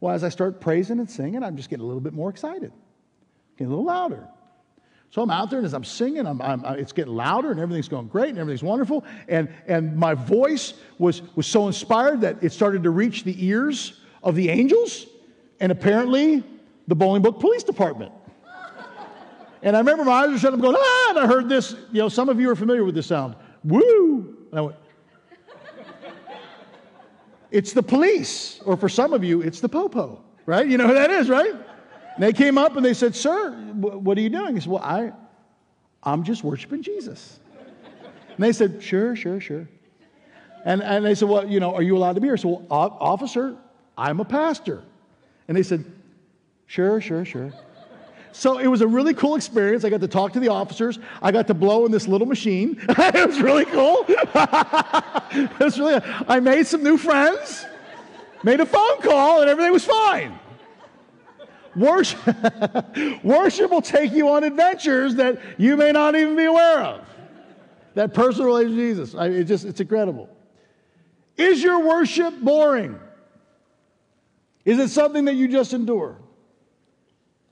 Well, 0.00 0.14
as 0.14 0.22
I 0.22 0.28
start 0.28 0.60
praising 0.60 1.00
and 1.00 1.10
singing, 1.10 1.42
I'm 1.42 1.56
just 1.56 1.70
getting 1.70 1.82
a 1.82 1.86
little 1.86 2.00
bit 2.00 2.12
more 2.12 2.30
excited, 2.30 2.72
getting 3.56 3.66
a 3.66 3.70
little 3.70 3.84
louder. 3.84 4.28
So 5.10 5.22
I'm 5.22 5.30
out 5.30 5.48
there, 5.48 5.58
and 5.58 5.66
as 5.66 5.72
I'm 5.72 5.84
singing, 5.84 6.26
I'm, 6.26 6.40
I'm, 6.42 6.64
it's 6.78 6.92
getting 6.92 7.14
louder, 7.14 7.50
and 7.50 7.58
everything's 7.58 7.88
going 7.88 8.08
great, 8.08 8.28
and 8.28 8.38
everything's 8.38 8.62
wonderful. 8.62 9.04
And, 9.26 9.48
and 9.66 9.96
my 9.96 10.14
voice 10.14 10.74
was, 10.98 11.22
was 11.34 11.46
so 11.46 11.66
inspired 11.66 12.20
that 12.20 12.44
it 12.44 12.52
started 12.52 12.82
to 12.82 12.90
reach 12.90 13.24
the 13.24 13.34
ears 13.44 14.00
of 14.22 14.34
the 14.34 14.50
angels, 14.50 15.06
and 15.60 15.72
apparently 15.72 16.44
the 16.86 16.94
Bolingbrook 16.94 17.40
Police 17.40 17.62
Department. 17.62 18.12
And 19.62 19.76
I 19.76 19.80
remember 19.80 20.04
my 20.04 20.12
eyes 20.12 20.30
were 20.30 20.38
shut. 20.38 20.52
I'm 20.52 20.60
going, 20.60 20.76
ah, 20.78 21.06
and 21.10 21.18
I 21.18 21.26
heard 21.26 21.48
this. 21.48 21.72
You 21.92 22.00
know, 22.00 22.08
some 22.08 22.28
of 22.28 22.40
you 22.40 22.50
are 22.50 22.56
familiar 22.56 22.84
with 22.84 22.94
this 22.94 23.06
sound. 23.06 23.34
Woo! 23.64 24.36
And 24.50 24.58
I 24.58 24.60
went, 24.62 24.76
it's 27.50 27.72
the 27.72 27.82
police. 27.82 28.60
Or 28.64 28.76
for 28.76 28.88
some 28.88 29.12
of 29.12 29.24
you, 29.24 29.40
it's 29.40 29.60
the 29.60 29.68
popo, 29.68 30.22
right? 30.46 30.66
You 30.66 30.78
know 30.78 30.86
who 30.86 30.94
that 30.94 31.10
is, 31.10 31.28
right? 31.28 31.52
And 31.52 32.22
they 32.22 32.32
came 32.32 32.58
up 32.58 32.76
and 32.76 32.84
they 32.84 32.94
said, 32.94 33.14
Sir, 33.14 33.52
what 33.52 34.18
are 34.18 34.20
you 34.20 34.28
doing? 34.28 34.54
He 34.54 34.60
said, 34.60 34.70
Well, 34.70 34.82
I, 34.82 35.12
I'm 36.02 36.24
just 36.24 36.44
worshiping 36.44 36.82
Jesus. 36.82 37.40
And 38.36 38.44
they 38.44 38.52
said, 38.52 38.82
Sure, 38.82 39.16
sure, 39.16 39.40
sure. 39.40 39.68
And, 40.64 40.82
and 40.82 41.04
they 41.04 41.14
said, 41.14 41.28
Well, 41.28 41.48
you 41.48 41.60
know, 41.60 41.74
are 41.74 41.82
you 41.82 41.96
allowed 41.96 42.14
to 42.14 42.20
be 42.20 42.26
here? 42.26 42.34
I 42.34 42.38
said, 42.38 42.50
Well, 42.50 42.66
officer, 42.70 43.56
I'm 43.96 44.20
a 44.20 44.24
pastor. 44.24 44.82
And 45.46 45.56
they 45.56 45.62
said, 45.62 45.84
Sure, 46.66 47.00
sure, 47.00 47.24
sure. 47.24 47.52
So 48.32 48.58
it 48.58 48.66
was 48.66 48.80
a 48.80 48.86
really 48.86 49.14
cool 49.14 49.34
experience. 49.34 49.84
I 49.84 49.90
got 49.90 50.00
to 50.00 50.08
talk 50.08 50.32
to 50.34 50.40
the 50.40 50.48
officers. 50.48 50.98
I 51.22 51.32
got 51.32 51.46
to 51.48 51.54
blow 51.54 51.86
in 51.86 51.92
this 51.92 52.06
little 52.06 52.26
machine. 52.26 52.76
it 52.88 53.26
was 53.26 53.40
really 53.40 53.64
cool. 53.64 54.04
it 54.08 55.58
was 55.58 55.78
really, 55.78 56.00
I 56.28 56.40
made 56.40 56.66
some 56.66 56.82
new 56.82 56.96
friends, 56.96 57.64
made 58.42 58.60
a 58.60 58.66
phone 58.66 59.00
call, 59.00 59.40
and 59.40 59.50
everything 59.50 59.72
was 59.72 59.84
fine. 59.84 60.38
Worship, 61.76 62.20
worship 63.22 63.70
will 63.70 63.82
take 63.82 64.12
you 64.12 64.28
on 64.30 64.44
adventures 64.44 65.14
that 65.16 65.40
you 65.58 65.76
may 65.76 65.92
not 65.92 66.16
even 66.16 66.36
be 66.36 66.44
aware 66.44 66.80
of. 66.80 67.04
That 67.94 68.14
personal 68.14 68.48
relationship 68.48 68.76
with 68.76 69.08
Jesus, 69.08 69.14
I, 69.14 69.26
it 69.28 69.44
just, 69.44 69.64
it's 69.64 69.80
incredible. 69.80 70.28
Is 71.36 71.62
your 71.62 71.86
worship 71.86 72.34
boring? 72.40 72.98
Is 74.64 74.78
it 74.78 74.88
something 74.88 75.24
that 75.26 75.34
you 75.34 75.48
just 75.48 75.72
endure? 75.72 76.18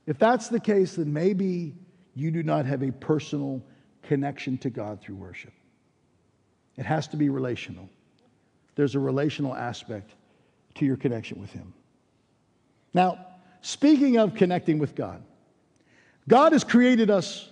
If 0.06 0.18
that's 0.18 0.48
the 0.48 0.60
case, 0.60 0.96
then 0.96 1.12
maybe 1.12 1.74
you 2.14 2.30
do 2.30 2.42
not 2.42 2.66
have 2.66 2.82
a 2.82 2.92
personal 2.92 3.62
connection 4.02 4.56
to 4.58 4.70
God 4.70 5.00
through 5.00 5.16
worship. 5.16 5.52
It 6.76 6.86
has 6.86 7.08
to 7.08 7.16
be 7.16 7.28
relational. 7.28 7.88
There's 8.74 8.94
a 8.94 9.00
relational 9.00 9.54
aspect 9.54 10.12
to 10.76 10.84
your 10.84 10.96
connection 10.96 11.40
with 11.40 11.50
Him. 11.50 11.72
Now, 12.94 13.26
speaking 13.62 14.18
of 14.18 14.34
connecting 14.34 14.78
with 14.78 14.94
God, 14.94 15.22
God 16.28 16.52
has 16.52 16.64
created 16.64 17.10
us 17.10 17.48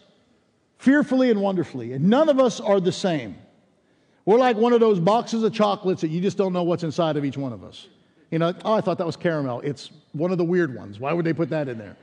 fearfully 0.78 1.30
and 1.30 1.40
wonderfully, 1.40 1.92
and 1.92 2.08
none 2.08 2.28
of 2.28 2.38
us 2.38 2.60
are 2.60 2.80
the 2.80 2.92
same. 2.92 3.36
We're 4.26 4.38
like 4.38 4.56
one 4.56 4.72
of 4.72 4.80
those 4.80 5.00
boxes 5.00 5.42
of 5.42 5.52
chocolates 5.52 6.00
that 6.00 6.08
you 6.08 6.20
just 6.20 6.36
don't 6.36 6.52
know 6.52 6.62
what's 6.62 6.82
inside 6.82 7.16
of 7.16 7.24
each 7.24 7.36
one 7.36 7.52
of 7.52 7.62
us. 7.62 7.88
You 8.30 8.38
know, 8.38 8.54
oh, 8.64 8.72
I 8.72 8.80
thought 8.80 8.98
that 8.98 9.06
was 9.06 9.16
caramel. 9.16 9.60
It's 9.60 9.90
one 10.12 10.32
of 10.32 10.38
the 10.38 10.44
weird 10.44 10.74
ones. 10.74 10.98
Why 10.98 11.12
would 11.12 11.24
they 11.24 11.32
put 11.32 11.50
that 11.50 11.68
in 11.68 11.78
there? 11.78 11.96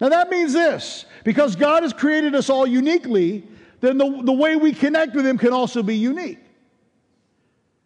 Now, 0.00 0.08
that 0.08 0.30
means 0.30 0.52
this 0.52 1.04
because 1.24 1.56
God 1.56 1.82
has 1.82 1.92
created 1.92 2.34
us 2.34 2.48
all 2.48 2.66
uniquely, 2.66 3.44
then 3.80 3.98
the, 3.98 4.22
the 4.22 4.32
way 4.32 4.56
we 4.56 4.72
connect 4.72 5.14
with 5.14 5.26
Him 5.26 5.38
can 5.38 5.52
also 5.52 5.82
be 5.82 5.96
unique. 5.96 6.38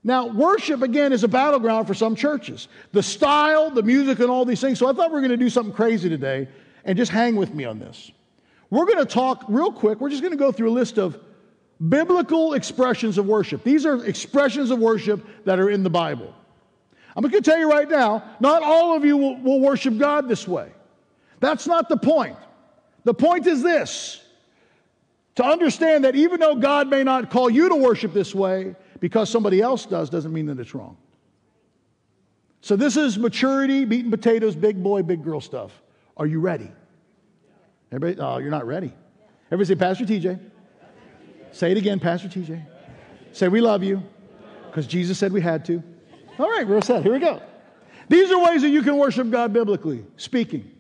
Now, 0.07 0.27
worship, 0.27 0.83
again, 0.83 1.13
is 1.13 1.25
a 1.25 1.29
battleground 1.29 1.87
for 1.87 1.95
some 1.95 2.15
churches. 2.15 2.69
The 2.93 3.03
style, 3.03 3.71
the 3.71 3.83
music, 3.83 4.19
and 4.19 4.31
all 4.31 4.45
these 4.45 4.61
things. 4.61 4.79
So 4.79 4.87
I 4.87 4.93
thought 4.93 5.09
we 5.11 5.15
were 5.15 5.21
going 5.21 5.31
to 5.31 5.37
do 5.39 5.49
something 5.49 5.75
crazy 5.75 6.11
today, 6.11 6.47
and 6.85 6.97
just 6.97 7.11
hang 7.11 7.37
with 7.37 7.55
me 7.55 7.65
on 7.65 7.79
this. 7.79 8.13
We're 8.69 8.85
going 8.85 8.99
to 8.99 9.07
talk 9.07 9.45
real 9.49 9.73
quick. 9.73 10.01
We're 10.01 10.11
just 10.11 10.23
going 10.23 10.33
to 10.33 10.39
go 10.39 10.53
through 10.53 10.71
a 10.71 10.77
list 10.77 10.99
of 10.99 11.19
biblical 11.89 12.53
expressions 12.53 13.19
of 13.19 13.27
worship. 13.27 13.65
These 13.65 13.87
are 13.87 14.05
expressions 14.05 14.71
of 14.71 14.79
worship 14.79 15.25
that 15.47 15.59
are 15.59 15.71
in 15.71 15.83
the 15.83 15.91
Bible. 15.91 16.35
I'm 17.17 17.23
going 17.23 17.33
to 17.33 17.41
tell 17.41 17.59
you 17.59 17.71
right 17.71 17.89
now, 17.89 18.25
not 18.41 18.63
all 18.63 18.97
of 18.97 19.05
you 19.05 19.17
will, 19.17 19.41
will 19.41 19.61
worship 19.61 19.97
God 19.97 20.29
this 20.29 20.47
way. 20.47 20.71
That's 21.45 21.67
not 21.67 21.91
the 21.91 21.99
point. 21.99 22.39
The 23.05 23.13
point 23.13 23.47
is 23.47 23.63
this 23.63 24.23
to 25.35 25.45
understand 25.45 26.05
that 26.05 26.17
even 26.17 26.41
though 26.41 26.57
God 26.57 26.89
may 26.89 27.05
not 27.05 27.31
call 27.31 27.51
you 27.51 27.69
to 27.69 27.75
worship 27.75 28.15
this 28.15 28.35
way, 28.35 28.75
because 28.99 29.29
somebody 29.29 29.61
else 29.61 29.85
does, 29.85 30.09
doesn't 30.09 30.33
mean 30.33 30.47
that 30.47 30.59
it's 30.59 30.75
wrong. 30.75 30.97
So, 32.63 32.77
this 32.77 32.97
is 32.97 33.19
maturity, 33.19 33.85
meat 33.85 34.07
and 34.07 34.11
potatoes, 34.11 34.57
big 34.57 34.83
boy, 34.83 35.03
big 35.03 35.23
girl 35.23 35.39
stuff. 35.39 35.83
Are 36.17 36.25
you 36.25 36.41
ready? 36.41 36.71
Everybody, 37.93 38.27
oh, 38.27 38.39
you're 38.39 38.51
not 38.51 38.67
ready. 38.67 38.95
Everybody 39.49 39.67
say, 39.67 39.75
Pastor 39.75 40.07
TJ. 40.07 40.41
Say 41.53 41.73
it 41.73 41.77
again, 41.77 42.01
Pastor 42.01 42.29
TJ. 42.29 42.65
Say, 43.33 43.49
we 43.49 43.61
love 43.61 43.83
you, 43.83 44.03
because 44.71 44.87
Jesus 44.87 45.19
said 45.19 45.31
we 45.31 45.43
had 45.43 45.63
to. 45.67 45.83
All 46.39 46.49
right, 46.49 46.67
we're 46.67 46.81
set. 46.81 47.03
Here 47.03 47.13
we 47.13 47.19
go. 47.19 47.43
These 48.09 48.31
are 48.31 48.43
ways 48.43 48.63
that 48.63 48.71
you 48.71 48.81
can 48.81 48.97
worship 48.97 49.29
God 49.29 49.53
biblically, 49.53 50.07
speaking. 50.17 50.71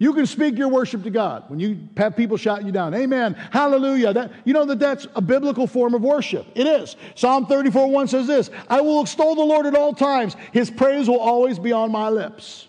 You 0.00 0.12
can 0.14 0.26
speak 0.26 0.56
your 0.56 0.68
worship 0.68 1.02
to 1.02 1.10
God 1.10 1.44
when 1.48 1.58
you 1.58 1.88
have 1.96 2.16
people 2.16 2.36
shouting 2.36 2.66
you 2.66 2.72
down. 2.72 2.94
Amen. 2.94 3.34
Hallelujah. 3.34 4.12
That, 4.12 4.30
you 4.44 4.52
know 4.52 4.64
that 4.64 4.78
that's 4.78 5.08
a 5.16 5.20
biblical 5.20 5.66
form 5.66 5.92
of 5.94 6.02
worship. 6.02 6.46
It 6.54 6.68
is. 6.68 6.94
Psalm 7.16 7.46
34 7.46 7.90
1 7.90 8.06
says 8.06 8.28
this 8.28 8.50
I 8.68 8.80
will 8.80 9.02
extol 9.02 9.34
the 9.34 9.42
Lord 9.42 9.66
at 9.66 9.74
all 9.74 9.92
times. 9.92 10.36
His 10.52 10.70
praise 10.70 11.08
will 11.08 11.18
always 11.18 11.58
be 11.58 11.72
on 11.72 11.90
my 11.90 12.10
lips. 12.10 12.68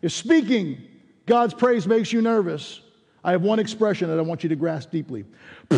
If 0.00 0.12
speaking 0.12 0.82
God's 1.26 1.54
praise 1.54 1.88
makes 1.88 2.12
you 2.12 2.22
nervous, 2.22 2.80
I 3.24 3.32
have 3.32 3.42
one 3.42 3.58
expression 3.58 4.08
that 4.08 4.18
I 4.18 4.22
want 4.22 4.44
you 4.44 4.48
to 4.50 4.56
grasp 4.56 4.92
deeply. 4.92 5.24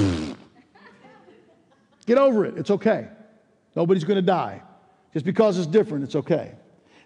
Get 2.07 2.19
over 2.19 2.45
it. 2.45 2.59
It's 2.59 2.71
okay. 2.71 3.09
Nobody's 3.75 4.05
going 4.05 4.17
to 4.17 4.23
die. 4.23 4.63
Just 5.15 5.25
because 5.25 5.57
it's 5.57 5.67
different, 5.67 6.05
it's 6.05 6.17
okay. 6.17 6.53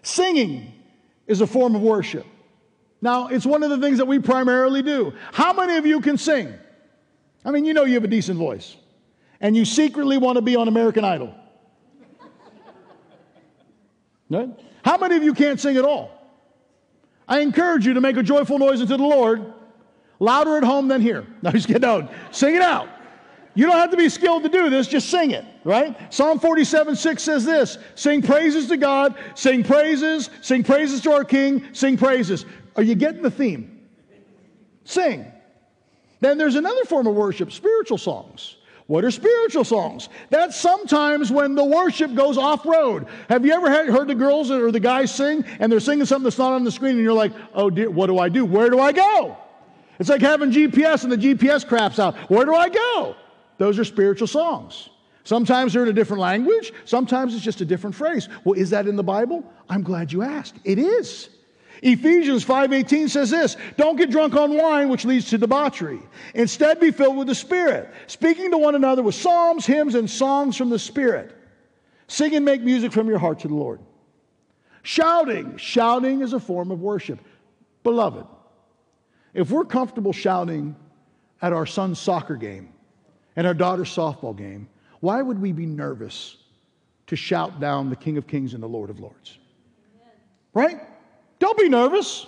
Singing 0.01 0.73
is 1.27 1.39
a 1.41 1.47
form 1.47 1.75
of 1.75 1.81
worship. 1.81 2.25
Now, 3.01 3.27
it's 3.27 3.45
one 3.45 3.63
of 3.63 3.69
the 3.69 3.77
things 3.77 3.97
that 3.97 4.05
we 4.05 4.19
primarily 4.19 4.81
do. 4.81 5.13
How 5.31 5.53
many 5.53 5.77
of 5.77 5.85
you 5.85 6.01
can 6.01 6.17
sing? 6.17 6.53
I 7.45 7.51
mean, 7.51 7.63
you 7.65 7.73
know 7.73 7.85
you 7.85 7.93
have 7.93 8.03
a 8.03 8.09
decent 8.09 8.37
voice, 8.37 8.75
and 9.39 9.55
you 9.55 9.63
secretly 9.63 10.17
want 10.17 10.35
to 10.35 10.41
be 10.41 10.55
on 10.55 10.67
American 10.67 11.03
Idol. 11.05 11.33
No? 14.31 14.55
How 14.85 14.97
many 14.97 15.15
of 15.15 15.23
you 15.23 15.33
can't 15.33 15.59
sing 15.59 15.75
at 15.75 15.83
all? 15.83 16.11
I 17.27 17.39
encourage 17.39 17.85
you 17.85 17.95
to 17.95 18.01
make 18.01 18.15
a 18.15 18.23
joyful 18.23 18.59
noise 18.59 18.79
unto 18.79 18.95
the 18.95 19.03
Lord, 19.03 19.53
louder 20.19 20.57
at 20.57 20.63
home 20.63 20.87
than 20.87 21.01
here. 21.01 21.25
No, 21.41 21.51
just 21.51 21.67
kidding. 21.67 21.81
No, 21.81 22.07
sing 22.31 22.55
it 22.55 22.61
out. 22.61 22.89
You 23.55 23.65
don't 23.65 23.77
have 23.77 23.91
to 23.91 23.97
be 23.97 24.09
skilled 24.09 24.43
to 24.43 24.49
do 24.49 24.69
this, 24.69 24.87
just 24.87 25.09
sing 25.09 25.31
it, 25.31 25.43
right? 25.63 26.13
Psalm 26.13 26.39
47 26.39 26.95
6 26.95 27.23
says 27.23 27.43
this 27.43 27.77
Sing 27.95 28.21
praises 28.21 28.67
to 28.67 28.77
God, 28.77 29.15
sing 29.35 29.63
praises, 29.63 30.29
sing 30.41 30.63
praises 30.63 31.01
to 31.01 31.11
our 31.11 31.23
King, 31.23 31.65
sing 31.73 31.97
praises. 31.97 32.45
Are 32.79 32.83
you 32.83 32.95
getting 32.95 33.21
the 33.21 33.29
theme? 33.29 33.77
Sing. 34.85 35.29
Then 36.21 36.37
there's 36.37 36.55
another 36.55 36.85
form 36.85 37.07
of 37.07 37.13
worship, 37.13 37.51
spiritual 37.51 37.97
songs. 37.97 38.55
What 38.87 39.03
are 39.03 39.11
spiritual 39.11 39.65
songs? 39.65 40.07
That's 40.29 40.55
sometimes 40.55 41.29
when 41.29 41.55
the 41.55 41.65
worship 41.65 42.15
goes 42.15 42.37
off 42.37 42.65
road. 42.65 43.07
Have 43.27 43.45
you 43.45 43.51
ever 43.51 43.69
heard 43.69 44.07
the 44.07 44.15
girls 44.15 44.49
or 44.49 44.71
the 44.71 44.79
guys 44.79 45.13
sing 45.13 45.43
and 45.59 45.69
they're 45.69 45.81
singing 45.81 46.05
something 46.05 46.23
that's 46.23 46.37
not 46.37 46.53
on 46.53 46.63
the 46.63 46.71
screen 46.71 46.93
and 46.93 47.01
you're 47.01 47.11
like, 47.11 47.33
oh 47.53 47.69
dear, 47.69 47.89
what 47.89 48.07
do 48.07 48.17
I 48.17 48.29
do? 48.29 48.45
Where 48.45 48.69
do 48.69 48.79
I 48.79 48.93
go? 48.93 49.35
It's 49.99 50.07
like 50.07 50.21
having 50.21 50.49
GPS 50.49 51.03
and 51.03 51.11
the 51.11 51.17
GPS 51.17 51.67
craps 51.67 51.99
out. 51.99 52.15
Where 52.29 52.45
do 52.45 52.55
I 52.55 52.69
go? 52.69 53.17
Those 53.57 53.77
are 53.77 53.83
spiritual 53.83 54.27
songs. 54.27 54.87
Sometimes 55.25 55.73
they're 55.73 55.83
in 55.83 55.89
a 55.89 55.93
different 55.93 56.21
language, 56.21 56.71
sometimes 56.85 57.35
it's 57.35 57.43
just 57.43 57.59
a 57.59 57.65
different 57.65 57.93
phrase. 57.93 58.29
Well, 58.45 58.57
is 58.57 58.69
that 58.69 58.87
in 58.87 58.95
the 58.95 59.03
Bible? 59.03 59.43
I'm 59.67 59.83
glad 59.83 60.13
you 60.13 60.21
asked. 60.21 60.55
It 60.63 60.79
is. 60.79 61.27
Ephesians 61.81 62.43
5:18 62.43 63.09
says 63.09 63.29
this, 63.29 63.55
don't 63.77 63.95
get 63.95 64.11
drunk 64.11 64.35
on 64.35 64.55
wine 64.55 64.89
which 64.89 65.05
leads 65.05 65.29
to 65.29 65.37
debauchery. 65.37 66.01
Instead 66.33 66.79
be 66.79 66.91
filled 66.91 67.17
with 67.17 67.27
the 67.27 67.35
Spirit, 67.35 67.89
speaking 68.07 68.51
to 68.51 68.57
one 68.57 68.75
another 68.75 69.01
with 69.01 69.15
psalms, 69.15 69.65
hymns 69.65 69.95
and 69.95 70.09
songs 70.09 70.57
from 70.57 70.69
the 70.69 70.79
Spirit. 70.79 71.35
Sing 72.07 72.35
and 72.35 72.43
make 72.43 72.61
music 72.61 72.91
from 72.91 73.07
your 73.07 73.19
heart 73.19 73.39
to 73.39 73.47
the 73.47 73.55
Lord. 73.55 73.79
Shouting, 74.81 75.57
shouting 75.57 76.21
is 76.21 76.33
a 76.33 76.39
form 76.39 76.71
of 76.71 76.81
worship. 76.81 77.19
Beloved, 77.83 78.25
if 79.33 79.51
we're 79.51 79.65
comfortable 79.65 80.11
shouting 80.11 80.75
at 81.41 81.53
our 81.53 81.65
son's 81.65 81.99
soccer 81.99 82.35
game 82.35 82.73
and 83.35 83.45
our 83.45 83.53
daughter's 83.53 83.93
softball 83.93 84.35
game, 84.35 84.67
why 84.99 85.21
would 85.21 85.39
we 85.39 85.51
be 85.51 85.65
nervous 85.65 86.35
to 87.07 87.15
shout 87.15 87.59
down 87.59 87.89
the 87.89 87.95
King 87.95 88.17
of 88.17 88.27
Kings 88.27 88.53
and 88.53 88.61
the 88.61 88.67
Lord 88.67 88.89
of 88.89 88.99
Lords? 88.99 89.37
Right? 90.53 90.81
Don't 91.39 91.57
be 91.57 91.69
nervous. 91.69 92.27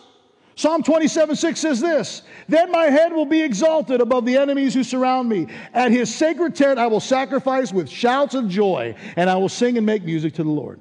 Psalm 0.55 0.83
27 0.83 1.35
6 1.35 1.59
says 1.59 1.79
this 1.79 2.23
Then 2.47 2.71
my 2.71 2.85
head 2.85 3.13
will 3.13 3.25
be 3.25 3.41
exalted 3.41 4.01
above 4.01 4.25
the 4.25 4.37
enemies 4.37 4.73
who 4.73 4.83
surround 4.83 5.29
me. 5.29 5.47
At 5.73 5.91
his 5.91 6.13
sacred 6.13 6.55
tent 6.55 6.79
I 6.79 6.87
will 6.87 6.99
sacrifice 6.99 7.71
with 7.71 7.89
shouts 7.89 8.35
of 8.35 8.47
joy, 8.47 8.95
and 9.15 9.29
I 9.29 9.35
will 9.35 9.49
sing 9.49 9.77
and 9.77 9.85
make 9.85 10.03
music 10.03 10.33
to 10.35 10.43
the 10.43 10.49
Lord. 10.49 10.79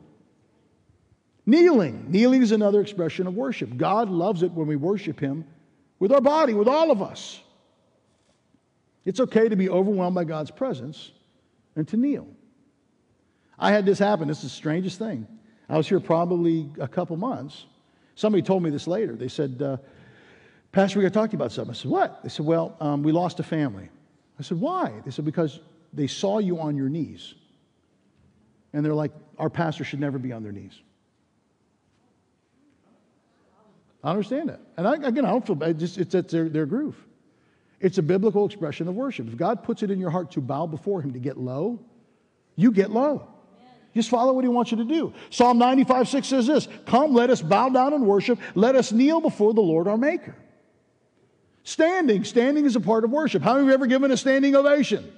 Kneeling. 1.46 2.06
Kneeling 2.10 2.42
is 2.42 2.52
another 2.52 2.80
expression 2.80 3.26
of 3.26 3.34
worship. 3.34 3.76
God 3.76 4.08
loves 4.08 4.42
it 4.42 4.52
when 4.52 4.66
we 4.66 4.76
worship 4.76 5.18
him 5.18 5.44
with 5.98 6.12
our 6.12 6.20
body, 6.20 6.54
with 6.54 6.68
all 6.68 6.90
of 6.90 7.02
us. 7.02 7.40
It's 9.04 9.20
okay 9.20 9.48
to 9.48 9.56
be 9.56 9.68
overwhelmed 9.68 10.14
by 10.14 10.24
God's 10.24 10.50
presence 10.50 11.10
and 11.74 11.88
to 11.88 11.96
kneel. 11.96 12.28
I 13.58 13.72
had 13.72 13.86
this 13.86 13.98
happen. 13.98 14.28
This 14.28 14.38
is 14.38 14.44
the 14.44 14.48
strangest 14.50 14.98
thing. 14.98 15.26
I 15.68 15.76
was 15.76 15.88
here 15.88 16.00
probably 16.00 16.68
a 16.78 16.88
couple 16.88 17.16
months 17.16 17.66
Somebody 18.14 18.42
told 18.42 18.62
me 18.62 18.70
this 18.70 18.86
later. 18.86 19.14
They 19.14 19.28
said, 19.28 19.62
uh, 19.62 19.76
Pastor, 20.72 20.98
we 20.98 21.02
got 21.04 21.08
to 21.08 21.14
talk 21.14 21.30
to 21.30 21.32
you 21.32 21.38
about 21.38 21.52
something. 21.52 21.74
I 21.74 21.76
said, 21.76 21.90
What? 21.90 22.22
They 22.22 22.28
said, 22.28 22.46
Well, 22.46 22.76
um, 22.80 23.02
we 23.02 23.12
lost 23.12 23.40
a 23.40 23.42
family. 23.42 23.88
I 24.38 24.42
said, 24.42 24.61
Why? 24.61 24.92
They 25.04 25.11
said, 25.11 25.24
Because 25.24 25.61
they 25.92 26.06
saw 26.06 26.38
you 26.38 26.61
on 26.61 26.76
your 26.76 26.88
knees. 26.88 27.34
And 28.72 28.84
they're 28.84 28.94
like, 28.94 29.12
Our 29.38 29.50
pastor 29.50 29.84
should 29.84 30.00
never 30.00 30.18
be 30.18 30.32
on 30.32 30.42
their 30.42 30.52
knees. 30.52 30.80
I 34.02 34.11
understand 34.11 34.48
that. 34.48 34.61
And 34.76 34.88
I, 34.88 34.94
again, 34.94 35.24
I 35.24 35.30
don't 35.30 35.46
feel 35.46 35.56
bad. 35.56 35.82
It's, 35.82 35.96
it's, 35.98 36.14
it's 36.14 36.32
their, 36.32 36.48
their 36.48 36.66
groove. 36.66 36.96
It's 37.80 37.98
a 37.98 38.02
biblical 38.02 38.46
expression 38.46 38.88
of 38.88 38.94
worship. 38.94 39.26
If 39.26 39.36
God 39.36 39.62
puts 39.62 39.82
it 39.82 39.90
in 39.90 39.98
your 39.98 40.11
heart 40.11 40.30
to 40.32 40.40
bow 40.40 40.66
before 40.66 41.02
Him, 41.02 41.12
to 41.12 41.18
get 41.18 41.36
low, 41.36 41.80
you 42.56 42.70
get 42.70 42.90
low. 42.90 43.28
Just 43.95 44.09
follow 44.09 44.32
what 44.32 44.45
he 44.45 44.49
wants 44.49 44.70
you 44.70 44.76
to 44.76 44.84
do. 44.84 45.12
Psalm 45.30 45.59
95 45.59 46.09
6 46.09 46.26
says 46.26 46.47
this 46.47 46.68
Come, 46.86 47.12
let 47.12 47.30
us 47.30 47.43
bow 47.43 47.68
down 47.68 47.93
and 47.93 48.07
worship. 48.07 48.38
Let 48.55 48.76
us 48.76 48.93
kneel 48.93 49.20
before 49.20 49.53
the 49.53 49.61
Lord 49.61 49.88
our 49.88 49.99
Maker. 49.99 50.36
Standing, 51.64 52.24
standing 52.24 52.64
is 52.64 52.76
a 52.76 52.80
part 52.80 53.05
of 53.05 53.11
worship. 53.11 53.43
How 53.43 53.55
many 53.55 53.62
of 53.62 53.68
you 53.68 53.74
ever 53.74 53.86
given 53.86 54.11
a 54.11 54.16
standing 54.16 54.57
ovation? 54.57 55.12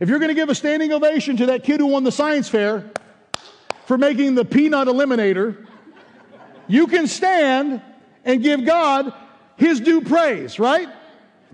If 0.00 0.08
you're 0.08 0.18
going 0.18 0.30
to 0.30 0.34
give 0.34 0.48
a 0.48 0.54
standing 0.54 0.92
ovation 0.92 1.36
to 1.38 1.46
that 1.46 1.62
kid 1.62 1.80
who 1.80 1.86
won 1.86 2.04
the 2.04 2.12
science 2.12 2.48
fair 2.48 2.90
for 3.84 3.98
making 3.98 4.34
the 4.34 4.44
peanut 4.44 4.88
eliminator, 4.88 5.66
you 6.66 6.86
can 6.86 7.06
stand 7.06 7.82
and 8.24 8.42
give 8.42 8.64
God 8.64 9.12
his 9.56 9.78
due 9.78 10.00
praise, 10.00 10.58
right? 10.58 10.88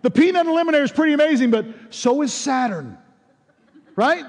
The 0.02 0.10
peanut 0.10 0.46
eliminator 0.46 0.84
is 0.84 0.92
pretty 0.92 1.12
amazing, 1.12 1.50
but 1.50 1.66
so 1.90 2.22
is 2.22 2.32
Saturn, 2.32 2.96
right? 3.96 4.24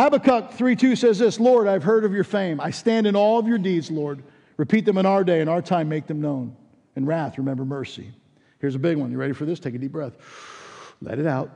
Habakkuk 0.00 0.52
3 0.54 0.76
2 0.76 0.96
says 0.96 1.18
this 1.18 1.38
Lord, 1.38 1.68
I've 1.68 1.82
heard 1.82 2.06
of 2.06 2.14
your 2.14 2.24
fame. 2.24 2.58
I 2.58 2.70
stand 2.70 3.06
in 3.06 3.14
all 3.14 3.38
of 3.38 3.46
your 3.46 3.58
deeds, 3.58 3.90
Lord. 3.90 4.22
Repeat 4.56 4.86
them 4.86 4.96
in 4.96 5.04
our 5.04 5.22
day, 5.22 5.42
in 5.42 5.48
our 5.48 5.60
time, 5.60 5.90
make 5.90 6.06
them 6.06 6.22
known. 6.22 6.56
In 6.96 7.04
wrath, 7.04 7.36
remember 7.36 7.66
mercy. 7.66 8.10
Here's 8.60 8.74
a 8.74 8.78
big 8.78 8.96
one. 8.96 9.12
You 9.12 9.18
ready 9.18 9.34
for 9.34 9.44
this? 9.44 9.60
Take 9.60 9.74
a 9.74 9.78
deep 9.78 9.92
breath. 9.92 10.14
Let 11.02 11.18
it 11.18 11.26
out. 11.26 11.50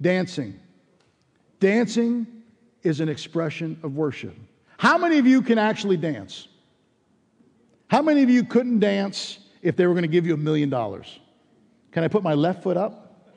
Dancing. 0.00 0.58
Dancing 1.60 2.26
is 2.82 3.00
an 3.00 3.10
expression 3.10 3.78
of 3.82 3.94
worship. 3.94 4.34
How 4.78 4.96
many 4.96 5.18
of 5.18 5.26
you 5.26 5.42
can 5.42 5.58
actually 5.58 5.98
dance? 5.98 6.48
How 7.88 8.00
many 8.00 8.22
of 8.22 8.30
you 8.30 8.42
couldn't 8.42 8.80
dance 8.80 9.38
if 9.60 9.76
they 9.76 9.86
were 9.86 9.92
going 9.92 10.00
to 10.00 10.08
give 10.08 10.26
you 10.26 10.32
a 10.32 10.38
million 10.38 10.70
dollars? 10.70 11.20
Can 11.92 12.04
I 12.04 12.08
put 12.08 12.22
my 12.22 12.32
left 12.32 12.62
foot 12.62 12.78
up? 12.78 13.28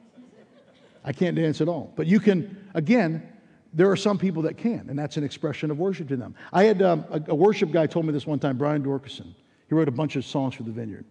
I 1.03 1.11
can't 1.11 1.35
dance 1.35 1.59
at 1.59 1.67
all. 1.67 1.91
But 1.97 2.07
you 2.07 2.21
can, 2.21 2.69
again, 2.73 3.32
there 3.73 3.89
are 3.89 3.95
some 3.95 4.17
people 4.17 4.43
that 4.43 4.57
can, 4.57 4.87
and 4.89 4.97
that's 4.97 5.17
an 5.17 5.23
expression 5.23 5.71
of 5.71 5.79
worship 5.79 6.07
to 6.09 6.17
them. 6.17 6.35
I 6.51 6.63
had 6.63 6.81
um, 6.81 7.05
a, 7.09 7.21
a, 7.29 7.35
worship 7.35 7.71
guy 7.71 7.87
told 7.87 8.05
me 8.05 8.13
this 8.13 8.27
one 8.27 8.39
time, 8.39 8.57
Brian 8.57 8.83
Doerksen. 8.83 9.33
He 9.67 9.75
wrote 9.75 9.87
a 9.87 9.91
bunch 9.91 10.15
of 10.15 10.25
songs 10.25 10.53
for 10.53 10.63
the 10.63 10.71
vineyard. 10.71 11.05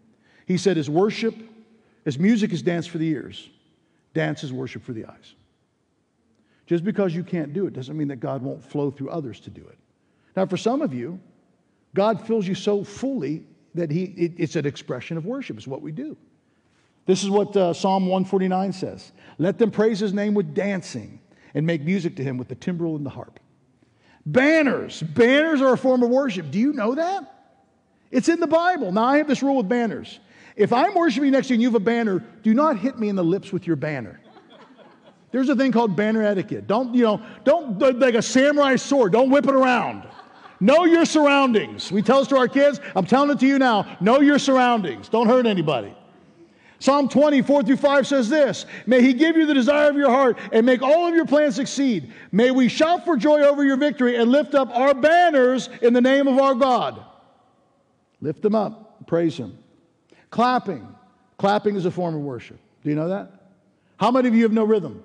He 0.46 0.56
said, 0.56 0.76
His 0.76 0.88
worship, 0.88 1.34
his 2.04 2.18
music 2.18 2.52
is 2.52 2.62
dance 2.62 2.86
for 2.86 2.98
the 2.98 3.08
ears, 3.08 3.50
dance 4.14 4.44
is 4.44 4.52
worship 4.52 4.84
for 4.84 4.92
the 4.92 5.06
eyes. 5.06 5.34
Just 6.66 6.84
because 6.84 7.14
you 7.14 7.24
can't 7.24 7.52
do 7.52 7.66
it 7.66 7.72
doesn't 7.72 7.96
mean 7.96 8.08
that 8.08 8.20
God 8.20 8.42
won't 8.42 8.64
flow 8.64 8.90
through 8.90 9.10
others 9.10 9.40
to 9.40 9.50
do 9.50 9.66
it. 9.66 9.78
Now, 10.36 10.46
for 10.46 10.56
some 10.56 10.80
of 10.80 10.94
you, 10.94 11.18
God 11.94 12.24
fills 12.24 12.46
you 12.46 12.54
so 12.54 12.84
fully 12.84 13.44
that 13.74 13.90
he, 13.90 14.04
it, 14.04 14.32
it's 14.38 14.56
an 14.56 14.66
expression 14.66 15.16
of 15.16 15.26
worship, 15.26 15.56
it's 15.56 15.66
what 15.66 15.82
we 15.82 15.92
do. 15.92 16.16
This 17.04 17.24
is 17.24 17.30
what 17.30 17.56
uh, 17.56 17.72
Psalm 17.72 18.04
149 18.04 18.72
says 18.72 19.12
Let 19.38 19.58
them 19.58 19.72
praise 19.72 19.98
his 19.98 20.12
name 20.12 20.34
with 20.34 20.54
dancing 20.54 21.18
and 21.54 21.66
make 21.66 21.82
music 21.82 22.16
to 22.16 22.24
him 22.24 22.38
with 22.38 22.48
the 22.48 22.54
timbrel 22.54 22.96
and 22.96 23.04
the 23.04 23.10
harp. 23.10 23.38
Banners. 24.24 25.02
Banners 25.02 25.60
are 25.60 25.72
a 25.72 25.78
form 25.78 26.02
of 26.02 26.10
worship. 26.10 26.50
Do 26.50 26.58
you 26.58 26.72
know 26.72 26.94
that? 26.94 27.28
It's 28.10 28.28
in 28.28 28.40
the 28.40 28.46
Bible. 28.46 28.92
Now, 28.92 29.04
I 29.04 29.18
have 29.18 29.26
this 29.26 29.42
rule 29.42 29.56
with 29.56 29.68
banners. 29.68 30.20
If 30.54 30.72
I'm 30.72 30.94
worshiping 30.94 31.30
next 31.30 31.48
to 31.48 31.52
you 31.52 31.56
and 31.56 31.62
you 31.62 31.68
have 31.68 31.74
a 31.74 31.80
banner, 31.80 32.22
do 32.42 32.52
not 32.52 32.78
hit 32.78 32.98
me 32.98 33.08
in 33.08 33.16
the 33.16 33.24
lips 33.24 33.52
with 33.52 33.66
your 33.66 33.76
banner. 33.76 34.20
There's 35.30 35.48
a 35.48 35.56
thing 35.56 35.72
called 35.72 35.96
banner 35.96 36.22
etiquette. 36.22 36.66
Don't, 36.66 36.94
you 36.94 37.04
know, 37.04 37.22
don't, 37.44 37.78
like 37.98 38.14
a 38.14 38.22
samurai 38.22 38.76
sword, 38.76 39.12
don't 39.12 39.30
whip 39.30 39.46
it 39.46 39.54
around. 39.54 40.06
Know 40.60 40.84
your 40.84 41.06
surroundings. 41.06 41.90
We 41.90 42.02
tell 42.02 42.20
this 42.20 42.28
to 42.28 42.36
our 42.36 42.48
kids. 42.48 42.80
I'm 42.94 43.06
telling 43.06 43.30
it 43.30 43.40
to 43.40 43.46
you 43.46 43.58
now. 43.58 43.96
Know 44.00 44.20
your 44.20 44.38
surroundings. 44.38 45.08
Don't 45.08 45.26
hurt 45.26 45.46
anybody. 45.46 45.96
Psalm 46.82 47.08
24 47.08 47.62
through 47.62 47.76
5 47.76 48.06
says 48.08 48.28
this 48.28 48.66
May 48.86 49.02
He 49.02 49.12
give 49.14 49.36
you 49.36 49.46
the 49.46 49.54
desire 49.54 49.88
of 49.88 49.96
your 49.96 50.10
heart 50.10 50.36
and 50.50 50.66
make 50.66 50.82
all 50.82 51.06
of 51.06 51.14
your 51.14 51.26
plans 51.26 51.54
succeed. 51.54 52.12
May 52.32 52.50
we 52.50 52.66
shout 52.66 53.04
for 53.04 53.16
joy 53.16 53.42
over 53.42 53.62
your 53.62 53.76
victory 53.76 54.16
and 54.16 54.32
lift 54.32 54.56
up 54.56 54.68
our 54.76 54.92
banners 54.92 55.68
in 55.80 55.92
the 55.92 56.00
name 56.00 56.26
of 56.26 56.40
our 56.40 56.56
God. 56.56 57.00
Lift 58.20 58.42
them 58.42 58.56
up, 58.56 59.06
praise 59.06 59.36
Him. 59.36 59.56
Clapping. 60.30 60.88
Clapping 61.38 61.76
is 61.76 61.86
a 61.86 61.90
form 61.92 62.16
of 62.16 62.20
worship. 62.22 62.58
Do 62.82 62.90
you 62.90 62.96
know 62.96 63.10
that? 63.10 63.30
How 63.96 64.10
many 64.10 64.26
of 64.26 64.34
you 64.34 64.42
have 64.42 64.52
no 64.52 64.64
rhythm? 64.64 65.04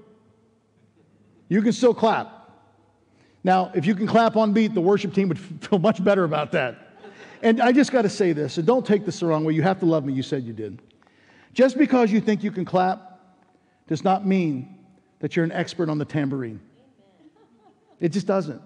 You 1.47 1.61
can 1.61 1.73
still 1.73 1.93
clap. 1.93 2.49
Now, 3.43 3.71
if 3.75 3.85
you 3.85 3.93
can 3.93 4.07
clap 4.07 4.35
on 4.35 4.51
beat, 4.51 4.73
the 4.73 4.81
worship 4.81 5.13
team 5.13 5.27
would 5.27 5.39
feel 5.61 5.77
much 5.77 6.03
better 6.03 6.23
about 6.23 6.53
that. 6.53 6.97
And 7.43 7.61
I 7.61 7.71
just 7.71 7.91
got 7.91 8.01
to 8.01 8.09
say 8.09 8.33
this, 8.33 8.57
and 8.57 8.65
don't 8.65 8.83
take 8.83 9.05
this 9.05 9.19
the 9.19 9.27
wrong 9.27 9.45
way. 9.45 9.53
You 9.53 9.61
have 9.61 9.79
to 9.81 9.85
love 9.85 10.05
me. 10.05 10.13
You 10.13 10.23
said 10.23 10.41
you 10.41 10.53
did. 10.53 10.81
Just 11.53 11.77
because 11.77 12.11
you 12.11 12.21
think 12.21 12.43
you 12.43 12.51
can 12.51 12.65
clap 12.65 13.19
does 13.87 14.03
not 14.03 14.25
mean 14.25 14.75
that 15.19 15.35
you're 15.35 15.45
an 15.45 15.51
expert 15.51 15.89
on 15.89 15.97
the 15.97 16.05
tambourine. 16.05 16.59
It 17.99 18.09
just 18.09 18.27
doesn't. 18.27 18.61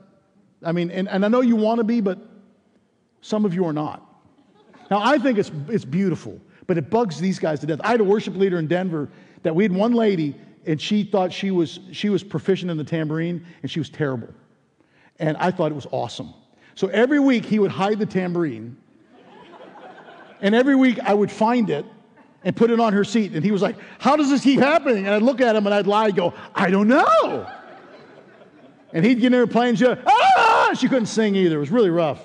I 0.63 0.71
mean, 0.71 0.91
and, 0.91 1.07
and 1.07 1.23
I 1.23 1.27
know 1.27 1.41
you 1.41 1.55
want 1.55 1.79
to 1.79 1.83
be, 1.83 2.01
but 2.01 2.19
some 3.21 3.45
of 3.45 3.53
you 3.53 3.65
are 3.65 3.73
not. 3.73 4.05
Now, 4.89 5.01
I 5.01 5.17
think 5.17 5.37
it's, 5.37 5.51
it's 5.69 5.85
beautiful, 5.85 6.39
but 6.67 6.77
it 6.77 6.89
bugs 6.89 7.19
these 7.19 7.39
guys 7.39 7.61
to 7.61 7.65
death. 7.65 7.79
I 7.83 7.91
had 7.91 8.01
a 8.01 8.03
worship 8.03 8.35
leader 8.35 8.59
in 8.59 8.67
Denver 8.67 9.09
that 9.43 9.55
we 9.55 9.63
had 9.63 9.71
one 9.71 9.93
lady, 9.93 10.35
and 10.65 10.79
she 10.79 11.03
thought 11.03 11.31
she 11.31 11.49
was, 11.49 11.79
she 11.91 12.09
was 12.09 12.23
proficient 12.23 12.69
in 12.69 12.77
the 12.77 12.83
tambourine, 12.83 13.45
and 13.61 13.71
she 13.71 13.79
was 13.79 13.89
terrible. 13.89 14.27
And 15.19 15.37
I 15.37 15.51
thought 15.51 15.71
it 15.71 15.75
was 15.75 15.87
awesome. 15.91 16.33
So 16.75 16.87
every 16.87 17.19
week 17.19 17.45
he 17.45 17.59
would 17.59 17.71
hide 17.71 17.99
the 17.99 18.05
tambourine, 18.05 18.75
and 20.41 20.53
every 20.53 20.75
week 20.75 20.99
I 20.99 21.13
would 21.13 21.31
find 21.31 21.69
it 21.69 21.85
and 22.43 22.55
put 22.55 22.71
it 22.71 22.79
on 22.79 22.93
her 22.93 23.03
seat. 23.03 23.33
And 23.33 23.43
he 23.43 23.51
was 23.51 23.61
like, 23.61 23.75
How 23.99 24.15
does 24.15 24.29
this 24.29 24.41
keep 24.41 24.59
happening? 24.59 25.05
And 25.05 25.13
I'd 25.15 25.21
look 25.21 25.41
at 25.41 25.55
him 25.55 25.65
and 25.65 25.73
I'd 25.73 25.87
lie 25.87 26.07
and 26.07 26.15
go, 26.15 26.33
I 26.53 26.69
don't 26.69 26.87
know. 26.87 27.47
And 28.93 29.05
he'd 29.05 29.15
get 29.15 29.27
in 29.27 29.31
there 29.31 29.47
playing, 29.47 29.75
she, 29.75 29.87
ah! 29.87 30.73
she 30.77 30.87
couldn't 30.87 31.05
sing 31.05 31.35
either. 31.35 31.57
It 31.57 31.59
was 31.59 31.71
really 31.71 31.89
rough. 31.89 32.21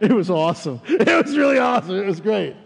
It 0.00 0.12
was 0.12 0.30
awesome. 0.30 0.80
It 0.88 1.26
was 1.26 1.36
really 1.36 1.58
awesome. 1.58 1.96
It 1.96 2.06
was 2.06 2.20
great. 2.20 2.56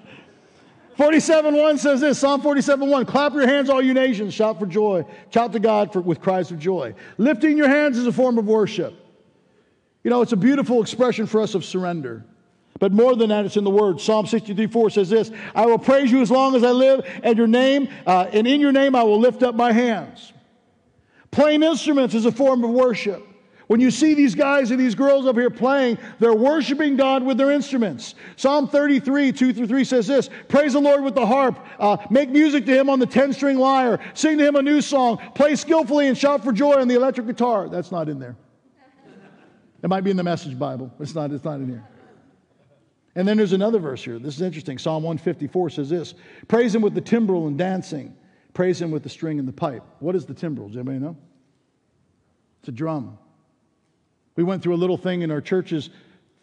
47.1 0.96 1.78
says 1.78 2.00
this 2.00 2.18
Psalm 2.18 2.40
47.1 2.40 3.06
Clap 3.06 3.34
your 3.34 3.46
hands, 3.46 3.68
all 3.68 3.82
you 3.82 3.92
nations, 3.92 4.32
shout 4.32 4.58
for 4.58 4.66
joy. 4.66 5.04
Shout 5.30 5.52
to 5.52 5.60
God 5.60 5.92
for, 5.92 6.00
with 6.00 6.20
cries 6.20 6.50
of 6.50 6.58
joy. 6.58 6.94
Lifting 7.18 7.58
your 7.58 7.68
hands 7.68 7.98
is 7.98 8.06
a 8.06 8.12
form 8.12 8.38
of 8.38 8.46
worship. 8.46 8.94
You 10.02 10.10
know, 10.10 10.22
it's 10.22 10.32
a 10.32 10.36
beautiful 10.36 10.80
expression 10.80 11.26
for 11.26 11.40
us 11.40 11.54
of 11.54 11.64
surrender. 11.64 12.24
But 12.78 12.92
more 12.92 13.16
than 13.16 13.30
that, 13.30 13.44
it's 13.44 13.56
in 13.56 13.64
the 13.64 13.70
Word. 13.70 14.00
Psalm 14.00 14.26
63 14.26 14.66
4 14.66 14.90
says 14.90 15.08
this 15.08 15.30
I 15.54 15.66
will 15.66 15.78
praise 15.78 16.10
you 16.10 16.20
as 16.20 16.30
long 16.30 16.54
as 16.54 16.64
I 16.64 16.70
live, 16.70 17.06
and 17.22 17.36
your 17.36 17.46
name, 17.46 17.88
uh, 18.06 18.28
and 18.32 18.46
in 18.46 18.60
your 18.60 18.72
name 18.72 18.94
I 18.94 19.02
will 19.02 19.20
lift 19.20 19.42
up 19.42 19.54
my 19.54 19.72
hands. 19.72 20.32
Playing 21.30 21.62
instruments 21.62 22.14
is 22.14 22.26
a 22.26 22.32
form 22.32 22.64
of 22.64 22.70
worship. 22.70 23.26
When 23.66 23.80
you 23.80 23.90
see 23.90 24.14
these 24.14 24.36
guys 24.36 24.70
and 24.70 24.78
these 24.78 24.94
girls 24.94 25.26
up 25.26 25.34
here 25.34 25.50
playing, 25.50 25.98
they're 26.20 26.32
worshiping 26.32 26.96
God 26.96 27.24
with 27.24 27.36
their 27.36 27.50
instruments. 27.50 28.14
Psalm 28.36 28.68
33, 28.68 29.32
2 29.32 29.52
through 29.52 29.66
3 29.66 29.84
says 29.84 30.06
this 30.06 30.30
Praise 30.48 30.74
the 30.74 30.80
Lord 30.80 31.02
with 31.02 31.16
the 31.16 31.26
harp, 31.26 31.58
uh, 31.80 31.96
make 32.08 32.30
music 32.30 32.64
to 32.66 32.78
him 32.78 32.88
on 32.88 33.00
the 33.00 33.06
10 33.06 33.32
string 33.32 33.58
lyre, 33.58 33.98
sing 34.14 34.38
to 34.38 34.46
him 34.46 34.54
a 34.54 34.62
new 34.62 34.80
song, 34.80 35.18
play 35.34 35.56
skillfully 35.56 36.06
and 36.06 36.16
shout 36.16 36.44
for 36.44 36.52
joy 36.52 36.74
on 36.74 36.86
the 36.86 36.94
electric 36.94 37.26
guitar. 37.26 37.68
That's 37.68 37.90
not 37.90 38.08
in 38.08 38.20
there. 38.20 38.36
It 39.82 39.88
might 39.88 40.02
be 40.02 40.10
in 40.10 40.16
the 40.16 40.24
Message 40.24 40.58
Bible. 40.58 40.92
It's 41.00 41.14
not, 41.14 41.32
it's 41.32 41.44
not 41.44 41.56
in 41.56 41.68
here. 41.68 41.84
And 43.16 43.26
then 43.26 43.38
there's 43.38 43.54
another 43.54 43.78
verse 43.78 44.04
here. 44.04 44.18
This 44.18 44.36
is 44.36 44.42
interesting. 44.42 44.76
Psalm 44.76 45.02
154 45.02 45.70
says 45.70 45.88
this 45.88 46.14
Praise 46.46 46.74
him 46.74 46.82
with 46.82 46.94
the 46.94 47.00
timbrel 47.00 47.48
and 47.48 47.56
dancing, 47.56 48.14
praise 48.52 48.80
him 48.80 48.90
with 48.90 49.02
the 49.02 49.08
string 49.08 49.38
and 49.38 49.48
the 49.48 49.52
pipe. 49.52 49.82
What 49.98 50.14
is 50.14 50.26
the 50.26 50.34
timbrel? 50.34 50.68
Does 50.68 50.76
anybody 50.76 50.98
know? 50.98 51.16
It's 52.60 52.68
a 52.68 52.72
drum. 52.72 53.18
We 54.36 54.44
went 54.44 54.62
through 54.62 54.74
a 54.74 54.76
little 54.76 54.98
thing 54.98 55.22
in 55.22 55.30
our 55.30 55.40
churches 55.40 55.88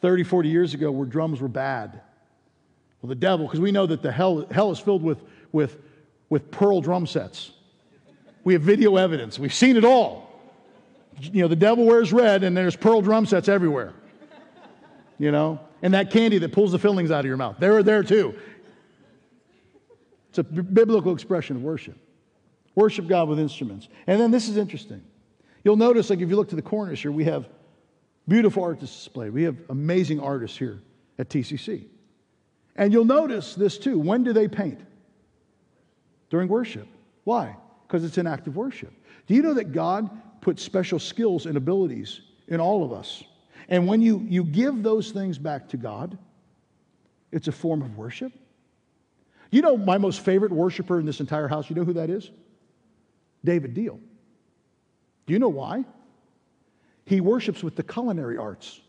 30, 0.02 0.24
40 0.24 0.50
years 0.50 0.74
ago 0.74 0.92
where 0.92 1.06
drums 1.06 1.40
were 1.40 1.48
bad. 1.48 2.02
Well, 3.02 3.10
the 3.10 3.16
devil, 3.16 3.46
because 3.46 3.60
we 3.60 3.72
know 3.72 3.86
that 3.86 4.02
the 4.02 4.12
hell, 4.12 4.48
hell 4.50 4.72
is 4.72 4.80
filled 4.80 5.04
with, 5.04 5.22
with, 5.52 5.78
with 6.30 6.50
pearl 6.50 6.82
drum 6.82 7.06
sets. 7.06 7.52
We 8.44 8.54
have 8.54 8.64
video 8.64 8.96
evidence. 8.96 9.38
We've 9.38 9.54
seen 9.54 9.78
it 9.78 9.86
all. 9.86 10.32
You 11.22 11.44
know, 11.44 11.48
the 11.48 11.56
devil 11.56 11.86
wears 11.86 12.12
red 12.12 12.44
and 12.44 12.58
there's 12.58 12.76
pearl 12.76 13.02
drum 13.02 13.28
sets 13.28 13.48
everywhere. 13.48 13.94
You 15.24 15.32
know? 15.32 15.60
and 15.84 15.94
that 15.94 16.10
candy 16.10 16.38
that 16.40 16.52
pulls 16.54 16.72
the 16.72 16.80
fillings 16.80 17.12
out 17.12 17.20
of 17.20 17.26
your 17.26 17.38
mouth. 17.38 17.58
They're 17.60 17.84
there 17.84 18.04
too. 18.04 18.34
It's 20.30 20.40
a 20.40 20.44
biblical 20.44 21.14
expression 21.14 21.58
of 21.58 21.62
worship. 21.62 21.98
Worship 22.74 23.06
God 23.06 23.28
with 23.28 23.38
instruments. 23.38 23.90
And 24.08 24.20
then 24.20 24.32
this 24.32 24.48
is 24.48 24.58
interesting. 24.58 25.04
You'll 25.64 25.76
notice, 25.76 26.10
like 26.10 26.20
if 26.20 26.30
you 26.30 26.36
look 26.36 26.50
to 26.50 26.56
the 26.56 26.64
corners 26.64 27.02
here, 27.02 27.12
we 27.12 27.26
have 27.26 27.48
beautiful 28.28 28.64
artists 28.64 28.96
displayed. 28.96 29.34
We 29.34 29.44
have 29.44 29.58
amazing 29.70 30.22
artists 30.22 30.58
here 30.58 30.82
at 31.20 31.30
TCC. 31.30 31.86
And 32.78 32.92
you'll 32.92 33.06
notice 33.06 33.54
this 33.54 33.78
too. 33.78 34.00
When 34.00 34.24
do 34.24 34.34
they 34.34 34.48
paint? 34.48 34.80
During 36.30 36.48
worship. 36.48 36.88
Why? 37.26 37.58
Because 37.86 38.04
it's 38.06 38.18
an 38.18 38.26
act 38.26 38.48
of 38.48 38.56
worship. 38.56 38.92
Do 39.28 39.36
you 39.36 39.42
know 39.42 39.54
that 39.54 39.74
God 39.74 40.10
put 40.42 40.60
special 40.60 40.98
skills 40.98 41.46
and 41.46 41.58
abilities 41.58 42.22
in 42.48 42.60
all 42.60 42.84
of 42.84 42.94
us? 42.94 43.24
And 43.70 43.88
when 43.88 44.02
you, 44.02 44.26
you 44.30 44.44
give 44.44 44.84
those 44.84 45.12
things 45.12 45.38
back 45.38 45.70
to 45.70 45.78
God, 45.78 46.18
it's 47.32 47.48
a 47.48 47.52
form 47.52 47.82
of 47.82 47.98
worship. 47.98 48.32
You 49.52 49.62
know, 49.62 49.78
my 49.78 49.98
most 49.98 50.22
favorite 50.22 50.52
worshiper 50.52 51.00
in 51.00 51.06
this 51.06 51.20
entire 51.20 51.48
house, 51.48 51.70
you 51.70 51.76
know 51.76 51.84
who 51.84 51.94
that 51.94 52.10
is? 52.10 52.32
David 53.44 53.74
Deal. 53.74 54.00
Do 55.26 55.34
you 55.34 55.40
know 55.40 55.50
why? 55.50 55.86
He 57.06 57.22
worships 57.22 57.64
with 57.64 57.76
the 57.76 57.84
culinary 57.84 58.38
arts. 58.38 58.82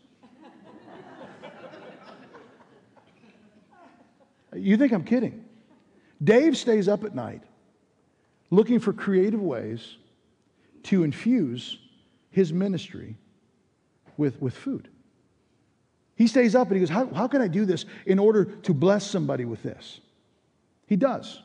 you 4.55 4.77
think 4.77 4.93
I'm 4.93 5.03
kidding? 5.03 5.43
Dave 6.23 6.57
stays 6.57 6.87
up 6.87 7.03
at 7.03 7.13
night 7.13 7.41
looking 8.51 8.79
for 8.79 8.93
creative 8.93 9.41
ways 9.41 9.97
to 10.83 11.03
infuse 11.03 11.77
his 12.29 12.53
ministry 12.53 13.17
with, 14.17 14.41
with 14.41 14.55
food. 14.55 14.89
He 16.15 16.27
stays 16.27 16.55
up 16.55 16.67
and 16.67 16.77
he 16.77 16.79
goes, 16.79 16.89
how, 16.89 17.07
how 17.07 17.27
can 17.27 17.41
I 17.41 17.47
do 17.47 17.65
this 17.65 17.85
in 18.05 18.19
order 18.19 18.45
to 18.45 18.73
bless 18.73 19.05
somebody 19.05 19.45
with 19.45 19.61
this? 19.63 19.99
He 20.87 20.95
does. 20.95 21.41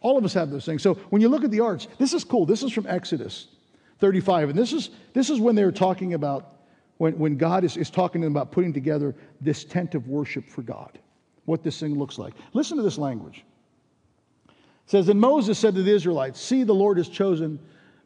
All 0.00 0.16
of 0.16 0.24
us 0.24 0.32
have 0.34 0.50
those 0.50 0.64
things. 0.64 0.82
So 0.82 0.94
when 1.10 1.20
you 1.20 1.28
look 1.28 1.44
at 1.44 1.50
the 1.50 1.60
arts, 1.60 1.88
this 1.98 2.12
is 2.12 2.24
cool. 2.24 2.46
This 2.46 2.62
is 2.62 2.72
from 2.72 2.86
Exodus. 2.86 3.48
35. 3.98 4.50
And 4.50 4.58
this 4.58 4.72
is, 4.72 4.90
this 5.12 5.30
is 5.30 5.40
when 5.40 5.54
they 5.54 5.64
were 5.64 5.72
talking 5.72 6.14
about, 6.14 6.54
when, 6.98 7.18
when 7.18 7.36
God 7.36 7.64
is, 7.64 7.76
is 7.76 7.90
talking 7.90 8.20
to 8.20 8.26
them 8.26 8.36
about 8.36 8.52
putting 8.52 8.72
together 8.72 9.14
this 9.40 9.64
tent 9.64 9.94
of 9.94 10.08
worship 10.08 10.48
for 10.48 10.62
God, 10.62 10.98
what 11.44 11.62
this 11.62 11.78
thing 11.80 11.98
looks 11.98 12.18
like. 12.18 12.34
Listen 12.52 12.76
to 12.76 12.82
this 12.82 12.98
language. 12.98 13.44
It 14.48 14.54
says, 14.90 15.08
And 15.08 15.20
Moses 15.20 15.58
said 15.58 15.74
to 15.74 15.82
the 15.82 15.92
Israelites, 15.92 16.40
See, 16.40 16.62
the 16.62 16.74
Lord 16.74 16.98
has 16.98 17.08
chosen 17.08 17.58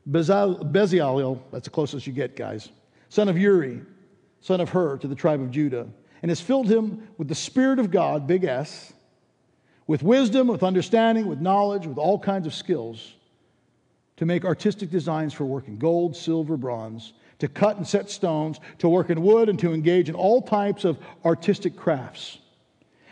Bezalel, 0.08 1.40
that's 1.52 1.64
the 1.64 1.70
closest 1.70 2.06
you 2.06 2.12
get, 2.12 2.36
guys, 2.36 2.70
son 3.08 3.28
of 3.28 3.36
Uri, 3.36 3.82
son 4.40 4.60
of 4.60 4.70
Hur, 4.70 4.98
to 4.98 5.08
the 5.08 5.14
tribe 5.14 5.40
of 5.40 5.50
Judah, 5.50 5.86
and 6.22 6.30
has 6.30 6.40
filled 6.40 6.70
him 6.70 7.08
with 7.18 7.28
the 7.28 7.34
Spirit 7.34 7.78
of 7.78 7.90
God, 7.90 8.26
big 8.26 8.44
S, 8.44 8.92
with 9.86 10.02
wisdom, 10.02 10.48
with 10.48 10.62
understanding, 10.62 11.26
with 11.26 11.40
knowledge, 11.40 11.86
with 11.86 11.98
all 11.98 12.18
kinds 12.18 12.46
of 12.46 12.54
skills 12.54 13.14
to 14.16 14.26
make 14.26 14.44
artistic 14.44 14.90
designs 14.90 15.32
for 15.32 15.46
working 15.46 15.78
gold, 15.78 16.14
silver, 16.14 16.56
bronze, 16.56 17.14
to 17.38 17.48
cut 17.48 17.78
and 17.78 17.86
set 17.86 18.10
stones, 18.10 18.60
to 18.78 18.88
work 18.88 19.08
in 19.08 19.22
wood, 19.22 19.48
and 19.48 19.58
to 19.58 19.72
engage 19.72 20.08
in 20.10 20.14
all 20.14 20.42
types 20.42 20.84
of 20.84 20.98
artistic 21.24 21.74
crafts. 21.74 22.38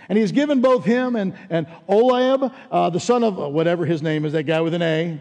And 0.09 0.17
he 0.17 0.21
has 0.21 0.33
given 0.33 0.61
both 0.61 0.85
him 0.85 1.17
and, 1.17 1.35
and 1.51 1.67
Oliab, 1.89 2.55
uh, 2.71 2.91
the 2.91 3.01
son 3.01 3.25
of 3.25 3.41
uh, 3.41 3.49
whatever 3.49 3.87
his 3.87 4.03
name 4.03 4.25
is, 4.25 4.35
that 4.35 4.45
guy 4.45 4.61
with 4.61 4.75
an 4.75 4.83
A, 4.83 5.19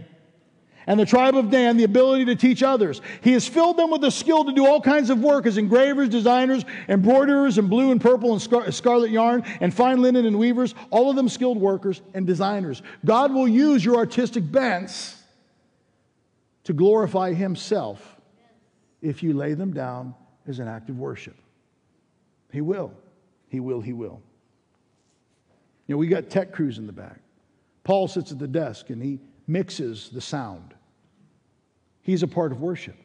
and 0.88 0.97
the 0.97 1.05
tribe 1.05 1.35
of 1.35 1.51
Dan 1.51 1.75
the 1.75 1.83
ability 1.83 2.25
to 2.25 2.35
teach 2.35 2.63
others. 2.63 3.01
He 3.21 3.33
has 3.33 3.47
filled 3.47 3.77
them 3.77 3.91
with 3.91 4.01
the 4.01 4.09
skill 4.09 4.45
to 4.45 4.53
do 4.53 4.65
all 4.65 4.81
kinds 4.81 5.09
of 5.09 5.19
work 5.19 5.45
as 5.45 5.57
engravers, 5.57 6.09
designers, 6.09 6.63
embroiderers, 6.88 7.57
in 7.57 7.67
blue 7.67 7.91
and 7.91 8.01
purple 8.01 8.31
and 8.31 8.41
scar- 8.41 8.71
scarlet 8.71 9.11
yarn, 9.11 9.43
and 9.59 9.73
fine 9.73 10.01
linen 10.01 10.25
and 10.25 10.39
weavers, 10.39 10.73
all 10.89 11.09
of 11.09 11.17
them 11.17 11.27
skilled 11.27 11.59
workers 11.59 12.01
and 12.13 12.25
designers. 12.25 12.81
God 13.05 13.33
will 13.33 13.47
use 13.47 13.83
your 13.83 13.97
artistic 13.97 14.49
bents 14.49 15.21
to 16.63 16.73
glorify 16.73 17.33
Himself 17.33 18.15
if 19.01 19.21
you 19.21 19.33
lay 19.33 19.53
them 19.53 19.73
down 19.73 20.15
as 20.47 20.59
an 20.59 20.67
act 20.67 20.89
of 20.89 20.97
worship. 20.97 21.35
He 22.51 22.61
will. 22.61 22.93
He 23.49 23.59
will. 23.59 23.81
He 23.81 23.93
will. 23.93 24.21
You 25.85 25.95
know, 25.95 25.97
we 25.99 26.07
got 26.07 26.29
tech 26.29 26.53
crews 26.53 26.77
in 26.77 26.88
the 26.88 26.93
back. 26.93 27.19
Paul 27.83 28.07
sits 28.07 28.31
at 28.31 28.39
the 28.39 28.47
desk 28.47 28.89
and 28.89 29.01
he 29.01 29.19
mixes 29.47 30.09
the 30.09 30.21
sound. 30.21 30.73
He's 32.07 32.23
a 32.23 32.27
part 32.27 32.53
of 32.53 32.61
worship. 32.61 32.95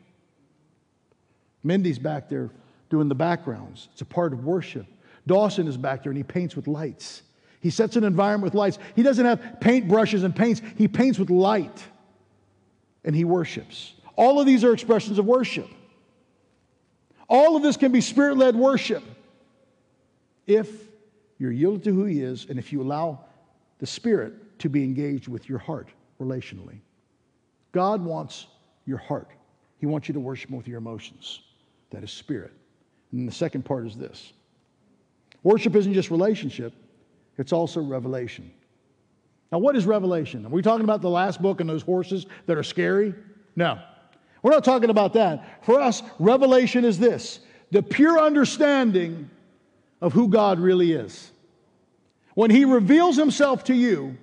Mindy's 1.65 1.99
back 1.99 2.29
there 2.29 2.51
doing 2.89 3.09
the 3.09 3.17
backgrounds. 3.17 3.89
It's 3.91 4.01
a 4.01 4.05
part 4.07 4.33
of 4.33 4.45
worship. 4.45 4.87
Dawson 5.27 5.67
is 5.67 5.77
back 5.77 6.05
there 6.05 6.11
and 6.11 6.17
he 6.17 6.23
paints 6.23 6.55
with 6.55 6.69
lights. 6.69 7.23
He 7.61 7.71
sets 7.71 7.97
an 7.97 8.05
environment 8.05 8.45
with 8.45 8.55
lights. 8.55 8.79
He 8.95 9.03
doesn't 9.03 9.27
have 9.27 9.61
paint 9.61 9.89
brushes 9.89 10.23
and 10.23 10.35
paints, 10.35 10.63
he 10.79 10.87
paints 10.87 11.19
with 11.19 11.31
light 11.31 11.83
and 13.05 13.15
he 13.15 13.25
worships. 13.25 13.95
All 14.15 14.39
of 14.39 14.47
these 14.47 14.63
are 14.63 14.73
expressions 14.73 15.19
of 15.19 15.27
worship. 15.27 15.69
All 17.29 17.57
of 17.57 17.65
this 17.65 17.77
can 17.77 17.91
be 17.91 18.01
spirit 18.01 18.37
led 18.37 18.55
worship 18.55 19.03
if 20.47 20.69
you're 21.39 21.51
yielded 21.51 21.83
to 21.85 21.93
who 21.93 22.05
he 22.05 22.23
is 22.23 22.47
and 22.49 22.57
if 22.57 22.73
you 22.73 22.81
allow 22.81 23.25
the 23.81 23.87
spirit 23.87 24.61
to 24.61 24.69
be 24.69 24.85
engaged 24.85 25.27
with 25.27 25.49
your 25.49 25.59
heart 25.59 25.89
relationally. 26.21 26.79
God 27.73 28.05
wants 28.05 28.47
your 28.87 28.99
heart, 28.99 29.29
he 29.79 29.87
wants 29.87 30.09
you 30.09 30.15
to 30.15 30.21
worship 30.21 30.51
him 30.51 30.57
with 30.57 30.69
your 30.69 30.79
emotions. 30.79 31.43
That 31.91 32.03
is 32.03 32.11
spirit. 32.11 32.53
And 33.13 33.29
the 33.29 33.33
second 33.33 33.65
part 33.65 33.87
is 33.87 33.97
this 33.97 34.33
worship 35.43 35.75
isn't 35.75 35.93
just 35.93 36.11
relationship, 36.11 36.73
it's 37.39 37.53
also 37.53 37.81
revelation. 37.81 38.51
Now, 39.53 39.59
what 39.59 39.77
is 39.77 39.85
Revelation? 39.85 40.47
Are 40.47 40.49
we 40.49 40.63
talking 40.63 40.85
about 40.85 41.03
the 41.03 41.11
last 41.11 41.43
book 41.43 41.61
and 41.61 41.69
those 41.69 41.83
horses 41.83 42.25
that 42.47 42.57
are 42.57 42.63
scary? 42.63 43.15
No. 43.55 43.79
We're 44.43 44.51
not 44.51 44.65
talking 44.65 44.89
about 44.89 45.13
that. 45.13 45.63
For 45.65 45.79
us, 45.79 46.03
Revelation 46.19 46.87
is 46.87 46.99
this 46.99 47.41
the 47.71 47.83
pure 47.83 48.19
understanding 48.19 49.31
of 50.01 50.15
who 50.15 50.29
God 50.29 50.59
really 50.59 50.93
is. 50.93 51.31
When 52.35 52.51
He 52.51 52.65
reveals 52.65 53.17
Himself 53.17 53.65
to 53.65 53.75
you, 53.75 54.17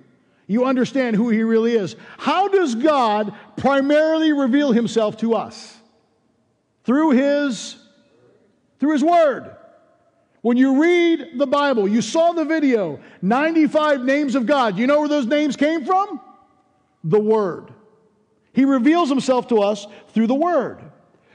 you 0.50 0.64
understand 0.64 1.14
who 1.14 1.28
He 1.28 1.44
really 1.44 1.74
is. 1.74 1.94
How 2.18 2.48
does 2.48 2.74
God 2.74 3.32
primarily 3.56 4.32
reveal 4.32 4.72
Himself 4.72 5.16
to 5.18 5.36
us? 5.36 5.78
Through 6.82 7.10
His, 7.12 7.76
through 8.80 8.94
His 8.94 9.04
Word. 9.04 9.54
When 10.40 10.56
you 10.56 10.82
read 10.82 11.38
the 11.38 11.46
Bible, 11.46 11.86
you 11.86 12.02
saw 12.02 12.32
the 12.32 12.44
video, 12.44 12.98
95 13.22 14.02
names 14.02 14.34
of 14.34 14.44
God. 14.44 14.76
You 14.76 14.88
know 14.88 14.98
where 14.98 15.08
those 15.08 15.26
names 15.26 15.54
came 15.54 15.84
from? 15.84 16.20
The 17.04 17.20
Word. 17.20 17.72
He 18.52 18.64
reveals 18.64 19.08
himself 19.08 19.46
to 19.48 19.60
us 19.60 19.86
through 20.08 20.26
the 20.26 20.34
Word. 20.34 20.82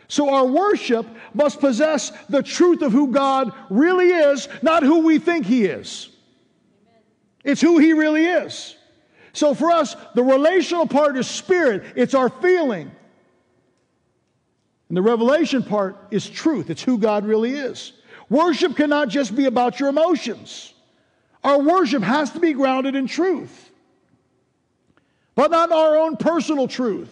So 0.10 0.30
our 0.30 0.46
worship 0.46 1.08
must 1.34 1.62
possess 1.62 2.12
the 2.28 2.44
truth 2.44 2.82
of 2.82 2.92
who 2.92 3.14
God 3.14 3.54
really 3.70 4.10
is, 4.10 4.50
not 4.62 4.84
who 4.84 5.06
we 5.06 5.20
think 5.20 5.46
He 5.46 5.64
is. 5.64 6.10
It's 7.46 7.62
who 7.62 7.78
He 7.78 7.94
really 7.94 8.26
is. 8.26 8.76
So 9.36 9.54
for 9.54 9.70
us, 9.70 9.96
the 10.14 10.24
relational 10.24 10.88
part 10.88 11.18
is 11.18 11.28
spirit, 11.28 11.84
it's 11.96 12.14
our 12.14 12.30
feeling. 12.30 12.90
And 14.88 14.98
the 14.98 15.02
revelation 15.02 15.62
part 15.62 15.98
is 16.10 16.28
truth, 16.28 16.70
it's 16.70 16.82
who 16.82 16.98
God 16.98 17.26
really 17.26 17.52
is. 17.52 17.92
Worship 18.30 18.76
cannot 18.78 19.10
just 19.10 19.36
be 19.36 19.46
about 19.46 19.80
your 19.80 19.90
emotions. 19.90 20.74
Our 21.44 21.62
worship 21.62 22.02
has 22.02 22.32
to 22.32 22.40
be 22.40 22.54
grounded 22.54 22.96
in 22.96 23.08
truth, 23.08 23.72
but 25.36 25.52
not 25.52 25.72
our 25.72 25.98
own 25.98 26.16
personal 26.16 26.68
truth. 26.68 27.12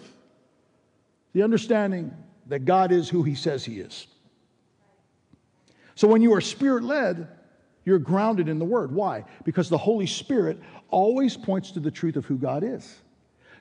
The 1.34 1.43
understanding 1.43 2.13
that 2.47 2.65
God 2.65 2.91
is 2.91 3.09
who 3.09 3.24
He 3.24 3.36
says 3.36 3.65
He 3.65 3.80
is. 3.80 4.07
So 5.95 6.07
when 6.07 6.21
you 6.21 6.34
are 6.34 6.41
spirit 6.41 6.84
led, 6.84 7.28
you're 7.86 7.99
grounded 7.99 8.47
in 8.47 8.59
the 8.59 8.65
Word. 8.65 8.91
Why? 8.91 9.25
Because 9.43 9.69
the 9.69 9.77
Holy 9.77 10.07
Spirit 10.07 10.59
always 10.89 11.36
points 11.36 11.71
to 11.71 11.79
the 11.79 11.91
truth 11.91 12.15
of 12.15 12.25
who 12.25 12.38
God 12.38 12.63
is. 12.63 13.01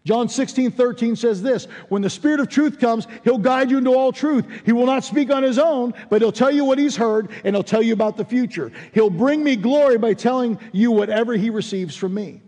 John 0.04 0.28
16, 0.28 0.72
13 0.72 1.14
says 1.14 1.42
this 1.42 1.66
When 1.88 2.02
the 2.02 2.10
Spirit 2.10 2.40
of 2.40 2.48
truth 2.48 2.78
comes, 2.78 3.06
He'll 3.24 3.38
guide 3.38 3.70
you 3.70 3.78
into 3.78 3.94
all 3.94 4.12
truth. 4.12 4.46
He 4.64 4.72
will 4.72 4.86
not 4.86 5.04
speak 5.04 5.30
on 5.30 5.42
His 5.42 5.58
own, 5.58 5.94
but 6.10 6.20
He'll 6.20 6.32
tell 6.32 6.50
you 6.50 6.64
what 6.64 6.78
He's 6.78 6.96
heard 6.96 7.30
and 7.44 7.54
He'll 7.54 7.62
tell 7.62 7.82
you 7.82 7.92
about 7.92 8.16
the 8.16 8.24
future. 8.24 8.72
He'll 8.92 9.10
bring 9.10 9.44
me 9.44 9.56
glory 9.56 9.98
by 9.98 10.14
telling 10.14 10.58
you 10.72 10.90
whatever 10.90 11.34
He 11.34 11.50
receives 11.50 11.96
from 11.96 12.14
me. 12.14 12.42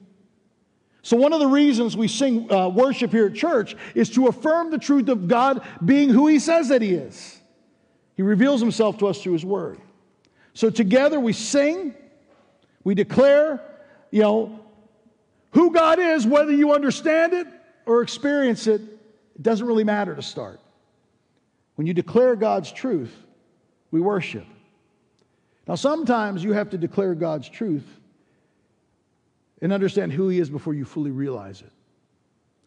So, 1.02 1.16
one 1.16 1.32
of 1.32 1.38
the 1.38 1.46
reasons 1.46 1.96
we 1.96 2.08
sing 2.08 2.50
uh, 2.50 2.68
worship 2.68 3.10
here 3.10 3.26
at 3.26 3.34
church 3.34 3.76
is 3.94 4.10
to 4.10 4.26
affirm 4.26 4.70
the 4.70 4.78
truth 4.78 5.08
of 5.08 5.28
God 5.28 5.62
being 5.84 6.08
who 6.08 6.26
He 6.26 6.38
says 6.38 6.68
that 6.70 6.82
He 6.82 6.94
is. 6.94 7.40
He 8.16 8.22
reveals 8.22 8.60
Himself 8.60 8.98
to 8.98 9.08
us 9.08 9.22
through 9.22 9.34
His 9.34 9.44
Word. 9.44 9.80
So, 10.54 10.70
together 10.70 11.18
we 11.18 11.32
sing, 11.32 11.94
we 12.84 12.94
declare, 12.94 13.60
you 14.10 14.22
know, 14.22 14.60
who 15.50 15.72
God 15.72 15.98
is, 15.98 16.26
whether 16.26 16.52
you 16.52 16.72
understand 16.72 17.32
it 17.32 17.46
or 17.86 18.02
experience 18.02 18.66
it, 18.66 18.80
it 18.80 19.42
doesn't 19.42 19.66
really 19.66 19.84
matter 19.84 20.14
to 20.14 20.22
start. 20.22 20.60
When 21.74 21.86
you 21.86 21.94
declare 21.94 22.36
God's 22.36 22.70
truth, 22.70 23.14
we 23.90 24.00
worship. 24.00 24.46
Now, 25.66 25.74
sometimes 25.74 26.44
you 26.44 26.52
have 26.52 26.70
to 26.70 26.78
declare 26.78 27.14
God's 27.14 27.48
truth 27.48 27.86
and 29.60 29.72
understand 29.72 30.12
who 30.12 30.28
He 30.28 30.38
is 30.38 30.50
before 30.50 30.74
you 30.74 30.84
fully 30.84 31.10
realize 31.10 31.62
it. 31.62 31.72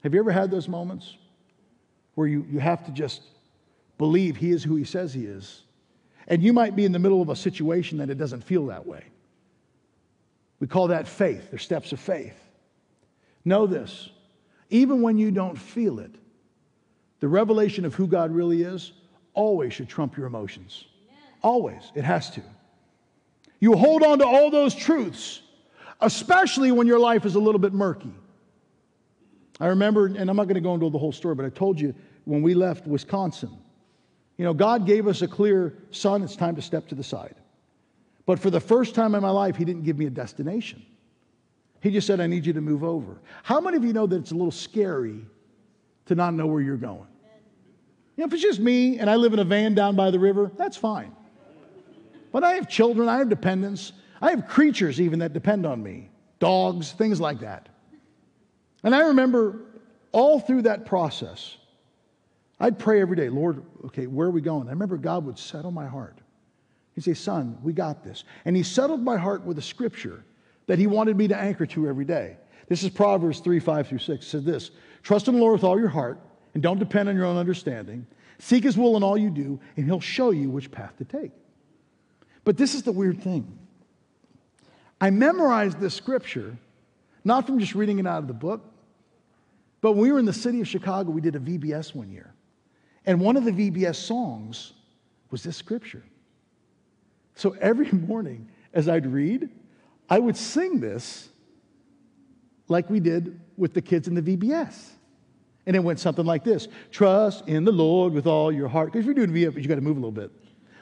Have 0.03 0.13
you 0.13 0.19
ever 0.19 0.31
had 0.31 0.51
those 0.51 0.67
moments 0.67 1.15
where 2.15 2.27
you, 2.27 2.45
you 2.49 2.59
have 2.59 2.85
to 2.85 2.91
just 2.91 3.21
believe 3.97 4.35
He 4.35 4.51
is 4.51 4.63
who 4.63 4.75
He 4.75 4.83
says 4.83 5.13
He 5.13 5.25
is? 5.25 5.63
And 6.27 6.43
you 6.43 6.53
might 6.53 6.75
be 6.75 6.85
in 6.85 6.91
the 6.91 6.99
middle 6.99 7.21
of 7.21 7.29
a 7.29 7.35
situation 7.35 7.99
that 7.99 8.09
it 8.09 8.17
doesn't 8.17 8.43
feel 8.43 8.67
that 8.67 8.85
way. 8.85 9.03
We 10.59 10.67
call 10.67 10.87
that 10.87 11.07
faith. 11.07 11.49
They're 11.49 11.59
steps 11.59 11.91
of 11.91 11.99
faith. 11.99 12.37
Know 13.45 13.65
this 13.67 14.09
even 14.69 15.01
when 15.01 15.17
you 15.17 15.31
don't 15.31 15.57
feel 15.57 15.99
it, 15.99 16.11
the 17.19 17.27
revelation 17.27 17.85
of 17.85 17.95
who 17.95 18.07
God 18.07 18.31
really 18.31 18.63
is 18.63 18.91
always 19.33 19.73
should 19.73 19.87
trump 19.87 20.17
your 20.17 20.27
emotions. 20.27 20.85
Always. 21.41 21.91
It 21.95 22.03
has 22.03 22.29
to. 22.31 22.41
You 23.59 23.75
hold 23.75 24.03
on 24.03 24.19
to 24.19 24.25
all 24.25 24.51
those 24.51 24.75
truths, 24.75 25.41
especially 26.01 26.71
when 26.71 26.87
your 26.87 26.99
life 26.99 27.25
is 27.25 27.35
a 27.35 27.39
little 27.39 27.59
bit 27.59 27.73
murky. 27.73 28.13
I 29.59 29.67
remember, 29.67 30.07
and 30.07 30.29
I'm 30.29 30.35
not 30.35 30.43
going 30.43 30.55
to 30.55 30.61
go 30.61 30.73
into 30.73 30.89
the 30.89 30.99
whole 30.99 31.11
story, 31.11 31.33
but 31.33 31.45
I 31.45 31.49
told 31.49 31.79
you 31.79 31.95
when 32.25 32.41
we 32.41 32.53
left 32.53 32.85
Wisconsin, 32.85 33.57
you 34.37 34.45
know, 34.45 34.53
God 34.53 34.85
gave 34.85 35.07
us 35.07 35.21
a 35.21 35.27
clear 35.27 35.73
son, 35.91 36.23
it's 36.23 36.35
time 36.35 36.55
to 36.55 36.61
step 36.61 36.87
to 36.89 36.95
the 36.95 37.03
side. 37.03 37.35
But 38.25 38.39
for 38.39 38.49
the 38.49 38.59
first 38.59 38.93
time 38.93 39.15
in 39.15 39.21
my 39.21 39.29
life, 39.29 39.55
He 39.55 39.65
didn't 39.65 39.83
give 39.83 39.97
me 39.97 40.05
a 40.05 40.09
destination. 40.09 40.85
He 41.81 41.91
just 41.91 42.07
said, 42.07 42.19
I 42.19 42.27
need 42.27 42.45
you 42.45 42.53
to 42.53 42.61
move 42.61 42.83
over. 42.83 43.17
How 43.43 43.61
many 43.61 43.77
of 43.77 43.83
you 43.83 43.93
know 43.93 44.07
that 44.07 44.17
it's 44.17 44.31
a 44.31 44.35
little 44.35 44.51
scary 44.51 45.25
to 46.05 46.15
not 46.15 46.33
know 46.33 46.47
where 46.47 46.61
you're 46.61 46.75
going? 46.77 47.07
You 48.15 48.23
know, 48.23 48.25
if 48.25 48.33
it's 48.33 48.41
just 48.41 48.59
me 48.59 48.97
and 48.97 49.09
I 49.09 49.15
live 49.15 49.33
in 49.33 49.39
a 49.39 49.43
van 49.43 49.75
down 49.75 49.95
by 49.95 50.09
the 50.09 50.19
river, 50.19 50.51
that's 50.57 50.75
fine. 50.75 51.15
But 52.31 52.43
I 52.43 52.53
have 52.53 52.67
children, 52.67 53.07
I 53.07 53.17
have 53.17 53.29
dependents, 53.29 53.93
I 54.21 54.31
have 54.31 54.47
creatures 54.47 54.99
even 54.99 55.19
that 55.19 55.33
depend 55.33 55.65
on 55.65 55.81
me 55.81 56.09
dogs, 56.39 56.91
things 56.91 57.19
like 57.19 57.39
that. 57.39 57.69
And 58.83 58.95
I 58.95 59.07
remember 59.07 59.61
all 60.11 60.39
through 60.39 60.63
that 60.63 60.85
process, 60.85 61.57
I'd 62.59 62.79
pray 62.79 63.01
every 63.01 63.15
day, 63.15 63.29
Lord, 63.29 63.63
okay, 63.85 64.07
where 64.07 64.27
are 64.27 64.31
we 64.31 64.41
going? 64.41 64.67
I 64.67 64.71
remember 64.71 64.97
God 64.97 65.25
would 65.25 65.37
settle 65.37 65.71
my 65.71 65.85
heart. 65.85 66.17
He'd 66.95 67.03
say, 67.03 67.13
Son, 67.13 67.57
we 67.61 67.73
got 67.73 68.03
this. 68.03 68.23
And 68.45 68.55
He 68.55 68.63
settled 68.63 69.03
my 69.03 69.17
heart 69.17 69.43
with 69.43 69.59
a 69.59 69.61
scripture 69.61 70.23
that 70.65 70.79
He 70.79 70.87
wanted 70.87 71.15
me 71.15 71.27
to 71.27 71.37
anchor 71.37 71.67
to 71.67 71.87
every 71.87 72.05
day. 72.05 72.37
This 72.67 72.83
is 72.83 72.89
Proverbs 72.89 73.39
3 73.39 73.59
5 73.59 73.87
through 73.87 73.99
6. 73.99 74.25
It 74.25 74.27
says 74.27 74.43
this 74.43 74.71
Trust 75.03 75.27
in 75.27 75.35
the 75.35 75.39
Lord 75.39 75.53
with 75.53 75.63
all 75.63 75.79
your 75.79 75.89
heart 75.89 76.19
and 76.53 76.63
don't 76.63 76.79
depend 76.79 77.07
on 77.09 77.15
your 77.15 77.25
own 77.25 77.37
understanding. 77.37 78.07
Seek 78.39 78.63
His 78.63 78.77
will 78.77 78.97
in 78.97 79.03
all 79.03 79.17
you 79.17 79.29
do, 79.29 79.59
and 79.75 79.85
He'll 79.85 79.99
show 79.99 80.31
you 80.31 80.49
which 80.49 80.71
path 80.71 80.97
to 80.97 81.05
take. 81.05 81.31
But 82.43 82.57
this 82.57 82.73
is 82.73 82.83
the 82.83 82.91
weird 82.91 83.21
thing. 83.21 83.59
I 84.99 85.11
memorized 85.11 85.79
this 85.79 85.93
scripture 85.93 86.57
not 87.23 87.45
from 87.45 87.59
just 87.59 87.75
reading 87.75 87.99
it 87.99 88.07
out 88.07 88.19
of 88.19 88.27
the 88.27 88.33
book, 88.33 88.65
but 89.81 89.91
when 89.91 90.01
we 90.01 90.11
were 90.11 90.17
in 90.17 90.25
the 90.25 90.33
city 90.33 90.61
of 90.61 90.67
Chicago, 90.67 91.11
we 91.11 91.21
did 91.21 91.35
a 91.35 91.39
VBS 91.39 91.93
one 91.93 92.09
year. 92.09 92.33
And 93.07 93.21
one 93.21 93.37
of 93.37 93.45
the 93.45 93.51
VBS 93.51 93.95
songs 93.95 94.73
was 95.31 95.41
this 95.41 95.55
scripture. 95.55 96.03
So 97.35 97.55
every 97.61 97.89
morning, 97.91 98.49
as 98.73 98.87
I'd 98.87 99.07
read, 99.07 99.49
I 100.09 100.19
would 100.19 100.37
sing 100.37 100.79
this 100.79 101.29
like 102.67 102.89
we 102.89 102.99
did 102.99 103.39
with 103.55 103.73
the 103.73 103.81
kids 103.81 104.07
in 104.07 104.13
the 104.13 104.21
VBS. 104.21 104.89
And 105.65 105.75
it 105.75 105.79
went 105.79 105.99
something 105.99 106.25
like 106.25 106.43
this 106.43 106.67
Trust 106.91 107.47
in 107.47 107.63
the 107.63 107.71
Lord 107.71 108.13
with 108.13 108.27
all 108.27 108.51
your 108.51 108.67
heart. 108.67 108.91
Because 108.91 108.99
if 108.99 109.05
you're 109.05 109.25
doing 109.25 109.31
VBS, 109.31 109.61
you 109.61 109.67
got 109.69 109.75
to 109.75 109.81
move 109.81 109.97
a 109.97 109.99
little 109.99 110.11
bit. 110.11 110.31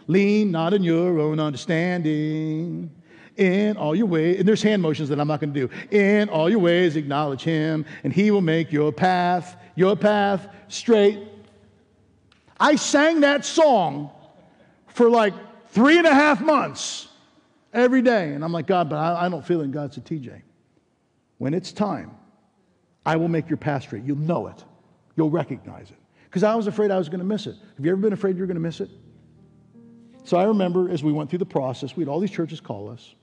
Lean 0.07 0.51
not 0.51 0.73
in 0.73 0.84
your 0.84 1.19
own 1.19 1.39
understanding. 1.39 2.91
In 3.38 3.76
all 3.76 3.93
your 3.93 4.05
ways, 4.05 4.39
and 4.39 4.47
there's 4.47 4.63
hand 4.63 4.82
motions 4.82 5.09
that 5.09 5.19
I'm 5.19 5.28
not 5.28 5.41
going 5.41 5.53
to 5.53 5.67
do. 5.67 5.69
In 5.91 6.30
all 6.30 6.49
your 6.49 6.59
ways, 6.59 6.95
acknowledge 6.95 7.43
Him, 7.43 7.86
and 8.05 8.13
He 8.13 8.32
will 8.32 8.39
make 8.39 8.71
your 8.71 8.93
path, 8.93 9.57
your 9.76 9.97
path 9.97 10.47
straight. 10.69 11.19
I 12.60 12.76
sang 12.76 13.22
that 13.22 13.45
song 13.45 14.12
for 14.88 15.10
like 15.10 15.34
three 15.70 15.97
and 15.97 16.08
a 16.08 16.14
half 16.14 16.41
months 16.41 17.10
every 17.74 18.01
day. 18.01 18.34
And 18.34 18.43
I'm 18.43 18.51
like, 18.51 18.68
God, 18.68 18.89
but 18.89 18.97
I, 18.97 19.26
I 19.26 19.30
don't 19.30 19.45
feel 19.45 19.62
it. 19.62 19.72
God 19.72 19.93
said, 19.93 20.06
TJ, 20.06 20.41
when 21.38 21.53
it's 21.53 21.72
time, 21.72 22.12
I 23.06 23.18
will 23.18 23.28
make 23.28 23.49
your 23.49 23.60
straight. 23.82 24.03
You'll 24.03 24.18
know 24.18 24.47
it, 24.47 24.64
you'll 25.16 25.30
recognize 25.30 25.91
it. 25.91 25.97
Because 26.24 26.43
I 26.43 26.56
was 26.56 26.68
afraid 26.68 26.91
I 26.91 26.97
was 26.97 27.08
going 27.08 27.20
to 27.20 27.26
miss 27.26 27.47
it. 27.47 27.56
Have 27.78 27.86
you 27.86 27.91
ever 27.91 28.01
been 28.01 28.14
afraid 28.14 28.38
you're 28.38 28.47
going 28.47 28.56
to 28.56 28.62
miss 28.62 28.82
it? 28.82 28.89
So 30.24 30.38
I 30.38 30.43
remember 30.45 30.89
as 30.89 31.03
we 31.03 31.14
went 31.14 31.30
through 31.30 31.39
the 31.39 31.45
process, 31.45 31.95
we 31.95 32.01
had 32.01 32.10
all 32.10 32.20
these 32.20 32.32
churches 32.32 32.60
call 32.60 32.89
us. 32.89 33.14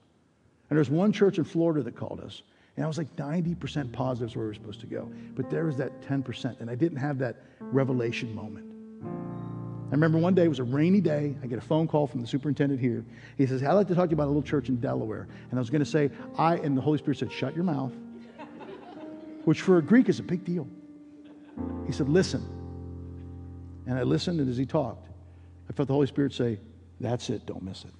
And 0.71 0.77
there's 0.77 0.89
one 0.89 1.13
church 1.13 1.37
in 1.37 1.45
Florida 1.45 1.83
that 1.83 1.97
called 1.97 2.21
us. 2.21 2.43
And 2.77 2.85
I 2.85 2.89
was 2.89 2.97
like 2.97 3.15
90% 3.17 3.93
positive 3.93 4.31
is 4.31 4.37
where 4.37 4.45
we 4.45 4.51
were 4.51 4.55
supposed 4.55 4.81
to 4.81 4.87
go. 4.87 5.11
But 5.35 5.51
there 5.51 5.67
was 5.67 5.77
that 5.77 6.01
10%. 6.01 6.61
And 6.61 6.71
I 6.71 6.75
didn't 6.75 6.97
have 6.97 7.19
that 7.19 7.43
revelation 7.61 8.35
moment. 8.35 8.72
I 9.05 9.95
remember 9.95 10.19
one 10.19 10.35
day, 10.35 10.45
it 10.45 10.49
was 10.49 10.59
a 10.59 10.65
rainy 10.65 11.03
day. 11.03 11.37
I 11.43 11.47
get 11.47 11.59
a 11.59 11.63
phone 11.63 11.87
call 11.87 12.07
from 12.07 12.23
the 12.23 12.27
superintendent 12.27 12.81
here. 12.81 13.05
He 13.37 13.47
says, 13.47 13.63
I'd 13.63 13.73
like 13.73 13.89
to 13.89 13.95
talk 13.95 14.07
to 14.07 14.11
you 14.11 14.15
about 14.15 14.27
a 14.27 14.33
little 14.33 14.43
church 14.43 14.71
in 14.71 14.81
Delaware. 14.81 15.29
And 15.51 15.59
I 15.59 15.61
was 15.61 15.69
going 15.69 15.85
to 15.85 15.91
say, 15.91 16.11
I, 16.39 16.57
and 16.57 16.77
the 16.77 16.81
Holy 16.81 16.97
Spirit 16.97 17.19
said, 17.19 17.31
shut 17.31 17.55
your 17.55 17.65
mouth, 17.65 17.93
which 19.45 19.61
for 19.61 19.77
a 19.77 19.83
Greek 19.83 20.09
is 20.09 20.19
a 20.19 20.23
big 20.23 20.45
deal. 20.45 20.67
He 21.87 21.93
said, 21.93 22.09
listen. 22.09 22.43
And 23.87 23.99
I 23.99 24.03
listened, 24.03 24.41
and 24.41 24.49
as 24.49 24.57
he 24.57 24.65
talked, 24.65 25.09
I 25.69 25.73
felt 25.75 25.89
the 25.89 25.95
Holy 25.95 26.07
Spirit 26.07 26.33
say, 26.33 26.59
that's 26.99 27.29
it, 27.29 27.45
don't 27.45 27.63
miss 27.63 27.85
it. 27.85 27.91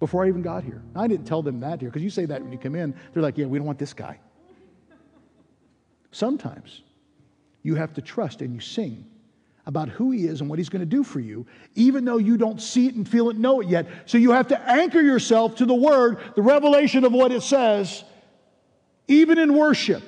Before 0.00 0.24
I 0.24 0.28
even 0.28 0.40
got 0.40 0.64
here. 0.64 0.82
I 0.96 1.06
didn't 1.06 1.26
tell 1.26 1.42
them 1.42 1.60
that 1.60 1.80
here, 1.80 1.90
because 1.90 2.02
you 2.02 2.10
say 2.10 2.24
that 2.24 2.40
when 2.40 2.50
you 2.50 2.58
come 2.58 2.76
in, 2.76 2.94
they're 3.12 3.22
like, 3.22 3.36
yeah, 3.36 3.46
we 3.46 3.58
don't 3.58 3.66
want 3.66 3.78
this 3.78 3.92
guy. 3.92 4.18
Sometimes 6.12 6.82
you 7.62 7.74
have 7.74 7.92
to 7.94 8.00
trust 8.00 8.40
and 8.40 8.54
you 8.54 8.60
sing 8.60 9.04
about 9.66 9.88
who 9.88 10.10
he 10.10 10.26
is 10.26 10.40
and 10.40 10.50
what 10.50 10.58
he's 10.58 10.68
going 10.68 10.80
to 10.80 10.86
do 10.86 11.04
for 11.04 11.20
you, 11.20 11.46
even 11.74 12.04
though 12.04 12.18
you 12.18 12.36
don't 12.36 12.60
see 12.60 12.88
it 12.88 12.94
and 12.94 13.08
feel 13.08 13.30
it, 13.30 13.36
know 13.36 13.60
it 13.60 13.68
yet. 13.68 13.86
So 14.06 14.18
you 14.18 14.32
have 14.32 14.48
to 14.48 14.60
anchor 14.68 15.00
yourself 15.00 15.56
to 15.56 15.66
the 15.66 15.74
word, 15.74 16.18
the 16.34 16.42
revelation 16.42 17.04
of 17.04 17.12
what 17.12 17.30
it 17.30 17.42
says, 17.42 18.02
even 19.06 19.38
in 19.38 19.54
worship. 19.54 20.02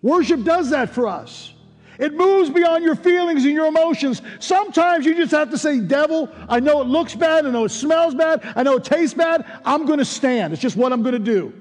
Worship 0.00 0.44
does 0.44 0.70
that 0.70 0.90
for 0.90 1.08
us. 1.08 1.52
It 1.98 2.14
moves 2.14 2.50
beyond 2.50 2.84
your 2.84 2.94
feelings 2.94 3.44
and 3.44 3.54
your 3.54 3.66
emotions. 3.66 4.20
Sometimes 4.38 5.06
you 5.06 5.14
just 5.14 5.32
have 5.32 5.50
to 5.50 5.58
say, 5.58 5.80
Devil, 5.80 6.30
I 6.48 6.60
know 6.60 6.80
it 6.82 6.86
looks 6.86 7.14
bad, 7.14 7.46
I 7.46 7.50
know 7.50 7.64
it 7.64 7.70
smells 7.70 8.14
bad, 8.14 8.46
I 8.54 8.62
know 8.62 8.76
it 8.76 8.84
tastes 8.84 9.14
bad. 9.14 9.44
I'm 9.64 9.86
going 9.86 9.98
to 9.98 10.04
stand. 10.04 10.52
It's 10.52 10.62
just 10.62 10.76
what 10.76 10.92
I'm 10.92 11.02
going 11.02 11.14
to 11.14 11.18
do. 11.18 11.52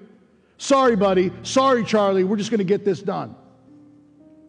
Sorry, 0.57 0.95
buddy. 0.95 1.31
Sorry, 1.43 1.83
Charlie. 1.83 2.23
We're 2.23 2.37
just 2.37 2.51
going 2.51 2.59
to 2.59 2.65
get 2.65 2.85
this 2.85 3.01
done. 3.01 3.35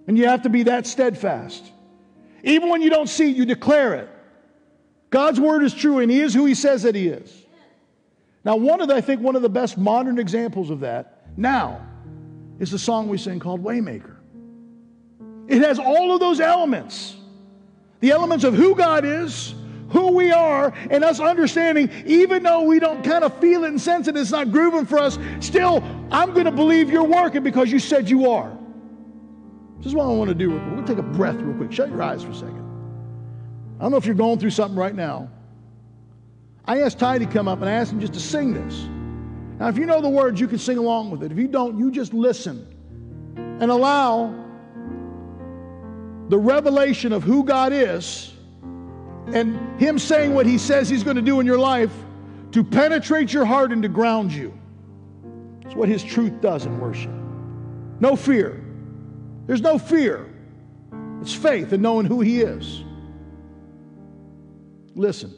And 0.07 0.19
you 0.19 0.27
have 0.27 0.43
to 0.43 0.49
be 0.49 0.65
that 0.65 0.87
steadfast. 0.87 1.73
Even 2.43 2.69
when 2.69 2.83
you 2.83 2.91
don't 2.91 3.09
see 3.09 3.31
it, 3.31 3.37
you 3.37 3.45
declare 3.45 3.95
it. 3.95 4.09
God's 5.11 5.41
word 5.41 5.63
is 5.63 5.75
true, 5.75 5.99
and 5.99 6.11
He 6.11 6.21
is 6.21 6.35
who 6.35 6.45
He 6.47 6.55
says 6.55 6.83
that 6.83 6.95
He 6.95 7.09
is. 7.09 7.45
Now, 8.45 8.57
one 8.57 8.81
of 8.81 8.89
the, 8.89 8.95
I 8.95 9.01
think 9.01 9.21
one 9.21 9.35
of 9.37 9.43
the 9.43 9.49
best 9.49 9.77
modern 9.77 10.19
examples 10.19 10.71
of 10.71 10.81
that 10.81 11.23
now 11.37 11.85
is 12.59 12.71
the 12.71 12.79
song 12.79 13.09
we 13.09 13.19
sing 13.19 13.41
called 13.41 13.63
Waymaker. 13.63 14.17
It 15.49 15.63
has 15.63 15.79
all 15.79 16.13
of 16.13 16.21
those 16.21 16.41
elements 16.41 17.17
the 18.01 18.11
elements 18.11 18.45
of 18.45 18.55
who 18.55 18.75
God 18.75 19.05
is, 19.05 19.55
who 19.89 20.13
we 20.13 20.31
are, 20.31 20.73
and 20.91 21.03
us 21.03 21.21
understanding, 21.21 21.91
even 22.05 22.43
though 22.43 22.63
we 22.63 22.79
don't 22.79 23.03
kind 23.03 23.25
of 23.25 23.39
feel 23.41 23.65
it 23.65 23.69
and 23.69 23.81
sense 23.81 24.07
it, 24.09 24.17
it's 24.17 24.31
not 24.31 24.53
grooving 24.53 24.85
for 24.85 24.99
us, 24.99 25.19
still, 25.41 25.83
I'm 26.11 26.33
going 26.33 26.45
to 26.45 26.53
believe 26.53 26.91
you're 26.91 27.05
working 27.05 27.43
because 27.43 27.71
you 27.71 27.79
said 27.79 28.11
you 28.11 28.31
are. 28.31 28.56
This 29.79 29.87
is 29.87 29.95
what 29.95 30.05
I 30.05 30.09
want 30.09 30.29
to 30.29 30.35
do. 30.35 30.51
We're 30.51 30.59
going 30.59 30.85
to 30.85 30.95
take 30.95 30.99
a 30.99 31.03
breath 31.03 31.37
real 31.37 31.57
quick. 31.57 31.73
Shut 31.73 31.89
your 31.89 32.03
eyes 32.03 32.23
for 32.23 32.31
a 32.31 32.35
second. 32.35 32.65
I 33.79 33.83
don't 33.83 33.91
know 33.91 33.99
if 33.99 34.07
you're 34.07 34.15
going 34.15 34.39
through 34.39 34.51
something 34.51 34.79
right 34.79 34.95
now. 34.95 35.29
I 36.65 36.81
asked 36.81 36.99
Ty 36.99 37.19
to 37.19 37.27
come 37.27 37.47
up 37.47 37.61
and 37.61 37.69
I 37.69 37.73
asked 37.73 37.93
him 37.93 38.01
just 38.01 38.15
to 38.15 38.21
sing 38.21 38.55
this. 38.55 38.89
Now, 39.59 39.69
if 39.69 39.79
you 39.79 39.87
know 39.87 40.01
the 40.01 40.09
words, 40.09 40.41
you 40.41 40.49
can 40.49 40.59
sing 40.59 40.79
along 40.79 41.11
with 41.11 41.23
it. 41.23 41.33
If 41.33 41.39
you 41.39 41.49
don't, 41.49 41.79
you 41.79 41.91
just 41.91 42.13
listen 42.13 42.67
and 43.37 43.71
allow 43.71 44.35
the 46.29 46.39
revelation 46.39 47.13
of 47.13 47.23
who 47.23 47.45
God 47.45 47.73
is 47.73 48.35
and 49.29 49.81
Him 49.81 49.99
saying 49.99 50.35
what 50.35 50.47
He 50.47 50.59
says 50.59 50.89
He's 50.89 51.05
going 51.05 51.17
to 51.17 51.23
do 51.23 51.41
in 51.41 51.47
your 51.47 51.59
life 51.59 51.93
to 52.53 52.63
penetrate 52.65 53.33
your 53.33 53.45
heart 53.45 53.73
and 53.73 53.83
to 53.83 53.89
ground 53.89 54.33
you. 54.33 54.57
It's 55.63 55.75
what 55.75 55.89
His 55.89 56.03
truth 56.03 56.41
does 56.41 56.67
in 56.67 56.79
worship. 56.79 57.13
No 58.01 58.17
fear. 58.17 58.63
There's 59.47 59.63
no 59.63 59.79
fear. 59.79 60.27
It's 61.21 61.35
faith 61.35 61.73
in 61.73 61.83
knowing 61.83 62.07
who 62.07 62.21
He 62.21 62.41
is. 62.41 62.83
Listen. 64.95 65.35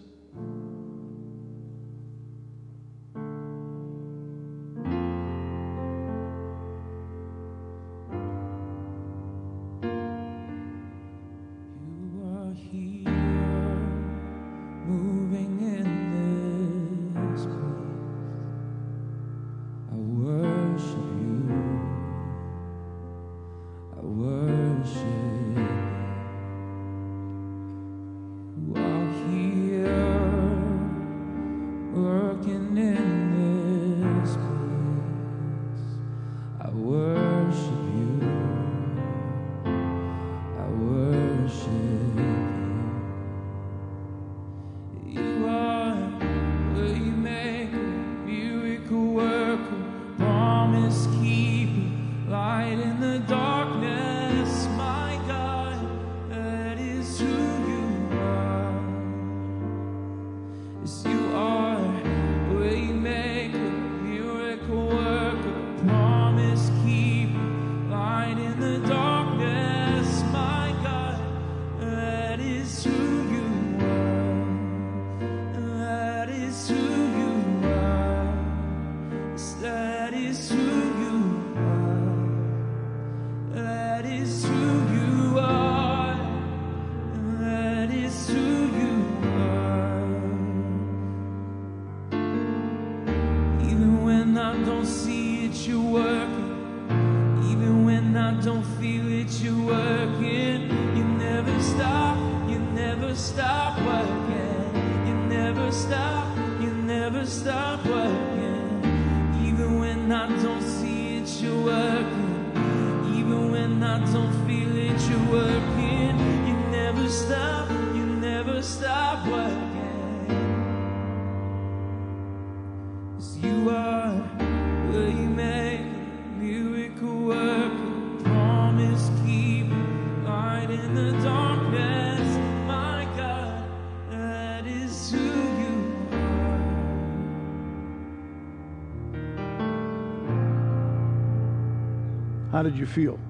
How 142.58 142.64
did 142.64 142.76
you 142.76 142.86
feel 142.86 143.20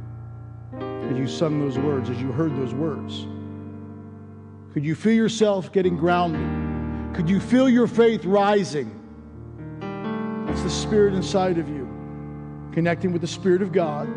as 0.72 1.18
you 1.18 1.28
sung 1.28 1.60
those 1.60 1.78
words, 1.78 2.08
as 2.08 2.18
you 2.18 2.32
heard 2.32 2.56
those 2.56 2.72
words? 2.72 3.26
Could 4.72 4.86
you 4.86 4.94
feel 4.94 5.12
yourself 5.12 5.70
getting 5.70 5.98
grounded? 5.98 7.14
Could 7.14 7.28
you 7.28 7.38
feel 7.38 7.68
your 7.68 7.86
faith 7.86 8.24
rising? 8.24 8.88
That's 10.46 10.62
the 10.62 10.70
Spirit 10.70 11.12
inside 11.12 11.58
of 11.58 11.68
you, 11.68 11.86
connecting 12.72 13.12
with 13.12 13.20
the 13.20 13.28
Spirit 13.28 13.60
of 13.60 13.70
God. 13.70 14.08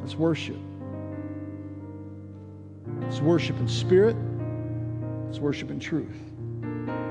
Let's 0.00 0.14
worship. 0.14 0.60
Let's 3.00 3.18
worship 3.18 3.58
in 3.58 3.66
spirit. 3.66 4.16
Let's 5.26 5.40
worship 5.40 5.72
in 5.72 5.80
truth. 5.80 6.22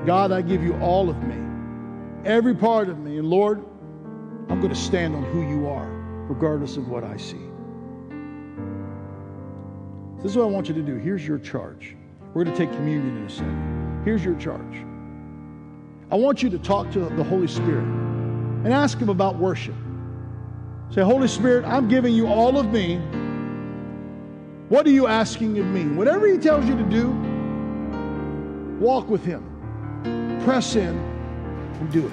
God, 0.06 0.32
I 0.32 0.40
give 0.40 0.62
you 0.62 0.74
all 0.76 1.10
of 1.10 1.22
me, 1.22 1.36
every 2.24 2.54
part 2.54 2.88
of 2.88 2.98
me. 2.98 3.18
And 3.18 3.28
Lord, 3.28 3.62
I'm 4.48 4.60
going 4.60 4.72
to 4.72 4.80
stand 4.80 5.14
on 5.14 5.24
who 5.24 5.42
you 5.48 5.68
are, 5.68 5.86
regardless 6.28 6.76
of 6.76 6.88
what 6.88 7.04
I 7.04 7.16
see. 7.16 7.40
This 10.22 10.32
is 10.32 10.36
what 10.36 10.44
I 10.44 10.48
want 10.48 10.68
you 10.68 10.74
to 10.74 10.82
do. 10.82 10.96
Here's 10.96 11.26
your 11.26 11.38
charge. 11.38 11.96
We're 12.32 12.44
going 12.44 12.56
to 12.56 12.66
take 12.66 12.74
communion 12.76 13.16
in 13.16 13.24
a 13.24 13.30
second. 13.30 14.02
Here's 14.04 14.24
your 14.24 14.34
charge. 14.36 14.84
I 16.10 16.14
want 16.14 16.42
you 16.42 16.50
to 16.50 16.58
talk 16.58 16.90
to 16.92 17.00
the 17.00 17.24
Holy 17.24 17.48
Spirit 17.48 17.84
and 17.84 18.72
ask 18.72 18.98
Him 18.98 19.08
about 19.08 19.36
worship. 19.36 19.74
Say, 20.90 21.02
Holy 21.02 21.28
Spirit, 21.28 21.64
I'm 21.64 21.88
giving 21.88 22.14
you 22.14 22.28
all 22.28 22.58
of 22.58 22.72
me. 22.72 22.98
What 24.68 24.86
are 24.86 24.90
you 24.90 25.06
asking 25.06 25.58
of 25.58 25.66
me? 25.66 25.84
Whatever 25.96 26.28
He 26.28 26.38
tells 26.38 26.66
you 26.66 26.76
to 26.76 26.84
do, 26.84 27.10
walk 28.80 29.08
with 29.08 29.24
Him, 29.24 30.40
press 30.44 30.76
in, 30.76 30.96
and 30.96 31.90
do 31.92 32.06
it. 32.06 32.12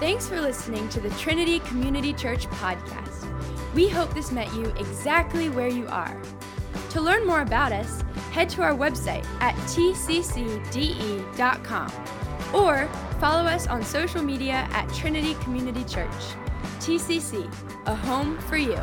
Thanks 0.00 0.28
for 0.28 0.40
listening 0.40 0.88
to 0.90 1.00
the 1.00 1.10
Trinity 1.10 1.58
Community 1.58 2.12
Church 2.12 2.46
podcast. 2.50 3.26
We 3.74 3.88
hope 3.88 4.14
this 4.14 4.30
met 4.30 4.46
you 4.54 4.66
exactly 4.78 5.48
where 5.48 5.66
you 5.66 5.88
are. 5.88 6.16
To 6.90 7.00
learn 7.00 7.26
more 7.26 7.40
about 7.40 7.72
us, 7.72 8.02
head 8.30 8.48
to 8.50 8.62
our 8.62 8.74
website 8.74 9.26
at 9.40 9.56
tccde.com 9.66 10.32
or 12.54 12.86
follow 13.18 13.42
us 13.42 13.66
on 13.66 13.82
social 13.82 14.22
media 14.22 14.68
at 14.70 14.88
Trinity 14.94 15.34
Community 15.42 15.82
Church. 15.82 16.12
TCC, 16.78 17.52
a 17.86 17.94
home 17.96 18.38
for 18.38 18.56
you. 18.56 18.80